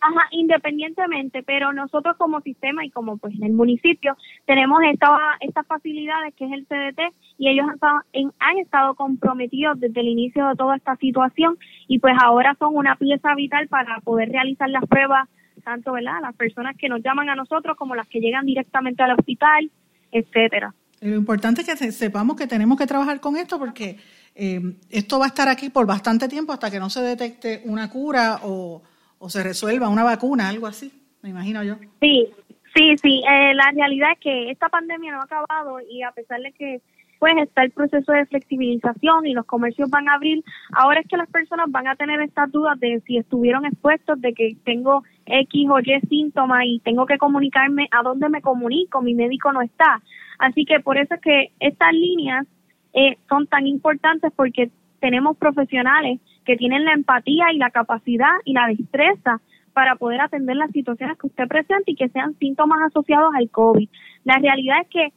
Ajá, 0.04 0.28
independientemente, 0.32 1.44
pero 1.44 1.74
nosotros 1.74 2.18
como 2.18 2.42
sistema 2.42 2.84
y 2.84 2.90
como 2.90 3.18
pues 3.18 3.36
en 3.36 3.44
el 3.44 3.54
municipio 3.54 4.18
tenemos 4.48 4.82
esta, 4.92 5.16
estas 5.42 5.68
facilidades 5.68 6.34
que 6.34 6.46
es 6.46 6.52
el 6.54 6.66
CDT 6.66 7.14
y 7.38 7.50
ellos 7.50 7.68
han 7.68 7.76
estado, 7.76 8.02
han 8.40 8.58
estado 8.58 8.96
comprometidos 8.96 9.80
desde 9.80 10.02
el 10.02 10.08
inicio 10.08 10.48
de 10.48 10.56
toda 10.56 10.76
esta 10.76 10.96
situación 10.96 11.56
y 11.88 12.00
pues 12.00 12.16
ahora 12.20 12.56
son 12.58 12.76
una 12.76 12.96
pieza 12.96 13.36
vital 13.36 13.68
para 13.68 14.00
poder 14.00 14.30
realizar 14.30 14.72
las 14.72 14.88
pruebas, 14.88 15.30
tanto 15.64 15.92
¿verdad? 15.92 16.20
las 16.24 16.36
personas 16.36 16.76
que 16.78 16.90
nos 16.90 17.04
llaman 17.04 17.30
a 17.30 17.36
nosotros 17.36 17.78
como 17.78 17.94
las 17.94 18.08
que 18.08 18.22
llegan 18.22 18.48
directamente 18.48 19.04
al 19.04 19.12
hospital, 19.12 19.70
etcétera. 20.12 20.74
Lo 21.02 21.16
importante 21.16 21.62
es 21.62 21.80
que 21.80 21.92
sepamos 21.92 22.36
que 22.36 22.46
tenemos 22.46 22.78
que 22.78 22.86
trabajar 22.86 23.20
con 23.20 23.36
esto 23.36 23.58
porque 23.58 23.98
eh, 24.36 24.62
esto 24.90 25.20
va 25.20 25.26
a 25.26 25.30
estar 25.30 25.48
aquí 25.48 25.70
por 25.70 25.86
bastante 25.86 26.28
tiempo 26.28 26.54
hasta 26.54 26.72
que 26.72 26.80
no 26.80 26.90
se 26.90 27.02
detecte 27.02 27.62
una 27.66 27.90
cura 27.90 28.40
o 28.44 28.82
o 29.22 29.30
se 29.30 29.44
resuelva 29.44 29.88
una 29.88 30.04
vacuna, 30.04 30.50
algo 30.50 30.66
así, 30.66 30.92
me 31.22 31.30
imagino 31.30 31.64
yo. 31.64 31.76
Sí, 32.02 32.28
sí, 32.76 32.98
sí. 32.98 33.22
Eh, 33.24 33.54
la 33.54 33.72
realidad 33.72 34.14
es 34.14 34.20
que 34.20 34.50
esta 34.50 34.68
pandemia 34.68 35.12
no 35.12 35.22
ha 35.22 35.26
acabado 35.26 35.78
y 35.80 36.02
a 36.02 36.12
pesar 36.12 36.42
de 36.42 36.52
que 36.54 36.82
pues 37.20 37.36
está 37.38 37.62
el 37.62 37.70
proceso 37.70 38.12
de 38.14 38.26
flexibilización 38.26 39.28
y 39.28 39.34
los 39.34 39.46
comercios 39.46 39.92
van 39.92 40.10
a 40.10 40.16
abrir, 40.16 40.44
ahora 40.74 41.02
es 41.02 41.08
que 41.08 41.18
las 41.18 41.30
personas 41.30 41.68
van 41.70 41.88
a 41.88 41.96
tener 41.96 42.20
estas 42.20 42.52
dudas 42.52 42.80
de 42.80 43.00
si 43.06 43.18
estuvieron 43.18 43.64
expuestos, 43.64 44.20
de 44.20 44.34
que 44.34 44.58
tengo 44.66 45.04
X 45.28 45.68
o 45.70 45.80
Y 45.80 46.02
síntomas 46.10 46.64
y 46.66 46.80
tengo 46.80 47.06
que 47.06 47.20
comunicarme 47.20 47.90
a 47.92 48.02
dónde 48.02 48.28
me 48.28 48.42
comunico, 48.42 49.04
mi 49.04 49.14
médico 49.14 49.54
no 49.54 49.62
está. 49.62 50.02
Así 50.40 50.66
que 50.66 50.80
por 50.80 50.98
eso 50.98 51.14
es 51.14 51.22
que 51.22 51.52
estas 51.60 51.94
líneas 51.94 52.48
eh, 52.94 53.18
son 53.30 53.48
tan 53.48 53.68
importantes 53.68 54.32
porque 54.36 54.72
tenemos 55.00 55.38
profesionales 55.38 56.20
que 56.46 56.58
tienen 56.58 56.86
la 56.86 56.94
empatía 56.94 57.52
y 57.54 57.58
la 57.58 57.72
capacidad 57.72 58.34
y 58.46 58.54
la 58.54 58.68
destreza 58.68 59.42
para 59.74 59.96
poder 59.96 60.22
atender 60.22 60.58
las 60.58 60.72
situaciones 60.72 61.18
que 61.18 61.28
usted 61.28 61.48
presenta 61.48 61.90
y 61.90 61.96
que 61.96 62.10
sean 62.10 62.36
síntomas 62.36 62.80
asociados 62.88 63.34
al 63.36 63.50
COVID. 63.50 63.90
La 64.26 64.38
realidad 64.38 64.78
es 64.82 64.88
que 64.90 65.14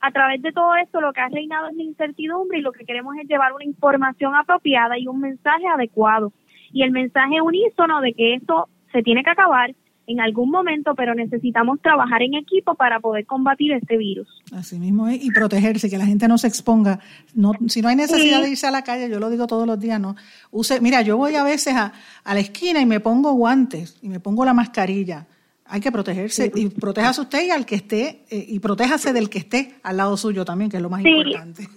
a 0.00 0.10
través 0.10 0.42
de 0.42 0.52
todo 0.52 0.76
esto 0.76 1.00
lo 1.00 1.12
que 1.12 1.20
ha 1.20 1.28
reinado 1.28 1.68
es 1.68 1.76
la 1.76 1.82
incertidumbre 1.82 2.58
y 2.58 2.62
lo 2.62 2.72
que 2.72 2.84
queremos 2.84 3.16
es 3.16 3.28
llevar 3.28 3.52
una 3.52 3.64
información 3.64 4.34
apropiada 4.34 4.98
y 4.98 5.08
un 5.08 5.20
mensaje 5.20 5.66
adecuado. 5.66 6.32
Y 6.72 6.82
el 6.82 6.90
mensaje 6.92 7.40
unísono 7.40 8.00
de 8.00 8.12
que 8.12 8.34
esto 8.34 8.68
se 8.92 9.02
tiene 9.02 9.22
que 9.22 9.30
acabar, 9.30 9.74
en 10.06 10.20
algún 10.20 10.50
momento, 10.50 10.94
pero 10.94 11.14
necesitamos 11.14 11.80
trabajar 11.80 12.22
en 12.22 12.34
equipo 12.34 12.74
para 12.74 13.00
poder 13.00 13.26
combatir 13.26 13.72
este 13.72 13.96
virus. 13.96 14.28
Así 14.52 14.78
mismo 14.78 15.08
es, 15.08 15.24
y 15.24 15.30
protegerse, 15.30 15.90
que 15.90 15.98
la 15.98 16.06
gente 16.06 16.28
no 16.28 16.38
se 16.38 16.46
exponga. 16.46 17.00
No, 17.34 17.52
si 17.66 17.82
no 17.82 17.88
hay 17.88 17.96
necesidad 17.96 18.40
de 18.42 18.50
irse 18.50 18.66
a 18.66 18.70
la 18.70 18.82
calle, 18.82 19.10
yo 19.10 19.18
lo 19.18 19.30
digo 19.30 19.46
todos 19.46 19.66
los 19.66 19.78
días, 19.78 20.00
no. 20.00 20.16
Use, 20.50 20.80
mira, 20.80 21.02
yo 21.02 21.16
voy 21.16 21.34
a 21.34 21.42
veces 21.42 21.74
a, 21.74 21.92
la 22.24 22.40
esquina 22.40 22.80
y 22.80 22.86
me 22.86 23.00
pongo 23.00 23.32
guantes 23.32 23.98
y 24.02 24.08
me 24.08 24.20
pongo 24.20 24.44
la 24.44 24.54
mascarilla. 24.54 25.26
Hay 25.68 25.80
que 25.80 25.90
protegerse 25.90 26.52
y 26.54 26.68
protéjase 26.68 27.22
usted 27.22 27.44
y 27.44 27.50
al 27.50 27.66
que 27.66 27.74
esté, 27.74 28.24
eh, 28.30 28.46
y 28.48 28.60
protéjase 28.60 29.12
del 29.12 29.28
que 29.28 29.38
esté 29.38 29.74
al 29.82 29.96
lado 29.96 30.16
suyo 30.16 30.44
también, 30.44 30.70
que 30.70 30.76
es 30.76 30.82
lo 30.82 30.90
más 30.90 31.04
importante. 31.04 31.68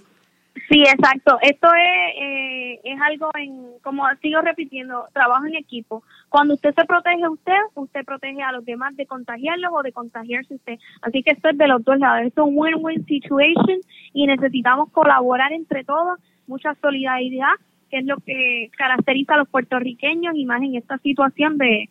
Sí, 0.70 0.84
exacto. 0.84 1.40
Esto 1.42 1.68
es, 1.74 2.16
eh, 2.22 2.80
es 2.84 3.02
algo 3.02 3.32
en, 3.36 3.80
como 3.82 4.04
sigo 4.22 4.40
repitiendo, 4.42 5.06
trabajo 5.14 5.48
en 5.48 5.56
equipo. 5.56 6.04
Cuando 6.30 6.54
usted 6.54 6.76
se 6.76 6.86
protege 6.86 7.24
a 7.24 7.30
usted, 7.32 7.58
usted 7.74 8.06
protege 8.06 8.44
a 8.44 8.52
los 8.52 8.64
demás 8.66 8.96
de 8.96 9.08
contagiarlos 9.08 9.72
o 9.74 9.82
de 9.82 9.92
contagiarse 9.92 10.54
usted. 10.54 10.78
Así 11.02 11.24
que 11.24 11.32
esto 11.32 11.50
es 11.50 11.58
de 11.58 11.68
los 11.68 11.84
dos 11.84 11.98
lados. 11.98 12.28
Esto 12.28 12.44
es 12.44 12.48
un 12.50 12.54
win-win 12.56 13.04
situation 13.06 13.80
y 14.14 14.28
necesitamos 14.28 14.92
colaborar 14.92 15.52
entre 15.54 15.84
todos, 15.84 16.20
mucha 16.46 16.76
solidaridad, 16.76 17.54
que 17.90 17.98
es 17.98 18.06
lo 18.06 18.18
que 18.18 18.70
caracteriza 18.78 19.34
a 19.34 19.38
los 19.38 19.50
puertorriqueños 19.50 20.36
y 20.36 20.46
más 20.46 20.62
en 20.62 20.76
esta 20.76 21.00
situación 21.00 21.58
de, 21.58 21.90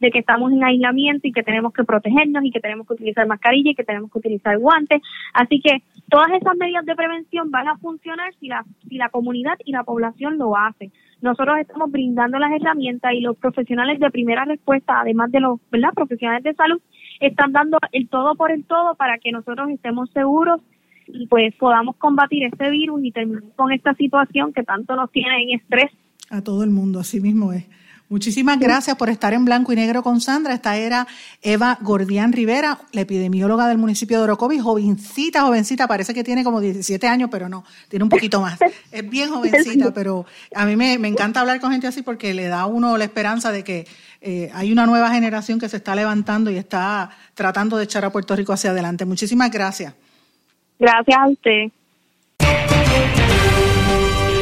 de 0.00 0.10
que 0.10 0.18
estamos 0.20 0.52
en 0.52 0.64
aislamiento 0.64 1.28
y 1.28 1.32
que 1.32 1.42
tenemos 1.42 1.72
que 1.72 1.84
protegernos 1.84 2.44
y 2.44 2.50
que 2.50 2.60
tenemos 2.60 2.86
que 2.86 2.94
utilizar 2.94 3.26
mascarilla 3.26 3.70
y 3.70 3.74
que 3.74 3.84
tenemos 3.84 4.10
que 4.10 4.18
utilizar 4.18 4.58
guantes. 4.58 5.02
Así 5.34 5.60
que 5.60 5.82
todas 6.08 6.30
esas 6.32 6.56
medidas 6.56 6.86
de 6.86 6.96
prevención 6.96 7.50
van 7.50 7.68
a 7.68 7.76
funcionar 7.78 8.32
si 8.40 8.48
la, 8.48 8.64
si 8.88 8.96
la 8.96 9.10
comunidad 9.10 9.58
y 9.64 9.72
la 9.72 9.84
población 9.84 10.38
lo 10.38 10.56
hacen. 10.56 10.90
Nosotros 11.20 11.58
estamos 11.58 11.90
brindando 11.90 12.38
las 12.38 12.50
herramientas 12.52 13.12
y 13.12 13.20
los 13.20 13.36
profesionales 13.36 14.00
de 14.00 14.10
primera 14.10 14.44
respuesta, 14.46 15.00
además 15.00 15.30
de 15.30 15.40
los 15.40 15.60
¿verdad? 15.70 15.90
profesionales 15.94 16.42
de 16.42 16.54
salud, 16.54 16.80
están 17.20 17.52
dando 17.52 17.78
el 17.92 18.08
todo 18.08 18.34
por 18.34 18.50
el 18.50 18.64
todo 18.64 18.94
para 18.94 19.18
que 19.18 19.30
nosotros 19.30 19.68
estemos 19.70 20.10
seguros 20.10 20.62
y 21.06 21.26
pues 21.26 21.54
podamos 21.56 21.96
combatir 21.96 22.44
este 22.44 22.70
virus 22.70 23.04
y 23.04 23.12
terminar 23.12 23.42
con 23.56 23.72
esta 23.72 23.94
situación 23.94 24.52
que 24.52 24.62
tanto 24.62 24.96
nos 24.96 25.10
tiene 25.10 25.42
en 25.42 25.60
estrés. 25.60 25.90
A 26.30 26.42
todo 26.42 26.64
el 26.64 26.70
mundo, 26.70 27.00
así 27.00 27.20
mismo 27.20 27.52
es. 27.52 27.66
Muchísimas 28.10 28.58
gracias 28.58 28.96
por 28.96 29.08
estar 29.08 29.32
en 29.34 29.44
blanco 29.44 29.72
y 29.72 29.76
negro 29.76 30.02
con 30.02 30.20
Sandra. 30.20 30.52
Esta 30.52 30.76
era 30.76 31.06
Eva 31.42 31.78
Gordián 31.80 32.32
Rivera, 32.32 32.76
la 32.90 33.02
epidemióloga 33.02 33.68
del 33.68 33.78
municipio 33.78 34.18
de 34.18 34.24
Orocovi, 34.24 34.58
jovencita, 34.58 35.42
jovencita, 35.42 35.86
parece 35.86 36.12
que 36.12 36.24
tiene 36.24 36.42
como 36.42 36.60
17 36.60 37.06
años, 37.06 37.28
pero 37.30 37.48
no, 37.48 37.64
tiene 37.88 38.02
un 38.02 38.08
poquito 38.08 38.40
más. 38.40 38.58
Es 38.90 39.08
bien 39.08 39.30
jovencita, 39.30 39.90
pero 39.94 40.26
a 40.52 40.66
mí 40.66 40.74
me, 40.74 40.94
encanta 40.94 41.38
hablar 41.38 41.60
con 41.60 41.70
gente 41.70 41.86
así 41.86 42.02
porque 42.02 42.34
le 42.34 42.48
da 42.48 42.62
a 42.62 42.66
uno 42.66 42.98
la 42.98 43.04
esperanza 43.04 43.52
de 43.52 43.62
que 43.62 43.86
eh, 44.20 44.50
hay 44.54 44.72
una 44.72 44.86
nueva 44.86 45.12
generación 45.12 45.60
que 45.60 45.68
se 45.68 45.76
está 45.76 45.94
levantando 45.94 46.50
y 46.50 46.56
está 46.56 47.10
tratando 47.34 47.76
de 47.76 47.84
echar 47.84 48.04
a 48.04 48.10
Puerto 48.10 48.34
Rico 48.34 48.52
hacia 48.52 48.70
adelante. 48.70 49.04
Muchísimas 49.04 49.52
gracias. 49.52 49.94
Gracias 50.80 51.16
a 51.16 51.28
usted. 51.28 51.70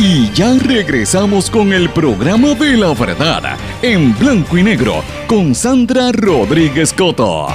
Y 0.00 0.30
ya 0.32 0.54
regresamos 0.54 1.50
con 1.50 1.72
el 1.72 1.90
programa 1.90 2.54
de 2.54 2.76
la 2.76 2.94
verdad 2.94 3.56
en 3.82 4.16
blanco 4.16 4.56
y 4.56 4.62
negro 4.62 5.02
con 5.26 5.54
Sandra 5.54 6.12
Rodríguez 6.12 6.92
Coto. 6.92 7.48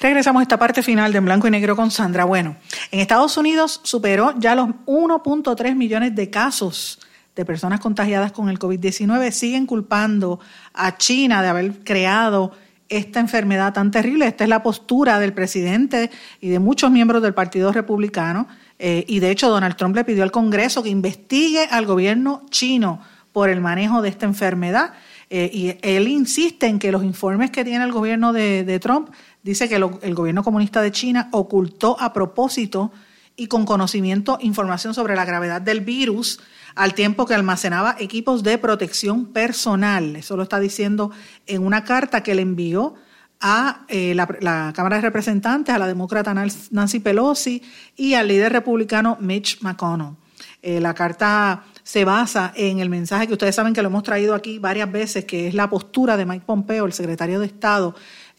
Regresamos 0.00 0.40
a 0.40 0.42
esta 0.42 0.58
parte 0.58 0.82
final 0.82 1.10
de 1.10 1.18
En 1.18 1.24
Blanco 1.24 1.48
y 1.48 1.50
Negro 1.50 1.74
con 1.74 1.90
Sandra. 1.90 2.24
Bueno, 2.24 2.56
en 2.90 3.00
Estados 3.00 3.36
Unidos 3.36 3.80
superó 3.82 4.34
ya 4.38 4.54
los 4.54 4.68
1.3 4.86 5.74
millones 5.74 6.14
de 6.14 6.30
casos 6.30 7.00
de 7.34 7.44
personas 7.44 7.80
contagiadas 7.80 8.32
con 8.32 8.48
el 8.48 8.58
COVID-19. 8.58 9.30
Siguen 9.30 9.66
culpando 9.66 10.38
a 10.74 10.96
China 10.96 11.42
de 11.42 11.48
haber 11.48 11.78
creado 11.84 12.52
esta 12.88 13.20
enfermedad 13.20 13.72
tan 13.72 13.90
terrible. 13.90 14.26
Esta 14.26 14.44
es 14.44 14.50
la 14.50 14.62
postura 14.62 15.18
del 15.18 15.32
presidente 15.32 16.10
y 16.40 16.48
de 16.48 16.58
muchos 16.58 16.90
miembros 16.90 17.22
del 17.22 17.34
Partido 17.34 17.72
Republicano. 17.72 18.46
Eh, 18.78 19.04
y 19.08 19.20
de 19.20 19.30
hecho, 19.30 19.48
Donald 19.48 19.76
Trump 19.76 19.96
le 19.96 20.04
pidió 20.04 20.22
al 20.22 20.30
Congreso 20.30 20.82
que 20.82 20.88
investigue 20.88 21.66
al 21.70 21.86
gobierno 21.86 22.44
chino 22.50 23.00
por 23.32 23.48
el 23.48 23.60
manejo 23.60 24.02
de 24.02 24.08
esta 24.08 24.26
enfermedad. 24.26 24.94
Eh, 25.28 25.50
y 25.52 25.76
él 25.82 26.08
insiste 26.08 26.66
en 26.66 26.78
que 26.78 26.92
los 26.92 27.02
informes 27.02 27.50
que 27.50 27.64
tiene 27.64 27.84
el 27.84 27.92
gobierno 27.92 28.32
de, 28.32 28.78
Trump 28.80 29.10
dice 29.42 29.68
que 29.68 29.74
el 29.74 30.14
gobierno 30.14 30.44
comunista 30.44 30.80
de 30.80 30.92
China 30.92 31.28
ocultó 31.32 31.96
a 32.00 32.12
propósito 32.12 32.92
y 33.36 33.48
con 33.48 33.66
conocimiento, 33.66 34.38
información 34.40 34.94
sobre 34.94 35.14
la 35.14 35.24
gravedad 35.24 35.60
del 35.60 35.80
virus, 35.80 36.40
al 36.76 36.94
tiempo 36.94 37.26
que 37.26 37.34
almacenaba 37.34 37.96
equipos 37.98 38.42
de 38.42 38.58
protección 38.58 39.26
personal. 39.26 40.14
Eso 40.14 40.36
lo 40.36 40.44
está 40.44 40.60
diciendo 40.60 41.10
en 41.46 41.64
una 41.64 41.82
carta 41.84 42.22
que 42.22 42.34
le 42.34 42.42
envió 42.42 42.94
a 43.40 43.84
eh, 43.88 44.14
la, 44.14 44.72
Cámara 44.74 44.96
de 44.96 45.02
Representantes, 45.02 45.74
a 45.74 45.78
la 45.78 45.88
demócrata 45.88 46.34
Nancy 46.34 47.00
Pelosi 47.00 47.62
y 47.96 48.14
al 48.14 48.28
líder 48.28 48.52
republicano 48.52 49.16
Mitch 49.20 49.60
McConnell. 49.62 50.16
Eh, 50.62 50.80
la 50.80 50.94
carta 50.94 51.64
se 51.82 52.04
basa 52.04 52.52
en 52.56 52.80
el 52.80 52.88
mensaje 52.88 53.26
que 53.26 53.34
ustedes 53.34 53.54
saben 53.54 53.72
que 53.72 53.82
lo 53.82 53.88
hemos 53.88 54.02
traído 54.02 54.34
aquí 54.34 54.58
varias 54.58 54.90
veces, 54.90 55.24
que 55.24 55.48
es 55.48 55.54
la 55.54 55.70
postura 55.70 56.16
de 56.16 56.26
Mike 56.26 56.44
Pompeo, 56.44 56.84
el 56.84 56.92
secretario 56.92 57.40
de 57.40 57.46
Estado, 57.46 57.94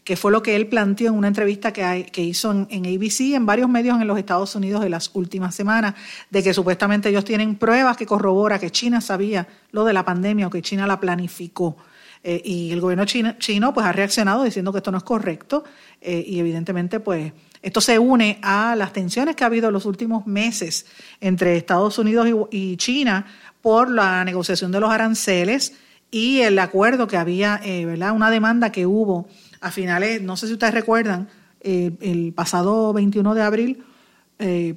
que 0.08 0.16
fue 0.16 0.32
lo 0.32 0.42
que 0.42 0.56
él 0.56 0.68
planteó 0.68 1.08
en 1.08 1.16
una 1.16 1.28
entrevista 1.28 1.70
que, 1.70 2.06
que 2.10 2.22
hizo 2.22 2.50
en, 2.50 2.66
en, 2.70 2.86
ABC, 2.86 3.34
en 3.34 3.44
varios 3.44 3.68
medios 3.68 4.00
en 4.00 4.06
los 4.06 4.16
Estados 4.16 4.54
Unidos 4.54 4.80
de 4.80 4.88
las 4.88 5.10
últimas 5.12 5.54
semanas, 5.54 5.96
de 6.30 6.42
que 6.42 6.54
supuestamente 6.54 7.10
ellos 7.10 7.26
tienen 7.26 7.56
pruebas 7.56 7.94
que 7.98 8.06
corrobora 8.06 8.58
que 8.58 8.70
China 8.70 9.02
sabía 9.02 9.46
lo 9.70 9.84
de 9.84 9.92
la 9.92 10.06
pandemia 10.06 10.46
o 10.46 10.50
que 10.50 10.62
China 10.62 10.86
la 10.86 10.98
planificó. 10.98 11.76
Eh, 12.24 12.40
y 12.42 12.72
el 12.72 12.80
gobierno 12.80 13.04
chino, 13.04 13.34
chino, 13.38 13.74
pues 13.74 13.84
ha 13.84 13.92
reaccionado 13.92 14.44
diciendo 14.44 14.72
que 14.72 14.78
esto 14.78 14.90
no 14.90 14.96
es 14.96 15.04
correcto 15.04 15.64
eh, 16.00 16.24
y 16.26 16.38
evidentemente 16.38 17.00
pues 17.00 17.34
esto 17.60 17.82
se 17.82 17.98
une 17.98 18.38
a 18.40 18.76
las 18.76 18.94
tensiones 18.94 19.36
que 19.36 19.44
ha 19.44 19.48
habido 19.48 19.66
en 19.66 19.74
los 19.74 19.84
últimos 19.84 20.26
meses 20.26 20.86
entre 21.20 21.54
Estados 21.58 21.98
Unidos 21.98 22.26
y, 22.50 22.78
China 22.78 23.26
por 23.60 23.90
la 23.90 24.24
negociación 24.24 24.72
de 24.72 24.80
los 24.80 24.90
aranceles 24.90 25.74
y 26.10 26.40
el 26.40 26.58
acuerdo 26.58 27.08
que 27.08 27.18
había, 27.18 27.60
eh, 27.62 27.84
¿verdad? 27.84 28.12
Una 28.12 28.30
demanda 28.30 28.72
que 28.72 28.86
hubo 28.86 29.28
a 29.60 29.70
finales, 29.70 30.22
no 30.22 30.36
sé 30.36 30.46
si 30.46 30.52
ustedes 30.54 30.74
recuerdan, 30.74 31.28
el 31.60 32.32
pasado 32.34 32.92
21 32.92 33.34
de 33.34 33.42
abril 33.42 33.84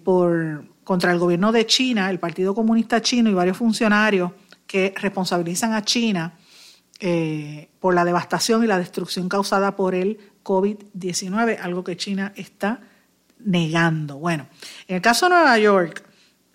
por 0.03 0.65
contra 0.84 1.11
el 1.11 1.19
gobierno 1.19 1.51
de 1.51 1.65
China, 1.65 2.09
el 2.09 2.19
Partido 2.19 2.53
Comunista 2.55 3.01
Chino 3.01 3.29
y 3.29 3.34
varios 3.34 3.57
funcionarios 3.57 4.32
que 4.67 4.93
responsabilizan 4.97 5.73
a 5.73 5.84
China 5.84 6.34
eh, 6.99 7.69
por 7.79 7.93
la 7.93 8.05
devastación 8.05 8.63
y 8.63 8.67
la 8.67 8.77
destrucción 8.77 9.29
causada 9.29 9.75
por 9.75 9.95
el 9.95 10.17
COVID-19, 10.43 11.59
algo 11.61 11.84
que 11.84 11.97
China 11.97 12.34
está 12.36 12.79
negando. 13.39 14.17
Bueno, 14.17 14.47
en 14.88 14.97
el 14.97 15.01
caso 15.01 15.25
de 15.27 15.36
Nueva 15.36 15.57
York, 15.57 16.03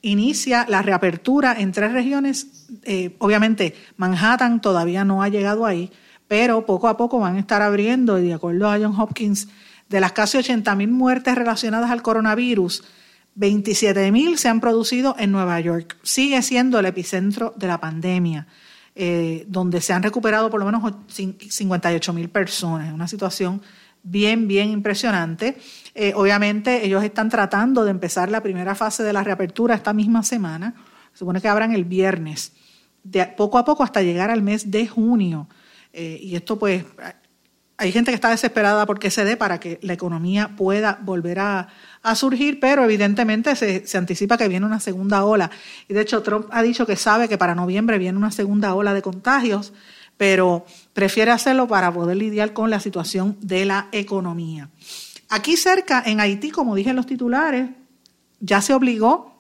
inicia 0.03 0.67
la 0.69 0.83
reapertura 0.83 1.57
en 1.59 1.73
tres 1.73 1.93
regiones. 1.93 2.69
Eh, 2.85 3.17
obviamente, 3.19 3.75
Manhattan 3.97 4.61
todavía 4.61 5.05
no 5.05 5.23
ha 5.23 5.29
llegado 5.29 5.67
ahí, 5.67 5.91
pero 6.29 6.67
poco 6.67 6.89
a 6.89 6.97
poco 6.97 7.19
van 7.19 7.37
a 7.37 7.41
estar 7.41 7.63
abriendo, 7.63 8.19
y 8.19 8.29
de 8.29 8.35
acuerdo 8.35 8.69
a 8.69 8.79
John 8.79 8.99
Hopkins, 8.99 9.49
de 9.89 10.01
las 10.01 10.13
casi 10.13 10.39
80.000 10.39 10.89
muertes 10.89 11.35
relacionadas 11.35 11.91
al 11.91 12.03
coronavirus, 12.03 12.85
27.000 13.39 14.37
se 14.37 14.49
han 14.49 14.61
producido 14.61 15.15
en 15.19 15.31
Nueva 15.31 15.61
York. 15.61 15.97
Sigue 16.03 16.43
siendo 16.43 16.79
el 16.79 16.87
epicentro 16.87 17.55
de 17.57 17.67
la 17.67 17.81
pandemia. 17.81 18.47
Eh, 18.99 19.45
donde 19.49 19.83
se 19.83 19.93
han 19.93 20.03
recuperado 20.03 20.49
por 20.49 20.59
lo 20.59 20.65
menos 20.65 20.83
58 21.07 22.13
mil 22.15 22.31
personas. 22.31 22.95
Una 22.95 23.07
situación 23.07 23.61
bien, 24.03 24.49
bien 24.49 24.71
impresionante. 24.71 25.59
Eh, 25.95 26.15
obviamente 26.17 26.83
ellos 26.87 27.05
están 27.05 27.29
tratando 27.29 27.85
de 27.85 27.91
empezar 27.91 28.31
la 28.31 28.43
primera 28.43 28.75
fase 28.75 29.03
de 29.03 29.13
la 29.13 29.23
reapertura 29.23 29.75
esta 29.75 29.93
misma 29.93 30.23
semana. 30.23 30.75
Se 31.13 31.19
supone 31.19 31.43
que 31.43 31.49
abran 31.49 31.73
el 31.73 31.85
viernes, 31.85 32.53
de 33.05 33.27
poco 33.27 33.59
a 33.59 33.67
poco 33.67 33.83
hasta 33.83 34.01
llegar 34.01 34.31
al 34.31 34.41
mes 34.41 34.71
de 34.71 34.87
junio. 34.87 35.47
Eh, 35.99 36.19
y 36.21 36.37
esto 36.37 36.59
pues 36.59 36.85
hay 37.79 37.91
gente 37.91 38.11
que 38.11 38.15
está 38.15 38.29
desesperada 38.29 38.85
porque 38.85 39.11
se 39.11 39.25
dé 39.25 39.39
para 39.39 39.59
que 39.59 39.79
la 39.81 39.95
economía 39.95 40.55
pueda 40.55 40.99
volver 41.03 41.39
a, 41.39 41.69
surgir, 42.15 42.61
pero 42.61 42.85
evidentemente 42.85 43.57
se, 43.57 43.85
se, 43.85 43.99
anticipa 43.99 44.37
que 44.37 44.47
viene 44.47 44.65
una 44.65 44.79
segunda 44.79 45.25
ola. 45.25 45.51
Y 45.89 45.95
de 45.95 46.03
hecho 46.03 46.23
Trump 46.23 46.47
ha 46.53 46.63
dicho 46.63 46.87
que 46.87 46.95
sabe 46.95 47.29
que 47.29 47.37
para 47.37 47.57
noviembre 47.57 47.99
viene 47.99 48.17
una 48.17 48.31
segunda 48.31 48.75
ola 48.75 48.95
de 48.95 49.03
contagios, 49.03 49.73
pero 50.17 50.67
prefiere 50.93 51.33
hacerlo 51.33 51.67
para 51.67 51.93
poder 51.93 52.19
lidiar 52.19 52.53
con 52.53 52.71
la 52.71 52.79
situación 52.79 53.37
de 53.41 53.65
la 53.65 53.89
economía. 53.91 54.69
Aquí 55.31 55.57
cerca, 55.57 56.03
en 56.07 56.21
Haití, 56.21 56.51
como 56.51 56.77
dije 56.77 56.91
en 56.91 56.97
los 56.97 57.07
titulares, 57.07 57.71
ya 58.39 58.61
se 58.61 58.75
obligó 58.75 59.36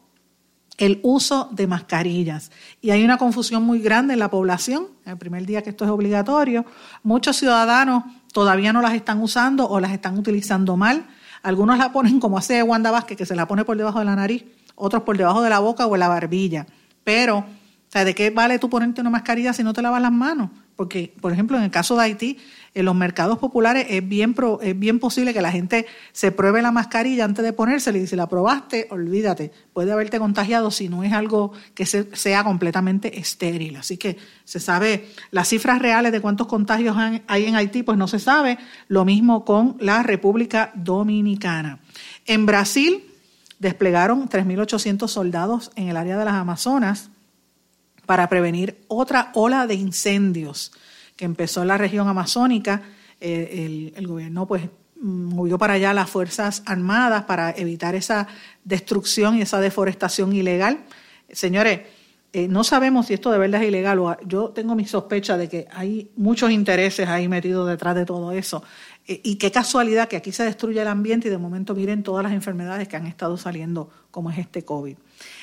el 0.79 1.01
uso 1.03 1.49
de 1.53 1.66
mascarillas. 1.66 2.51
Y 2.81 2.91
hay 2.91 3.05
una 3.05 3.18
confusión 3.18 3.62
muy 3.62 3.81
grande 3.81 4.14
en 4.14 4.18
la 4.18 4.31
población. 4.31 4.89
El 5.05 5.16
primer 5.16 5.47
día 5.47 5.62
que 5.62 5.70
esto 5.70 5.85
es 5.85 5.91
obligatorio, 5.91 6.64
muchos 7.03 7.37
ciudadanos 7.37 8.05
todavía 8.33 8.72
no 8.72 8.83
las 8.83 8.95
están 8.95 9.22
usando 9.22 9.68
o 9.68 9.81
las 9.81 9.93
están 9.93 10.18
utilizando 10.18 10.77
mal. 10.77 11.07
Algunos 11.43 11.79
la 11.79 11.93
ponen 11.93 12.20
como 12.20 12.39
hace 12.39 12.62
Wanda 12.62 12.91
Vázquez, 12.91 13.16
que 13.16 13.27
se 13.27 13.37
la 13.37 13.47
pone 13.47 13.64
por 13.64 13.77
debajo 13.77 14.01
de 14.01 14.05
la 14.05 14.16
nariz, 14.16 14.45
otros 14.74 15.03
por 15.05 15.16
debajo 15.16 15.43
de 15.43 15.51
la 15.51 15.61
boca 15.61 15.87
o 15.87 15.95
en 15.95 16.01
la 16.01 16.09
barbilla. 16.09 16.66
Pero 17.05 17.45
¿de 17.93 18.14
qué 18.14 18.31
vale 18.31 18.59
tú 18.59 18.68
ponerte 18.68 19.01
una 19.01 19.11
mascarilla 19.11 19.53
si 19.53 19.62
no 19.62 19.72
te 19.72 19.81
lavas 19.81 20.03
las 20.03 20.12
manos? 20.12 20.51
Porque, 20.77 21.14
por 21.20 21.33
ejemplo, 21.33 21.57
en 21.57 21.64
el 21.64 21.70
caso 21.70 21.97
de 21.97 22.05
Haití, 22.05 22.39
en 22.74 22.85
los 22.85 22.95
mercados 22.95 23.39
populares 23.39 23.87
es 23.89 24.07
bien, 24.07 24.37
es 24.61 24.79
bien 24.79 24.99
posible 24.99 25.33
que 25.33 25.41
la 25.41 25.51
gente 25.51 25.87
se 26.12 26.31
pruebe 26.31 26.61
la 26.61 26.70
mascarilla 26.70 27.24
antes 27.24 27.43
de 27.43 27.55
ponérsela 27.55 27.97
y 27.97 28.07
si 28.07 28.14
la 28.14 28.29
probaste, 28.29 28.87
olvídate, 28.91 29.51
puede 29.72 29.93
haberte 29.93 30.18
contagiado 30.18 30.70
si 30.70 30.91
no 30.91 31.03
es 31.03 31.14
algo 31.14 31.53
que 31.74 31.87
sea 31.87 32.45
completamente 32.45 33.18
estéril. 33.18 33.77
Así 33.77 33.97
que 33.97 34.18
se 34.45 34.61
sabe 34.61 35.09
las 35.31 35.49
cifras 35.49 35.81
reales 35.81 36.12
de 36.12 36.20
cuántos 36.20 36.47
contagios 36.47 36.95
hay 36.99 37.45
en 37.47 37.57
Haití, 37.57 37.83
pues 37.83 37.97
no 37.97 38.09
se 38.09 38.18
sabe. 38.18 38.59
Lo 38.89 39.07
mismo 39.07 39.47
con 39.47 39.79
la 39.81 40.03
República 40.03 40.72
Dominicana. 40.74 41.81
En 42.27 42.45
Brasil 42.45 43.03
desplegaron 43.59 44.29
3.800 44.29 45.09
soldados 45.09 45.70
en 45.77 45.89
el 45.89 45.97
área 45.97 46.18
de 46.18 46.27
las 46.27 46.35
Amazonas 46.35 47.09
para 48.07 48.29
prevenir 48.29 48.79
otra 48.89 49.31
ola 49.35 49.67
de 49.67 49.75
incendios 49.75 50.73
que 51.17 51.25
empezó 51.25 51.63
en 51.63 51.69
la 51.69 51.79
región 51.79 52.09
amazónica. 52.09 52.83
Eh, 53.21 53.93
el, 53.97 54.07
gobierno 54.07 54.47
pues 54.47 54.63
movió 55.01 55.59
para 55.59 55.75
allá 55.75 55.93
las 55.93 56.09
Fuerzas 56.09 56.63
Armadas 56.67 57.25
para 57.25 57.51
evitar 57.51 57.95
esa 57.95 58.29
destrucción 58.65 59.37
y 59.37 59.43
esa 59.43 59.61
deforestación 59.61 60.33
ilegal. 60.33 60.85
Señores, 61.31 61.81
eh, 62.33 62.49
no 62.49 62.65
sabemos 62.65 63.07
si 63.07 63.15
esto 63.15 63.31
de 63.31 63.39
verdad 63.39 63.63
es 63.63 63.69
ilegal 63.69 63.99
o 63.99 64.17
yo 64.27 64.51
tengo 64.51 64.75
mi 64.75 64.85
sospecha 64.85 65.39
de 65.39 65.49
que 65.49 65.67
hay 65.73 66.11
muchos 66.17 66.51
intereses 66.51 67.09
ahí 67.09 67.29
metidos 67.29 67.69
detrás 67.69 67.95
de 67.95 68.05
todo 68.05 68.33
eso. 68.33 68.63
Eh, 69.07 69.21
y 69.25 69.37
qué 69.37 69.51
casualidad 69.51 70.09
que 70.09 70.17
aquí 70.17 70.33
se 70.33 70.45
destruye 70.45 70.83
el 70.83 70.89
ambiente 70.89 71.29
y 71.29 71.31
de 71.31 71.39
momento 71.39 71.75
miren 71.75 72.03
todas 72.03 72.23
las 72.23 72.33
enfermedades 72.33 72.89
que 72.89 72.97
han 72.97 73.07
estado 73.07 73.39
saliendo, 73.39 73.89
como 74.11 74.31
es 74.31 74.39
este 74.39 74.65
COVID. 74.65 74.97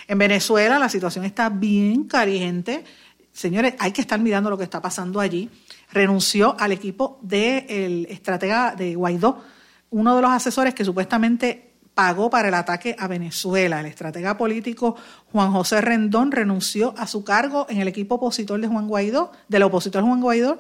En 0.08 0.18
Venezuela 0.18 0.80
la 0.80 0.90
situación 0.90 1.26
está 1.26 1.50
bien 1.50 2.06
caliente. 2.06 2.84
Señores, 3.32 3.76
hay 3.80 3.92
que 3.92 4.02
estar 4.02 4.20
mirando 4.20 4.50
lo 4.50 4.58
que 4.58 4.64
está 4.64 4.82
pasando 4.82 5.20
allí. 5.20 5.50
Renunció 5.92 6.56
al 6.60 6.72
equipo 6.72 7.20
del 7.22 8.06
estratega 8.10 8.76
de 8.76 8.96
Guaidó, 8.96 9.44
uno 9.92 10.16
de 10.16 10.22
los 10.22 10.32
asesores 10.32 10.74
que 10.74 10.86
supuestamente 10.86 11.74
pagó 11.94 12.30
para 12.30 12.48
el 12.48 12.54
ataque 12.54 12.96
a 12.98 13.08
Venezuela. 13.08 13.80
El 13.80 13.86
estratega 13.86 14.38
político 14.38 14.96
Juan 15.32 15.52
José 15.52 15.82
Rendón 15.82 16.32
renunció 16.32 16.94
a 16.98 17.08
su 17.08 17.24
cargo 17.24 17.68
en 17.70 17.80
el 17.80 17.88
equipo 17.88 18.16
opositor 18.16 18.60
de 18.60 18.68
Juan 18.68 18.88
Guaidó, 18.88 19.32
del 19.48 19.64
opositor 19.64 20.04
Juan 20.04 20.22
Guaidó, 20.22 20.60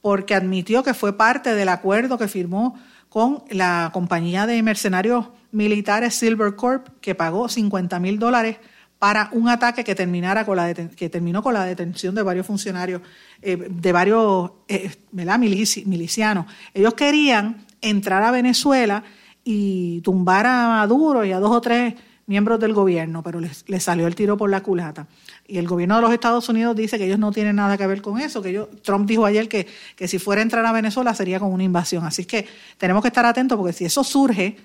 porque 0.00 0.34
admitió 0.34 0.82
que 0.82 0.94
fue 0.94 1.16
parte 1.16 1.54
del 1.54 1.68
acuerdo 1.68 2.16
que 2.16 2.28
firmó 2.28 2.78
con 3.08 3.44
la 3.50 3.90
compañía 3.92 4.46
de 4.46 4.62
mercenarios 4.62 5.26
militares 5.52 6.14
Silver 6.14 6.54
Corp, 6.54 6.88
que 7.00 7.14
pagó 7.14 7.48
50 7.48 7.98
mil 7.98 8.18
dólares 8.18 8.58
para 9.00 9.30
un 9.32 9.48
ataque 9.48 9.82
que, 9.82 9.94
terminara 9.94 10.44
con 10.44 10.58
la 10.58 10.74
que 10.74 11.08
terminó 11.08 11.42
con 11.42 11.54
la 11.54 11.64
detención 11.64 12.14
de 12.14 12.22
varios 12.22 12.46
funcionarios, 12.46 13.00
eh, 13.40 13.56
de 13.56 13.92
varios 13.92 14.52
eh, 14.68 14.94
milicianos. 15.10 16.44
Ellos 16.74 16.92
querían 16.92 17.64
entrar 17.80 18.22
a 18.22 18.30
Venezuela 18.30 19.02
y 19.42 20.02
tumbar 20.02 20.44
a 20.44 20.68
Maduro 20.68 21.24
y 21.24 21.32
a 21.32 21.40
dos 21.40 21.50
o 21.50 21.62
tres 21.62 21.94
miembros 22.26 22.60
del 22.60 22.74
gobierno, 22.74 23.22
pero 23.22 23.40
les, 23.40 23.64
salió 23.82 24.06
el 24.06 24.14
tiro 24.14 24.36
por 24.36 24.50
la 24.50 24.62
culata. 24.62 25.06
Y 25.48 25.56
el 25.56 25.66
gobierno 25.66 25.96
de 25.96 26.02
los 26.02 26.12
Estados 26.12 26.50
Unidos 26.50 26.76
dice 26.76 26.98
que 26.98 27.06
ellos 27.06 27.18
no 27.18 27.32
tienen 27.32 27.56
nada 27.56 27.78
que 27.78 27.86
ver 27.86 28.02
con 28.02 28.20
eso, 28.20 28.42
que 28.42 28.50
ellos, 28.50 28.68
Trump 28.82 29.08
dijo 29.08 29.24
ayer 29.24 29.48
que, 29.48 29.66
que 29.96 30.08
si 30.08 30.18
fuera 30.18 30.40
a 30.40 30.42
entrar 30.42 30.66
a 30.66 30.72
Venezuela 30.72 31.14
sería 31.14 31.40
como 31.40 31.54
una 31.54 31.64
invasión. 31.64 32.04
Así 32.04 32.26
que 32.26 32.46
tenemos 32.76 33.00
que 33.00 33.08
estar 33.08 33.24
atentos 33.24 33.56
porque 33.56 33.72
si 33.72 33.86
eso 33.86 34.04
surge, 34.04 34.58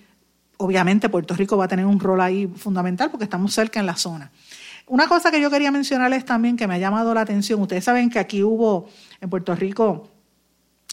obviamente 0.58 1.10
Puerto 1.10 1.34
Rico 1.34 1.58
va 1.58 1.66
a 1.66 1.68
tener 1.68 1.86
un 1.86 2.00
rol 2.00 2.22
ahí 2.22 2.48
fundamental 2.48 3.12
porque 3.12 3.26
estamos 3.26 3.54
cerca 3.54 3.80
en 3.80 3.86
la 3.86 3.96
zona. 3.96 4.32
Una 4.88 5.08
cosa 5.08 5.32
que 5.32 5.42
yo 5.42 5.50
quería 5.50 5.72
mencionarles 5.72 6.26
también 6.26 6.58
que 6.58 6.68
me 6.68 6.76
ha 6.76 6.78
llamado 6.78 7.14
la 7.14 7.22
atención, 7.22 7.62
ustedes 7.62 7.84
saben 7.84 8.10
que 8.10 8.20
aquí 8.20 8.44
hubo 8.44 8.88
en 9.20 9.30
Puerto 9.30 9.56
Rico 9.56 10.10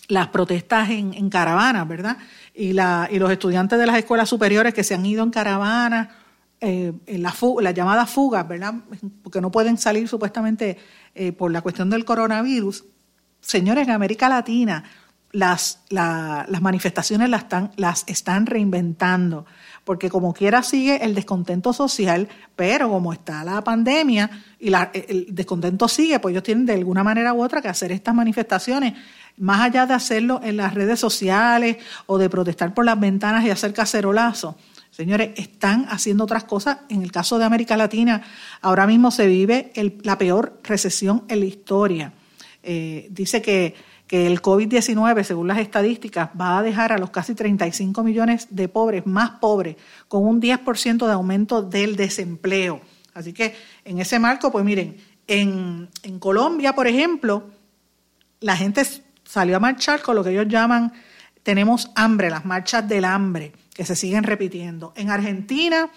las 0.09 0.29
protestas 0.29 0.91
en, 0.91 1.31
caravanas, 1.31 1.87
¿verdad? 1.87 2.17
Y, 2.55 2.73
la, 2.73 3.09
y 3.11 3.19
los 3.19 3.31
estudiantes 3.31 3.79
de 3.79 3.87
las 3.87 3.97
escuelas 3.97 4.29
superiores 4.29 4.75
que 4.75 4.83
se 4.83 4.95
han 4.95 5.05
ido 5.07 5.23
en 5.23 5.31
caravana, 5.31 6.11
eh, 6.61 6.93
en 7.07 7.23
la 7.23 7.73
llamadas 7.73 8.11
fugas, 8.11 8.47
¿verdad? 8.47 8.75
Porque 9.23 9.41
no 9.41 9.51
pueden 9.51 9.79
salir 9.79 10.09
supuestamente 10.09 10.79
eh, 11.15 11.33
por 11.33 11.51
la 11.51 11.61
cuestión 11.61 11.91
del 11.91 12.05
coronavirus. 12.05 12.85
Señores, 13.41 13.89
en 13.89 13.95
América 13.95 14.29
Latina 14.29 14.85
las, 15.33 15.81
las 15.89 16.61
manifestaciones 16.61 17.29
las 17.31 17.43
están, 17.45 17.73
las 17.77 18.05
están 18.07 18.47
reinventando, 18.47 19.47
porque 19.85 20.11
como 20.11 20.35
quiera 20.35 20.63
sigue 20.63 21.05
el 21.05 21.15
descontento 21.15 21.73
social, 21.73 22.29
pero 22.55 22.91
como 22.91 23.13
está 23.13 23.43
la 23.43 23.65
pandemia 23.65 24.31
y 24.61 24.69
la, 24.69 24.91
el 24.93 25.27
descontento 25.31 25.89
sigue, 25.89 26.21
pues 26.21 26.33
ellos 26.33 26.43
tienen 26.43 26.67
de 26.67 26.75
alguna 26.75 27.03
manera 27.03 27.33
u 27.33 27.43
otra 27.43 27.63
que 27.63 27.69
hacer 27.69 27.93
estas 27.93 28.15
manifestaciones, 28.15 28.95
más 29.39 29.63
allá 29.63 29.87
de 29.87 29.95
hacerlo 29.95 30.41
en 30.45 30.59
las 30.59 30.75
redes 30.75 31.01
sociales 31.01 31.79
o 32.07 32.19
de 32.19 32.29
protestar 32.29 32.75
por 32.75 32.85
las 32.85 33.01
ventanas 33.01 33.45
y 33.45 33.51
hacer 33.51 33.73
cacerolazo. 33.73 34.57
Señores, 34.91 35.31
están 35.37 35.87
haciendo 35.89 36.25
otras 36.25 36.45
cosas. 36.45 36.81
En 36.91 37.01
el 37.01 37.11
caso 37.11 37.39
de 37.39 37.47
América 37.47 37.79
Latina, 37.79 38.23
ahora 38.61 38.87
mismo 38.87 39.11
se 39.11 39.27
vive 39.27 39.73
la 40.03 40.19
peor 40.19 40.61
recesión 40.63 41.25
en 41.29 41.41
la 41.41 41.47
historia. 41.47 42.13
Eh, 42.63 43.09
dice 43.11 43.41
que 43.41 43.75
que 44.13 44.27
el 44.27 44.43
COVID-19, 44.43 45.23
según 45.23 45.49
las 45.49 45.57
estadísticas, 45.57 46.29
va 46.39 46.59
a 46.59 46.63
dejar 46.63 46.93
a 46.93 46.99
los 46.99 47.09
casi 47.09 47.35
35 47.35 48.05
millones 48.05 48.47
de 48.51 48.69
pobres 48.69 49.07
más 49.07 49.31
pobres, 49.41 49.77
con 50.07 50.27
un 50.27 50.39
10% 50.39 51.07
de 51.07 51.13
aumento 51.13 51.63
del 51.63 51.97
desempleo. 51.97 52.83
Así 53.15 53.33
que 53.33 53.57
en 53.87 54.01
ese 54.01 54.19
marco, 54.19 54.53
pues 54.53 54.67
miren, 54.67 54.99
en, 55.27 55.89
en 56.03 56.19
Colombia, 56.19 56.75
por 56.75 56.87
ejemplo, 56.87 57.53
la 58.41 58.55
gente 58.55 58.83
salió 59.25 59.57
a 59.57 59.61
marchar 59.61 60.03
con 60.03 60.15
lo 60.15 60.23
que 60.23 60.29
ellos 60.29 60.47
llaman, 60.47 60.93
tenemos 61.43 61.91
hambre, 61.95 62.29
las 62.29 62.45
marchas 62.45 62.87
del 62.87 63.07
hambre, 63.07 63.55
que 63.73 63.87
se 63.87 63.97
siguen 63.97 64.25
repitiendo. 64.25 64.93
En 64.95 65.09
Argentina 65.09 65.89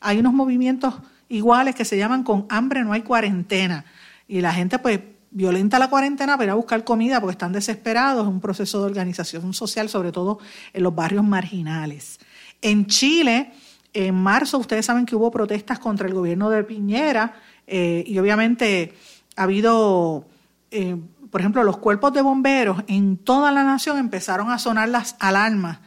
hay 0.00 0.20
unos 0.20 0.32
movimientos 0.32 0.94
iguales 1.28 1.74
que 1.74 1.84
se 1.84 1.98
llaman 1.98 2.22
con 2.22 2.46
hambre 2.50 2.84
no 2.84 2.92
hay 2.92 3.02
cuarentena. 3.02 3.84
Y 4.28 4.42
la 4.42 4.52
gente 4.52 4.78
pues 4.78 5.00
violenta 5.34 5.80
la 5.80 5.90
cuarentena 5.90 6.34
para 6.34 6.44
ir 6.44 6.50
a 6.50 6.54
buscar 6.54 6.84
comida 6.84 7.20
porque 7.20 7.32
están 7.32 7.52
desesperados, 7.52 8.22
es 8.22 8.28
un 8.28 8.40
proceso 8.40 8.78
de 8.78 8.86
organización 8.86 9.52
social, 9.52 9.88
sobre 9.88 10.12
todo 10.12 10.38
en 10.72 10.84
los 10.84 10.94
barrios 10.94 11.24
marginales. 11.24 12.20
En 12.62 12.86
Chile, 12.86 13.52
en 13.92 14.14
marzo, 14.14 14.58
ustedes 14.58 14.86
saben 14.86 15.04
que 15.04 15.16
hubo 15.16 15.32
protestas 15.32 15.80
contra 15.80 16.06
el 16.06 16.14
gobierno 16.14 16.50
de 16.50 16.62
Piñera 16.62 17.34
eh, 17.66 18.04
y 18.06 18.16
obviamente 18.18 18.94
ha 19.34 19.42
habido, 19.42 20.24
eh, 20.70 20.96
por 21.30 21.40
ejemplo, 21.40 21.64
los 21.64 21.78
cuerpos 21.78 22.12
de 22.12 22.22
bomberos 22.22 22.84
en 22.86 23.16
toda 23.16 23.50
la 23.50 23.64
nación 23.64 23.98
empezaron 23.98 24.52
a 24.52 24.58
sonar 24.60 24.88
las 24.88 25.16
alarmas 25.18 25.80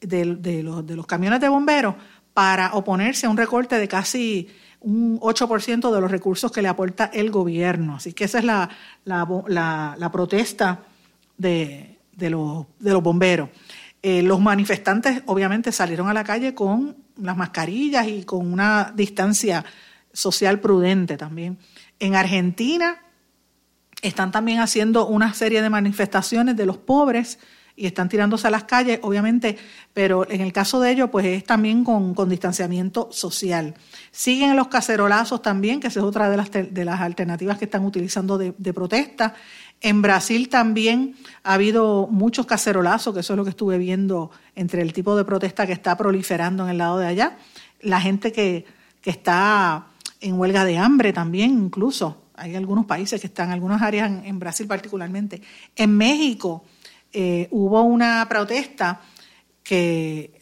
de, 0.00 0.24
los, 0.64 0.84
de 0.84 0.96
los 0.96 1.06
camiones 1.06 1.40
de 1.40 1.48
bomberos 1.48 1.94
para 2.34 2.72
oponerse 2.74 3.26
a 3.26 3.30
un 3.30 3.36
recorte 3.36 3.78
de 3.78 3.86
casi 3.86 4.48
un 4.80 5.18
8% 5.20 5.92
de 5.92 6.00
los 6.00 6.10
recursos 6.10 6.52
que 6.52 6.62
le 6.62 6.68
aporta 6.68 7.06
el 7.12 7.30
gobierno. 7.30 7.96
Así 7.96 8.12
que 8.12 8.24
esa 8.24 8.38
es 8.38 8.44
la, 8.44 8.68
la, 9.04 10.10
protesta 10.12 10.80
de, 11.36 11.98
de, 12.12 12.30
los, 12.30 12.66
de, 12.78 12.92
los, 12.92 13.02
bomberos. 13.02 13.50
Eh, 14.02 14.22
los 14.22 14.40
manifestantes 14.40 15.22
obviamente 15.26 15.72
salieron 15.72 16.08
a 16.08 16.14
la 16.14 16.24
calle 16.24 16.54
con 16.54 16.96
las 17.16 17.36
mascarillas 17.36 18.06
y 18.06 18.24
con 18.24 18.52
una 18.52 18.92
distancia 18.94 19.64
social 20.12 20.60
prudente 20.60 21.16
también. 21.16 21.58
En 21.98 22.14
Argentina 22.14 22.98
están 24.02 24.30
también 24.30 24.60
haciendo 24.60 25.06
una 25.06 25.34
serie 25.34 25.62
de 25.62 25.70
manifestaciones 25.70 26.56
de 26.56 26.66
los 26.66 26.78
pobres 26.78 27.38
y 27.78 27.86
están 27.86 28.08
tirándose 28.08 28.48
a 28.48 28.50
las 28.50 28.64
calles, 28.64 28.98
obviamente, 29.02 29.56
pero 29.94 30.28
en 30.28 30.40
el 30.40 30.52
caso 30.52 30.80
de 30.80 30.90
ellos, 30.90 31.10
pues 31.10 31.24
es 31.26 31.44
también 31.44 31.84
con, 31.84 32.28
distanciamiento 32.28 33.08
social. 33.12 33.74
Siguen 34.10 34.56
los 34.56 34.66
cacerolazos 34.66 35.40
también, 35.42 35.78
que 35.78 35.86
esa 35.86 36.00
es 36.00 36.04
otra 36.04 36.28
de 36.28 36.36
las, 36.36 36.50
de 36.50 36.84
las 36.84 37.00
alternativas 37.00 37.56
que 37.56 37.66
están 37.66 37.84
utilizando 37.84 38.36
de, 38.36 38.72
protesta. 38.72 39.34
En 39.80 40.02
Brasil 40.02 40.48
también 40.48 41.14
ha 41.44 41.54
habido 41.54 42.08
muchos 42.10 42.46
cacerolazos, 42.46 43.14
que 43.14 43.20
eso 43.20 43.34
es 43.34 43.36
lo 43.36 43.44
que 43.44 43.50
estuve 43.50 43.78
viendo 43.78 44.32
entre 44.56 44.82
el 44.82 44.92
tipo 44.92 45.16
de 45.16 45.24
protesta 45.24 45.64
que 45.64 45.72
está 45.72 45.96
proliferando 45.96 46.64
en 46.64 46.70
el 46.70 46.78
lado 46.78 46.98
de 46.98 47.06
allá. 47.06 47.38
La 47.80 48.00
gente 48.00 48.32
que, 48.32 48.66
que 49.00 49.10
está 49.10 49.86
en 50.20 50.38
huelga 50.38 50.64
de 50.64 50.78
hambre 50.78 51.12
también, 51.12 51.52
incluso. 51.52 52.24
Hay 52.34 52.56
algunos 52.56 52.86
países 52.86 53.20
que 53.20 53.28
están, 53.28 53.52
algunas 53.52 53.82
áreas 53.82 54.10
en 54.24 54.38
Brasil 54.40 54.66
particularmente. 54.66 55.42
En 55.76 55.96
México 55.96 56.64
eh, 57.12 57.48
hubo 57.50 57.82
una 57.82 58.26
protesta 58.28 59.00
que, 59.62 60.38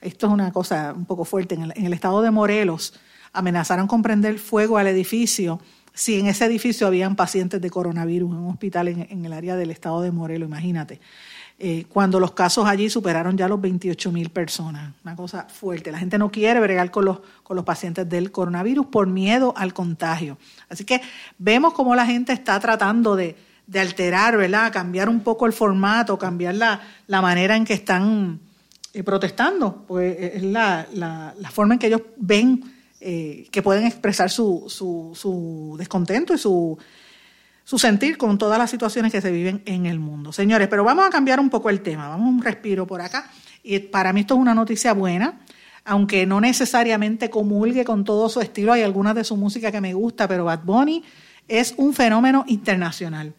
esto 0.00 0.26
es 0.26 0.32
una 0.32 0.52
cosa 0.52 0.92
un 0.96 1.04
poco 1.04 1.24
fuerte, 1.24 1.54
en 1.54 1.72
el, 1.86 1.92
estado 1.92 2.22
de 2.22 2.30
Morelos 2.30 2.94
amenazaron 3.32 3.86
con 3.86 4.02
prender 4.02 4.38
fuego 4.38 4.78
al 4.78 4.86
edificio 4.86 5.60
si 5.92 6.18
en 6.18 6.26
ese 6.26 6.44
edificio 6.44 6.86
habían 6.86 7.16
pacientes 7.16 7.60
de 7.60 7.70
coronavirus 7.70 8.30
en 8.30 8.36
un 8.36 8.50
hospital 8.50 8.88
en, 8.88 9.24
el 9.24 9.32
área 9.32 9.56
del 9.56 9.70
estado 9.70 10.02
de 10.02 10.12
Morelos, 10.12 10.46
imagínate. 10.46 11.00
Eh, 11.58 11.86
cuando 11.88 12.20
los 12.20 12.32
casos 12.32 12.66
allí 12.66 12.90
superaron 12.90 13.38
ya 13.38 13.48
los 13.48 13.58
28 13.58 14.12
mil 14.12 14.28
personas. 14.28 14.92
Una 15.02 15.16
cosa 15.16 15.46
fuerte. 15.48 15.90
La 15.90 15.98
gente 15.98 16.18
no 16.18 16.30
quiere 16.30 16.60
bregar 16.60 16.90
con 16.90 17.06
los, 17.06 17.20
con 17.42 17.56
los 17.56 17.64
pacientes 17.64 18.06
del 18.06 18.30
coronavirus 18.30 18.86
por 18.86 19.06
miedo 19.06 19.54
al 19.56 19.72
contagio. 19.72 20.36
Así 20.68 20.84
que 20.84 21.00
vemos 21.38 21.72
cómo 21.72 21.94
la 21.94 22.04
gente 22.04 22.34
está 22.34 22.60
tratando 22.60 23.16
de, 23.16 23.36
de 23.66 23.80
alterar, 23.80 24.36
¿verdad? 24.36 24.72
Cambiar 24.72 25.08
un 25.08 25.20
poco 25.20 25.46
el 25.46 25.52
formato, 25.52 26.18
cambiar 26.18 26.54
la, 26.54 26.80
la 27.06 27.20
manera 27.20 27.56
en 27.56 27.64
que 27.64 27.74
están 27.74 28.40
eh, 28.92 29.02
protestando, 29.02 29.84
pues 29.86 30.16
es 30.18 30.42
la, 30.42 30.86
la, 30.92 31.50
forma 31.50 31.74
en 31.74 31.80
que 31.80 31.88
ellos 31.88 32.02
ven 32.16 32.62
eh, 33.00 33.46
que 33.50 33.62
pueden 33.62 33.84
expresar 33.84 34.30
su, 34.30 34.64
su, 34.68 35.12
su 35.14 35.76
descontento 35.78 36.32
y 36.32 36.38
su, 36.38 36.78
su 37.64 37.78
sentir 37.78 38.16
con 38.16 38.38
todas 38.38 38.58
las 38.58 38.70
situaciones 38.70 39.12
que 39.12 39.20
se 39.20 39.30
viven 39.30 39.62
en 39.66 39.86
el 39.86 39.98
mundo. 39.98 40.32
Señores, 40.32 40.68
pero 40.68 40.84
vamos 40.84 41.04
a 41.04 41.10
cambiar 41.10 41.40
un 41.40 41.50
poco 41.50 41.68
el 41.68 41.80
tema, 41.80 42.08
vamos 42.08 42.26
a 42.26 42.30
un 42.30 42.42
respiro 42.42 42.86
por 42.86 43.00
acá. 43.00 43.30
Y 43.62 43.80
para 43.80 44.12
mí 44.12 44.20
esto 44.20 44.34
es 44.34 44.40
una 44.40 44.54
noticia 44.54 44.92
buena, 44.92 45.40
aunque 45.84 46.24
no 46.24 46.40
necesariamente 46.40 47.28
comulgue 47.28 47.84
con 47.84 48.04
todo 48.04 48.28
su 48.28 48.40
estilo, 48.40 48.72
hay 48.72 48.82
algunas 48.82 49.16
de 49.16 49.24
su 49.24 49.36
música 49.36 49.72
que 49.72 49.80
me 49.80 49.92
gusta, 49.92 50.28
pero 50.28 50.44
Bad 50.44 50.60
Bunny 50.62 51.02
es 51.48 51.74
un 51.76 51.92
fenómeno 51.92 52.44
internacional 52.46 53.34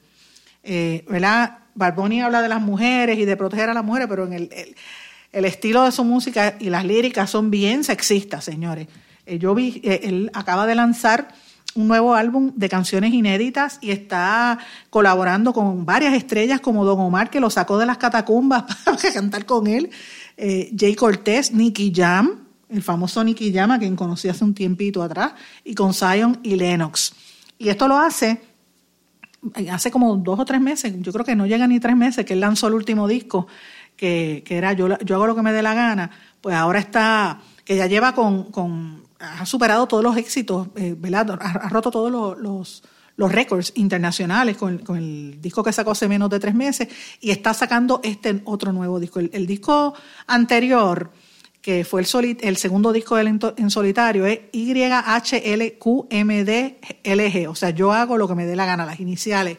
eh, 0.69 1.05
¿verdad? 1.07 1.59
Barboni 1.75 2.21
habla 2.21 2.41
de 2.41 2.49
las 2.49 2.61
mujeres 2.61 3.17
y 3.17 3.23
de 3.23 3.37
proteger 3.37 3.69
a 3.69 3.73
las 3.73 3.85
mujeres, 3.85 4.09
pero 4.09 4.25
en 4.25 4.33
el, 4.33 4.75
estilo 5.31 5.83
de 5.83 5.93
su 5.93 6.03
música 6.03 6.55
y 6.59 6.69
las 6.69 6.83
líricas 6.83 7.29
son 7.29 7.49
bien 7.49 7.85
sexistas, 7.85 8.43
señores. 8.43 8.87
Eh, 9.25 9.39
yo 9.39 9.55
vi, 9.55 9.79
eh, 9.83 10.01
él 10.03 10.29
acaba 10.33 10.67
de 10.67 10.75
lanzar 10.75 11.29
un 11.75 11.87
nuevo 11.87 12.15
álbum 12.15 12.51
de 12.55 12.67
canciones 12.67 13.13
inéditas 13.13 13.77
y 13.81 13.91
está 13.91 14.59
colaborando 14.89 15.53
con 15.53 15.85
varias 15.85 16.13
estrellas 16.13 16.59
como 16.59 16.83
Don 16.83 16.99
Omar, 16.99 17.29
que 17.29 17.39
lo 17.39 17.49
sacó 17.49 17.77
de 17.77 17.85
las 17.85 17.97
catacumbas 17.97 18.63
para 18.85 19.13
cantar 19.13 19.45
con 19.45 19.67
él, 19.67 19.89
Jay 20.37 20.95
Cortés, 20.95 21.53
Nicky 21.53 21.93
Jam, 21.95 22.47
el 22.69 22.83
famoso 22.83 23.23
Nicky 23.23 23.53
Jam, 23.53 23.71
a 23.71 23.79
quien 23.79 23.95
conocí 23.95 24.27
hace 24.27 24.43
un 24.43 24.53
tiempito 24.53 25.01
atrás, 25.01 25.33
y 25.63 25.75
con 25.75 25.93
Zion 25.93 26.39
y 26.43 26.55
Lennox. 26.55 27.13
Y 27.57 27.69
esto 27.69 27.87
lo 27.87 27.97
hace 27.97 28.41
hace 29.71 29.91
como 29.91 30.15
dos 30.17 30.39
o 30.39 30.45
tres 30.45 30.61
meses, 30.61 30.93
yo 30.99 31.11
creo 31.13 31.25
que 31.25 31.35
no 31.35 31.45
llega 31.45 31.67
ni 31.67 31.79
tres 31.79 31.95
meses, 31.95 32.25
que 32.25 32.33
él 32.33 32.39
lanzó 32.39 32.67
el 32.67 32.73
último 32.73 33.07
disco, 33.07 33.47
que, 33.95 34.43
que 34.45 34.57
era 34.57 34.73
yo, 34.73 34.97
yo 34.99 35.15
hago 35.15 35.27
lo 35.27 35.35
que 35.35 35.41
me 35.41 35.53
dé 35.53 35.61
la 35.61 35.73
gana, 35.73 36.11
pues 36.41 36.55
ahora 36.55 36.79
está, 36.79 37.39
que 37.63 37.75
ya 37.75 37.87
lleva 37.87 38.13
con, 38.13 38.51
con 38.51 39.07
ha 39.19 39.45
superado 39.45 39.87
todos 39.87 40.03
los 40.03 40.17
éxitos, 40.17 40.67
eh, 40.75 40.95
¿verdad? 40.97 41.37
Ha, 41.41 41.69
roto 41.69 41.89
todos 41.89 42.11
los, 42.11 42.37
los, 42.37 42.83
los 43.15 43.31
récords 43.31 43.73
internacionales 43.75 44.57
con, 44.57 44.79
con, 44.79 44.97
el 44.97 45.41
disco 45.41 45.63
que 45.63 45.73
sacó 45.73 45.91
hace 45.91 46.07
menos 46.07 46.29
de 46.29 46.39
tres 46.39 46.53
meses 46.53 46.87
y 47.19 47.31
está 47.31 47.53
sacando 47.53 47.99
este 48.03 48.41
otro 48.45 48.71
nuevo 48.71 48.99
disco. 48.99 49.19
el 49.19 49.47
disco 49.47 49.93
anterior 50.27 51.11
que 51.67 51.83
fue 51.83 51.99
el, 51.99 52.37
el 52.39 52.55
segundo 52.55 52.93
disco 52.93 53.19
en, 53.19 53.69
solitario, 53.69 54.25
es 54.25 54.39
YHLQMDLG, 54.53 55.89
o 57.49 57.55
sea, 57.55 57.71
yo 57.71 57.91
hago 57.91 58.17
lo 58.17 58.25
que 58.25 58.35
me 58.35 58.45
dé 58.45 58.55
la 58.55 58.65
gana, 58.65 58.85
las 58.85 59.01
iniciales. 59.01 59.57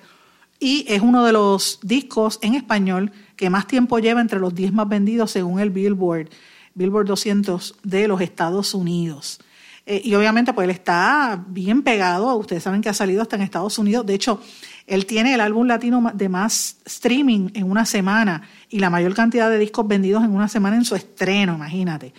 Y 0.58 0.86
es 0.88 1.02
uno 1.02 1.22
de 1.22 1.32
los 1.32 1.80
discos 1.82 2.38
en 2.40 2.54
español 2.54 3.12
que 3.36 3.50
más 3.50 3.66
tiempo 3.66 3.98
lleva 3.98 4.22
entre 4.22 4.40
los 4.40 4.54
10 4.54 4.72
más 4.72 4.88
vendidos 4.88 5.32
según 5.32 5.60
el 5.60 5.68
Billboard, 5.68 6.30
Billboard 6.72 7.08
200 7.08 7.76
de 7.82 8.08
los 8.08 8.22
Estados 8.22 8.72
Unidos. 8.72 9.38
Eh, 9.84 10.00
y 10.02 10.14
obviamente 10.14 10.54
pues 10.54 10.64
él 10.64 10.70
está 10.70 11.44
bien 11.46 11.82
pegado, 11.82 12.34
ustedes 12.36 12.62
saben 12.62 12.80
que 12.80 12.88
ha 12.88 12.94
salido 12.94 13.20
hasta 13.20 13.36
en 13.36 13.42
Estados 13.42 13.78
Unidos, 13.78 14.06
de 14.06 14.14
hecho 14.14 14.40
él 14.88 15.06
tiene 15.06 15.34
el 15.34 15.40
álbum 15.40 15.66
latino 15.66 16.10
de 16.14 16.28
más 16.28 16.78
streaming 16.86 17.50
en 17.54 17.70
una 17.70 17.84
semana 17.84 18.42
y 18.70 18.78
la 18.78 18.90
mayor 18.90 19.14
cantidad 19.14 19.50
de 19.50 19.58
discos 19.58 19.86
vendidos 19.86 20.24
en 20.24 20.34
una 20.34 20.48
semana 20.48 20.76
en 20.76 20.84
su 20.84 20.94
estreno, 20.96 21.54
imagínate. 21.54 22.14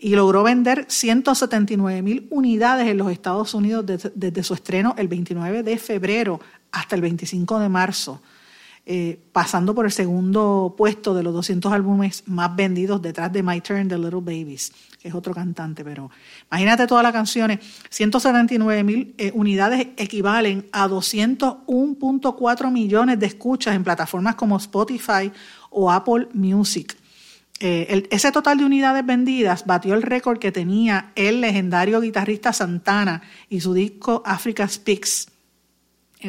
Y 0.00 0.14
logró 0.14 0.42
vender 0.42 0.84
179 0.88 2.02
mil 2.02 2.26
unidades 2.30 2.88
en 2.88 2.98
los 2.98 3.10
Estados 3.10 3.54
Unidos 3.54 3.84
desde, 3.86 4.42
su 4.42 4.54
estreno 4.54 4.94
el 4.98 5.08
29 5.08 5.62
de 5.62 5.78
febrero 5.78 6.40
hasta 6.72 6.96
el 6.96 7.02
25 7.02 7.58
de 7.60 7.68
marzo. 7.68 8.20
Eh, 8.90 9.20
pasando 9.32 9.74
por 9.74 9.84
el 9.84 9.92
segundo 9.92 10.74
puesto 10.74 11.12
de 11.12 11.22
los 11.22 11.34
200 11.34 11.70
álbumes 11.70 12.22
más 12.24 12.56
vendidos 12.56 13.02
detrás 13.02 13.30
de 13.30 13.42
My 13.42 13.60
Turn, 13.60 13.86
The 13.86 13.98
Little 13.98 14.20
Babies, 14.22 14.72
que 14.98 15.08
es 15.08 15.14
otro 15.14 15.34
cantante, 15.34 15.84
pero 15.84 16.10
imagínate 16.50 16.86
todas 16.86 17.02
las 17.02 17.12
canciones, 17.12 17.58
179 17.90 18.84
mil 18.84 19.14
eh, 19.18 19.30
unidades 19.34 19.88
equivalen 19.98 20.70
a 20.72 20.88
201.4 20.88 22.72
millones 22.72 23.18
de 23.18 23.26
escuchas 23.26 23.76
en 23.76 23.84
plataformas 23.84 24.36
como 24.36 24.56
Spotify 24.56 25.30
o 25.68 25.92
Apple 25.92 26.28
Music. 26.32 26.96
Eh, 27.60 28.08
ese 28.10 28.32
total 28.32 28.56
de 28.56 28.64
unidades 28.64 29.04
vendidas 29.04 29.66
batió 29.66 29.92
el 29.96 30.02
récord 30.02 30.38
que 30.38 30.50
tenía 30.50 31.12
el 31.14 31.42
legendario 31.42 32.00
guitarrista 32.00 32.54
Santana 32.54 33.20
y 33.50 33.60
su 33.60 33.74
disco 33.74 34.22
Africa 34.24 34.66
Speaks. 34.66 35.28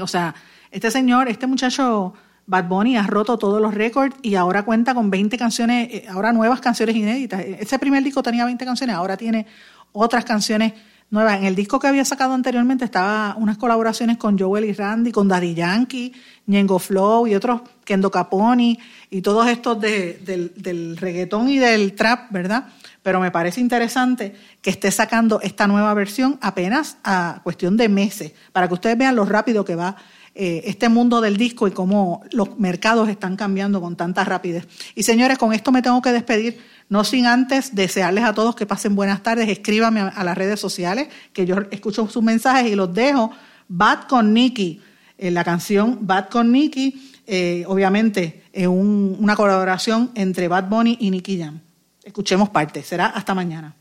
O 0.01 0.07
sea, 0.07 0.35
este 0.71 0.91
señor, 0.91 1.29
este 1.29 1.47
muchacho 1.47 2.15
Bad 2.49 2.67
Bunny 2.67 2.97
ha 2.97 3.05
roto 3.05 3.37
todos 3.37 3.61
los 3.61 3.75
récords 3.75 4.15
y 4.23 4.33
ahora 4.33 4.63
cuenta 4.63 4.95
con 4.95 5.11
20 5.11 5.37
canciones, 5.37 5.87
eh, 5.93 6.05
ahora 6.09 6.33
nuevas 6.33 6.59
canciones 6.59 6.95
inéditas. 6.95 7.41
Ese 7.41 7.77
primer 7.77 8.03
disco 8.03 8.23
tenía 8.23 8.43
20 8.43 8.65
canciones, 8.65 8.95
ahora 8.95 9.15
tiene 9.17 9.45
otras 9.91 10.25
canciones 10.25 10.73
nuevas. 11.11 11.37
En 11.37 11.45
el 11.45 11.53
disco 11.53 11.79
que 11.79 11.85
había 11.85 12.03
sacado 12.05 12.33
anteriormente 12.33 12.85
estaba 12.85 13.35
unas 13.37 13.59
colaboraciones 13.59 14.17
con 14.17 14.37
Joel 14.37 14.65
y 14.65 14.73
Randy, 14.73 15.11
con 15.11 15.27
Daddy 15.27 15.53
Yankee, 15.53 16.11
Ñengo 16.47 16.79
Flow 16.79 17.27
y 17.27 17.35
otros, 17.35 17.61
Kendo 17.83 18.09
Caponi 18.09 18.79
y 19.11 19.21
todos 19.21 19.47
estos 19.47 19.79
del, 19.79 20.51
del 20.55 20.97
reggaetón 20.97 21.49
y 21.49 21.59
del 21.59 21.93
trap, 21.93 22.31
¿verdad? 22.31 22.69
Pero 23.03 23.19
me 23.19 23.29
parece 23.29 23.61
interesante 23.61 24.35
que 24.63 24.71
esté 24.71 24.89
sacando 24.89 25.39
esta 25.41 25.67
nueva 25.67 25.93
versión 25.93 26.39
apenas 26.41 26.97
a 27.03 27.41
cuestión 27.43 27.77
de 27.77 27.89
meses, 27.89 28.33
para 28.51 28.67
que 28.67 28.73
ustedes 28.73 28.97
vean 28.97 29.15
lo 29.15 29.25
rápido 29.25 29.63
que 29.63 29.75
va 29.75 29.97
eh, 30.41 30.69
este 30.69 30.87
mundo 30.87 31.19
del 31.19 31.35
disco 31.35 31.67
y 31.67 31.71
cómo 31.71 32.21
los 32.31 32.57
mercados 32.57 33.09
están 33.09 33.35
cambiando 33.35 33.81
con 33.81 33.97
tanta 33.97 34.23
rapidez. 34.23 34.69
Y 34.95 35.03
señores, 35.03 35.37
con 35.37 35.51
esto 35.51 35.69
me 35.73 35.81
tengo 35.81 36.01
que 36.01 36.13
despedir, 36.13 36.61
no 36.87 37.03
sin 37.03 37.25
antes 37.25 37.75
desearles 37.75 38.23
a 38.23 38.33
todos 38.33 38.55
que 38.55 38.65
pasen 38.65 38.95
buenas 38.95 39.21
tardes, 39.21 39.49
escríbanme 39.49 39.99
a, 39.99 40.23
las 40.23 40.37
redes 40.37 40.57
sociales, 40.57 41.09
que 41.33 41.45
yo 41.45 41.57
escucho 41.71 42.07
sus 42.07 42.23
mensajes 42.23 42.71
y 42.71 42.75
los 42.75 42.93
dejo. 42.93 43.33
Bad 43.67 44.03
con 44.07 44.33
Nicky, 44.33 44.79
eh, 45.17 45.29
la 45.29 45.43
canción 45.43 46.07
Bad 46.07 46.29
con 46.29 46.53
Nicky, 46.53 47.11
eh, 47.27 47.65
obviamente 47.67 48.43
es 48.53 48.67
una 48.67 49.35
colaboración 49.35 50.11
entre 50.15 50.47
Bad 50.47 50.69
Bunny 50.69 50.99
y 51.01 51.11
Nicky 51.11 51.37
Jam. 51.37 51.59
Escuchemos 52.01 52.47
parte, 52.47 52.81
será 52.81 53.07
hasta 53.07 53.35
mañana. 53.35 53.75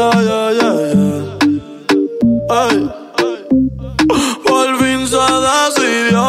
Ya, 0.00 0.08
ya, 0.16 0.42
ya, 0.58 0.70
ya. 0.96 1.08
Ay. 2.48 2.88
Por 4.46 4.68
fin 4.80 5.00
se 5.06 5.24
decidió. 5.46 6.24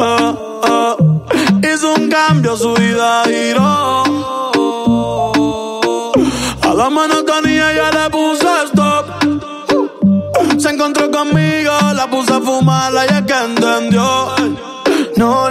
Ah, 0.00 0.32
ah. 0.64 0.96
Hizo 1.62 1.92
un 1.92 2.08
cambio, 2.08 2.56
su 2.56 2.72
vida 2.72 3.24
giró. 3.26 4.02
A 6.62 6.72
la 6.74 6.88
monotonía 6.88 7.74
ya 7.74 7.90
le 7.90 8.08
puse 8.08 8.48
stop. 8.68 9.04
Se 10.58 10.70
encontró 10.70 11.10
conmigo, 11.10 11.72
la 11.94 12.08
puse 12.08 12.32
a 12.32 12.40
fumar, 12.40 12.94
y 12.94 13.12
es 13.12 13.22
que 13.26 13.44
entendió. 13.44 14.28
No 15.16 15.50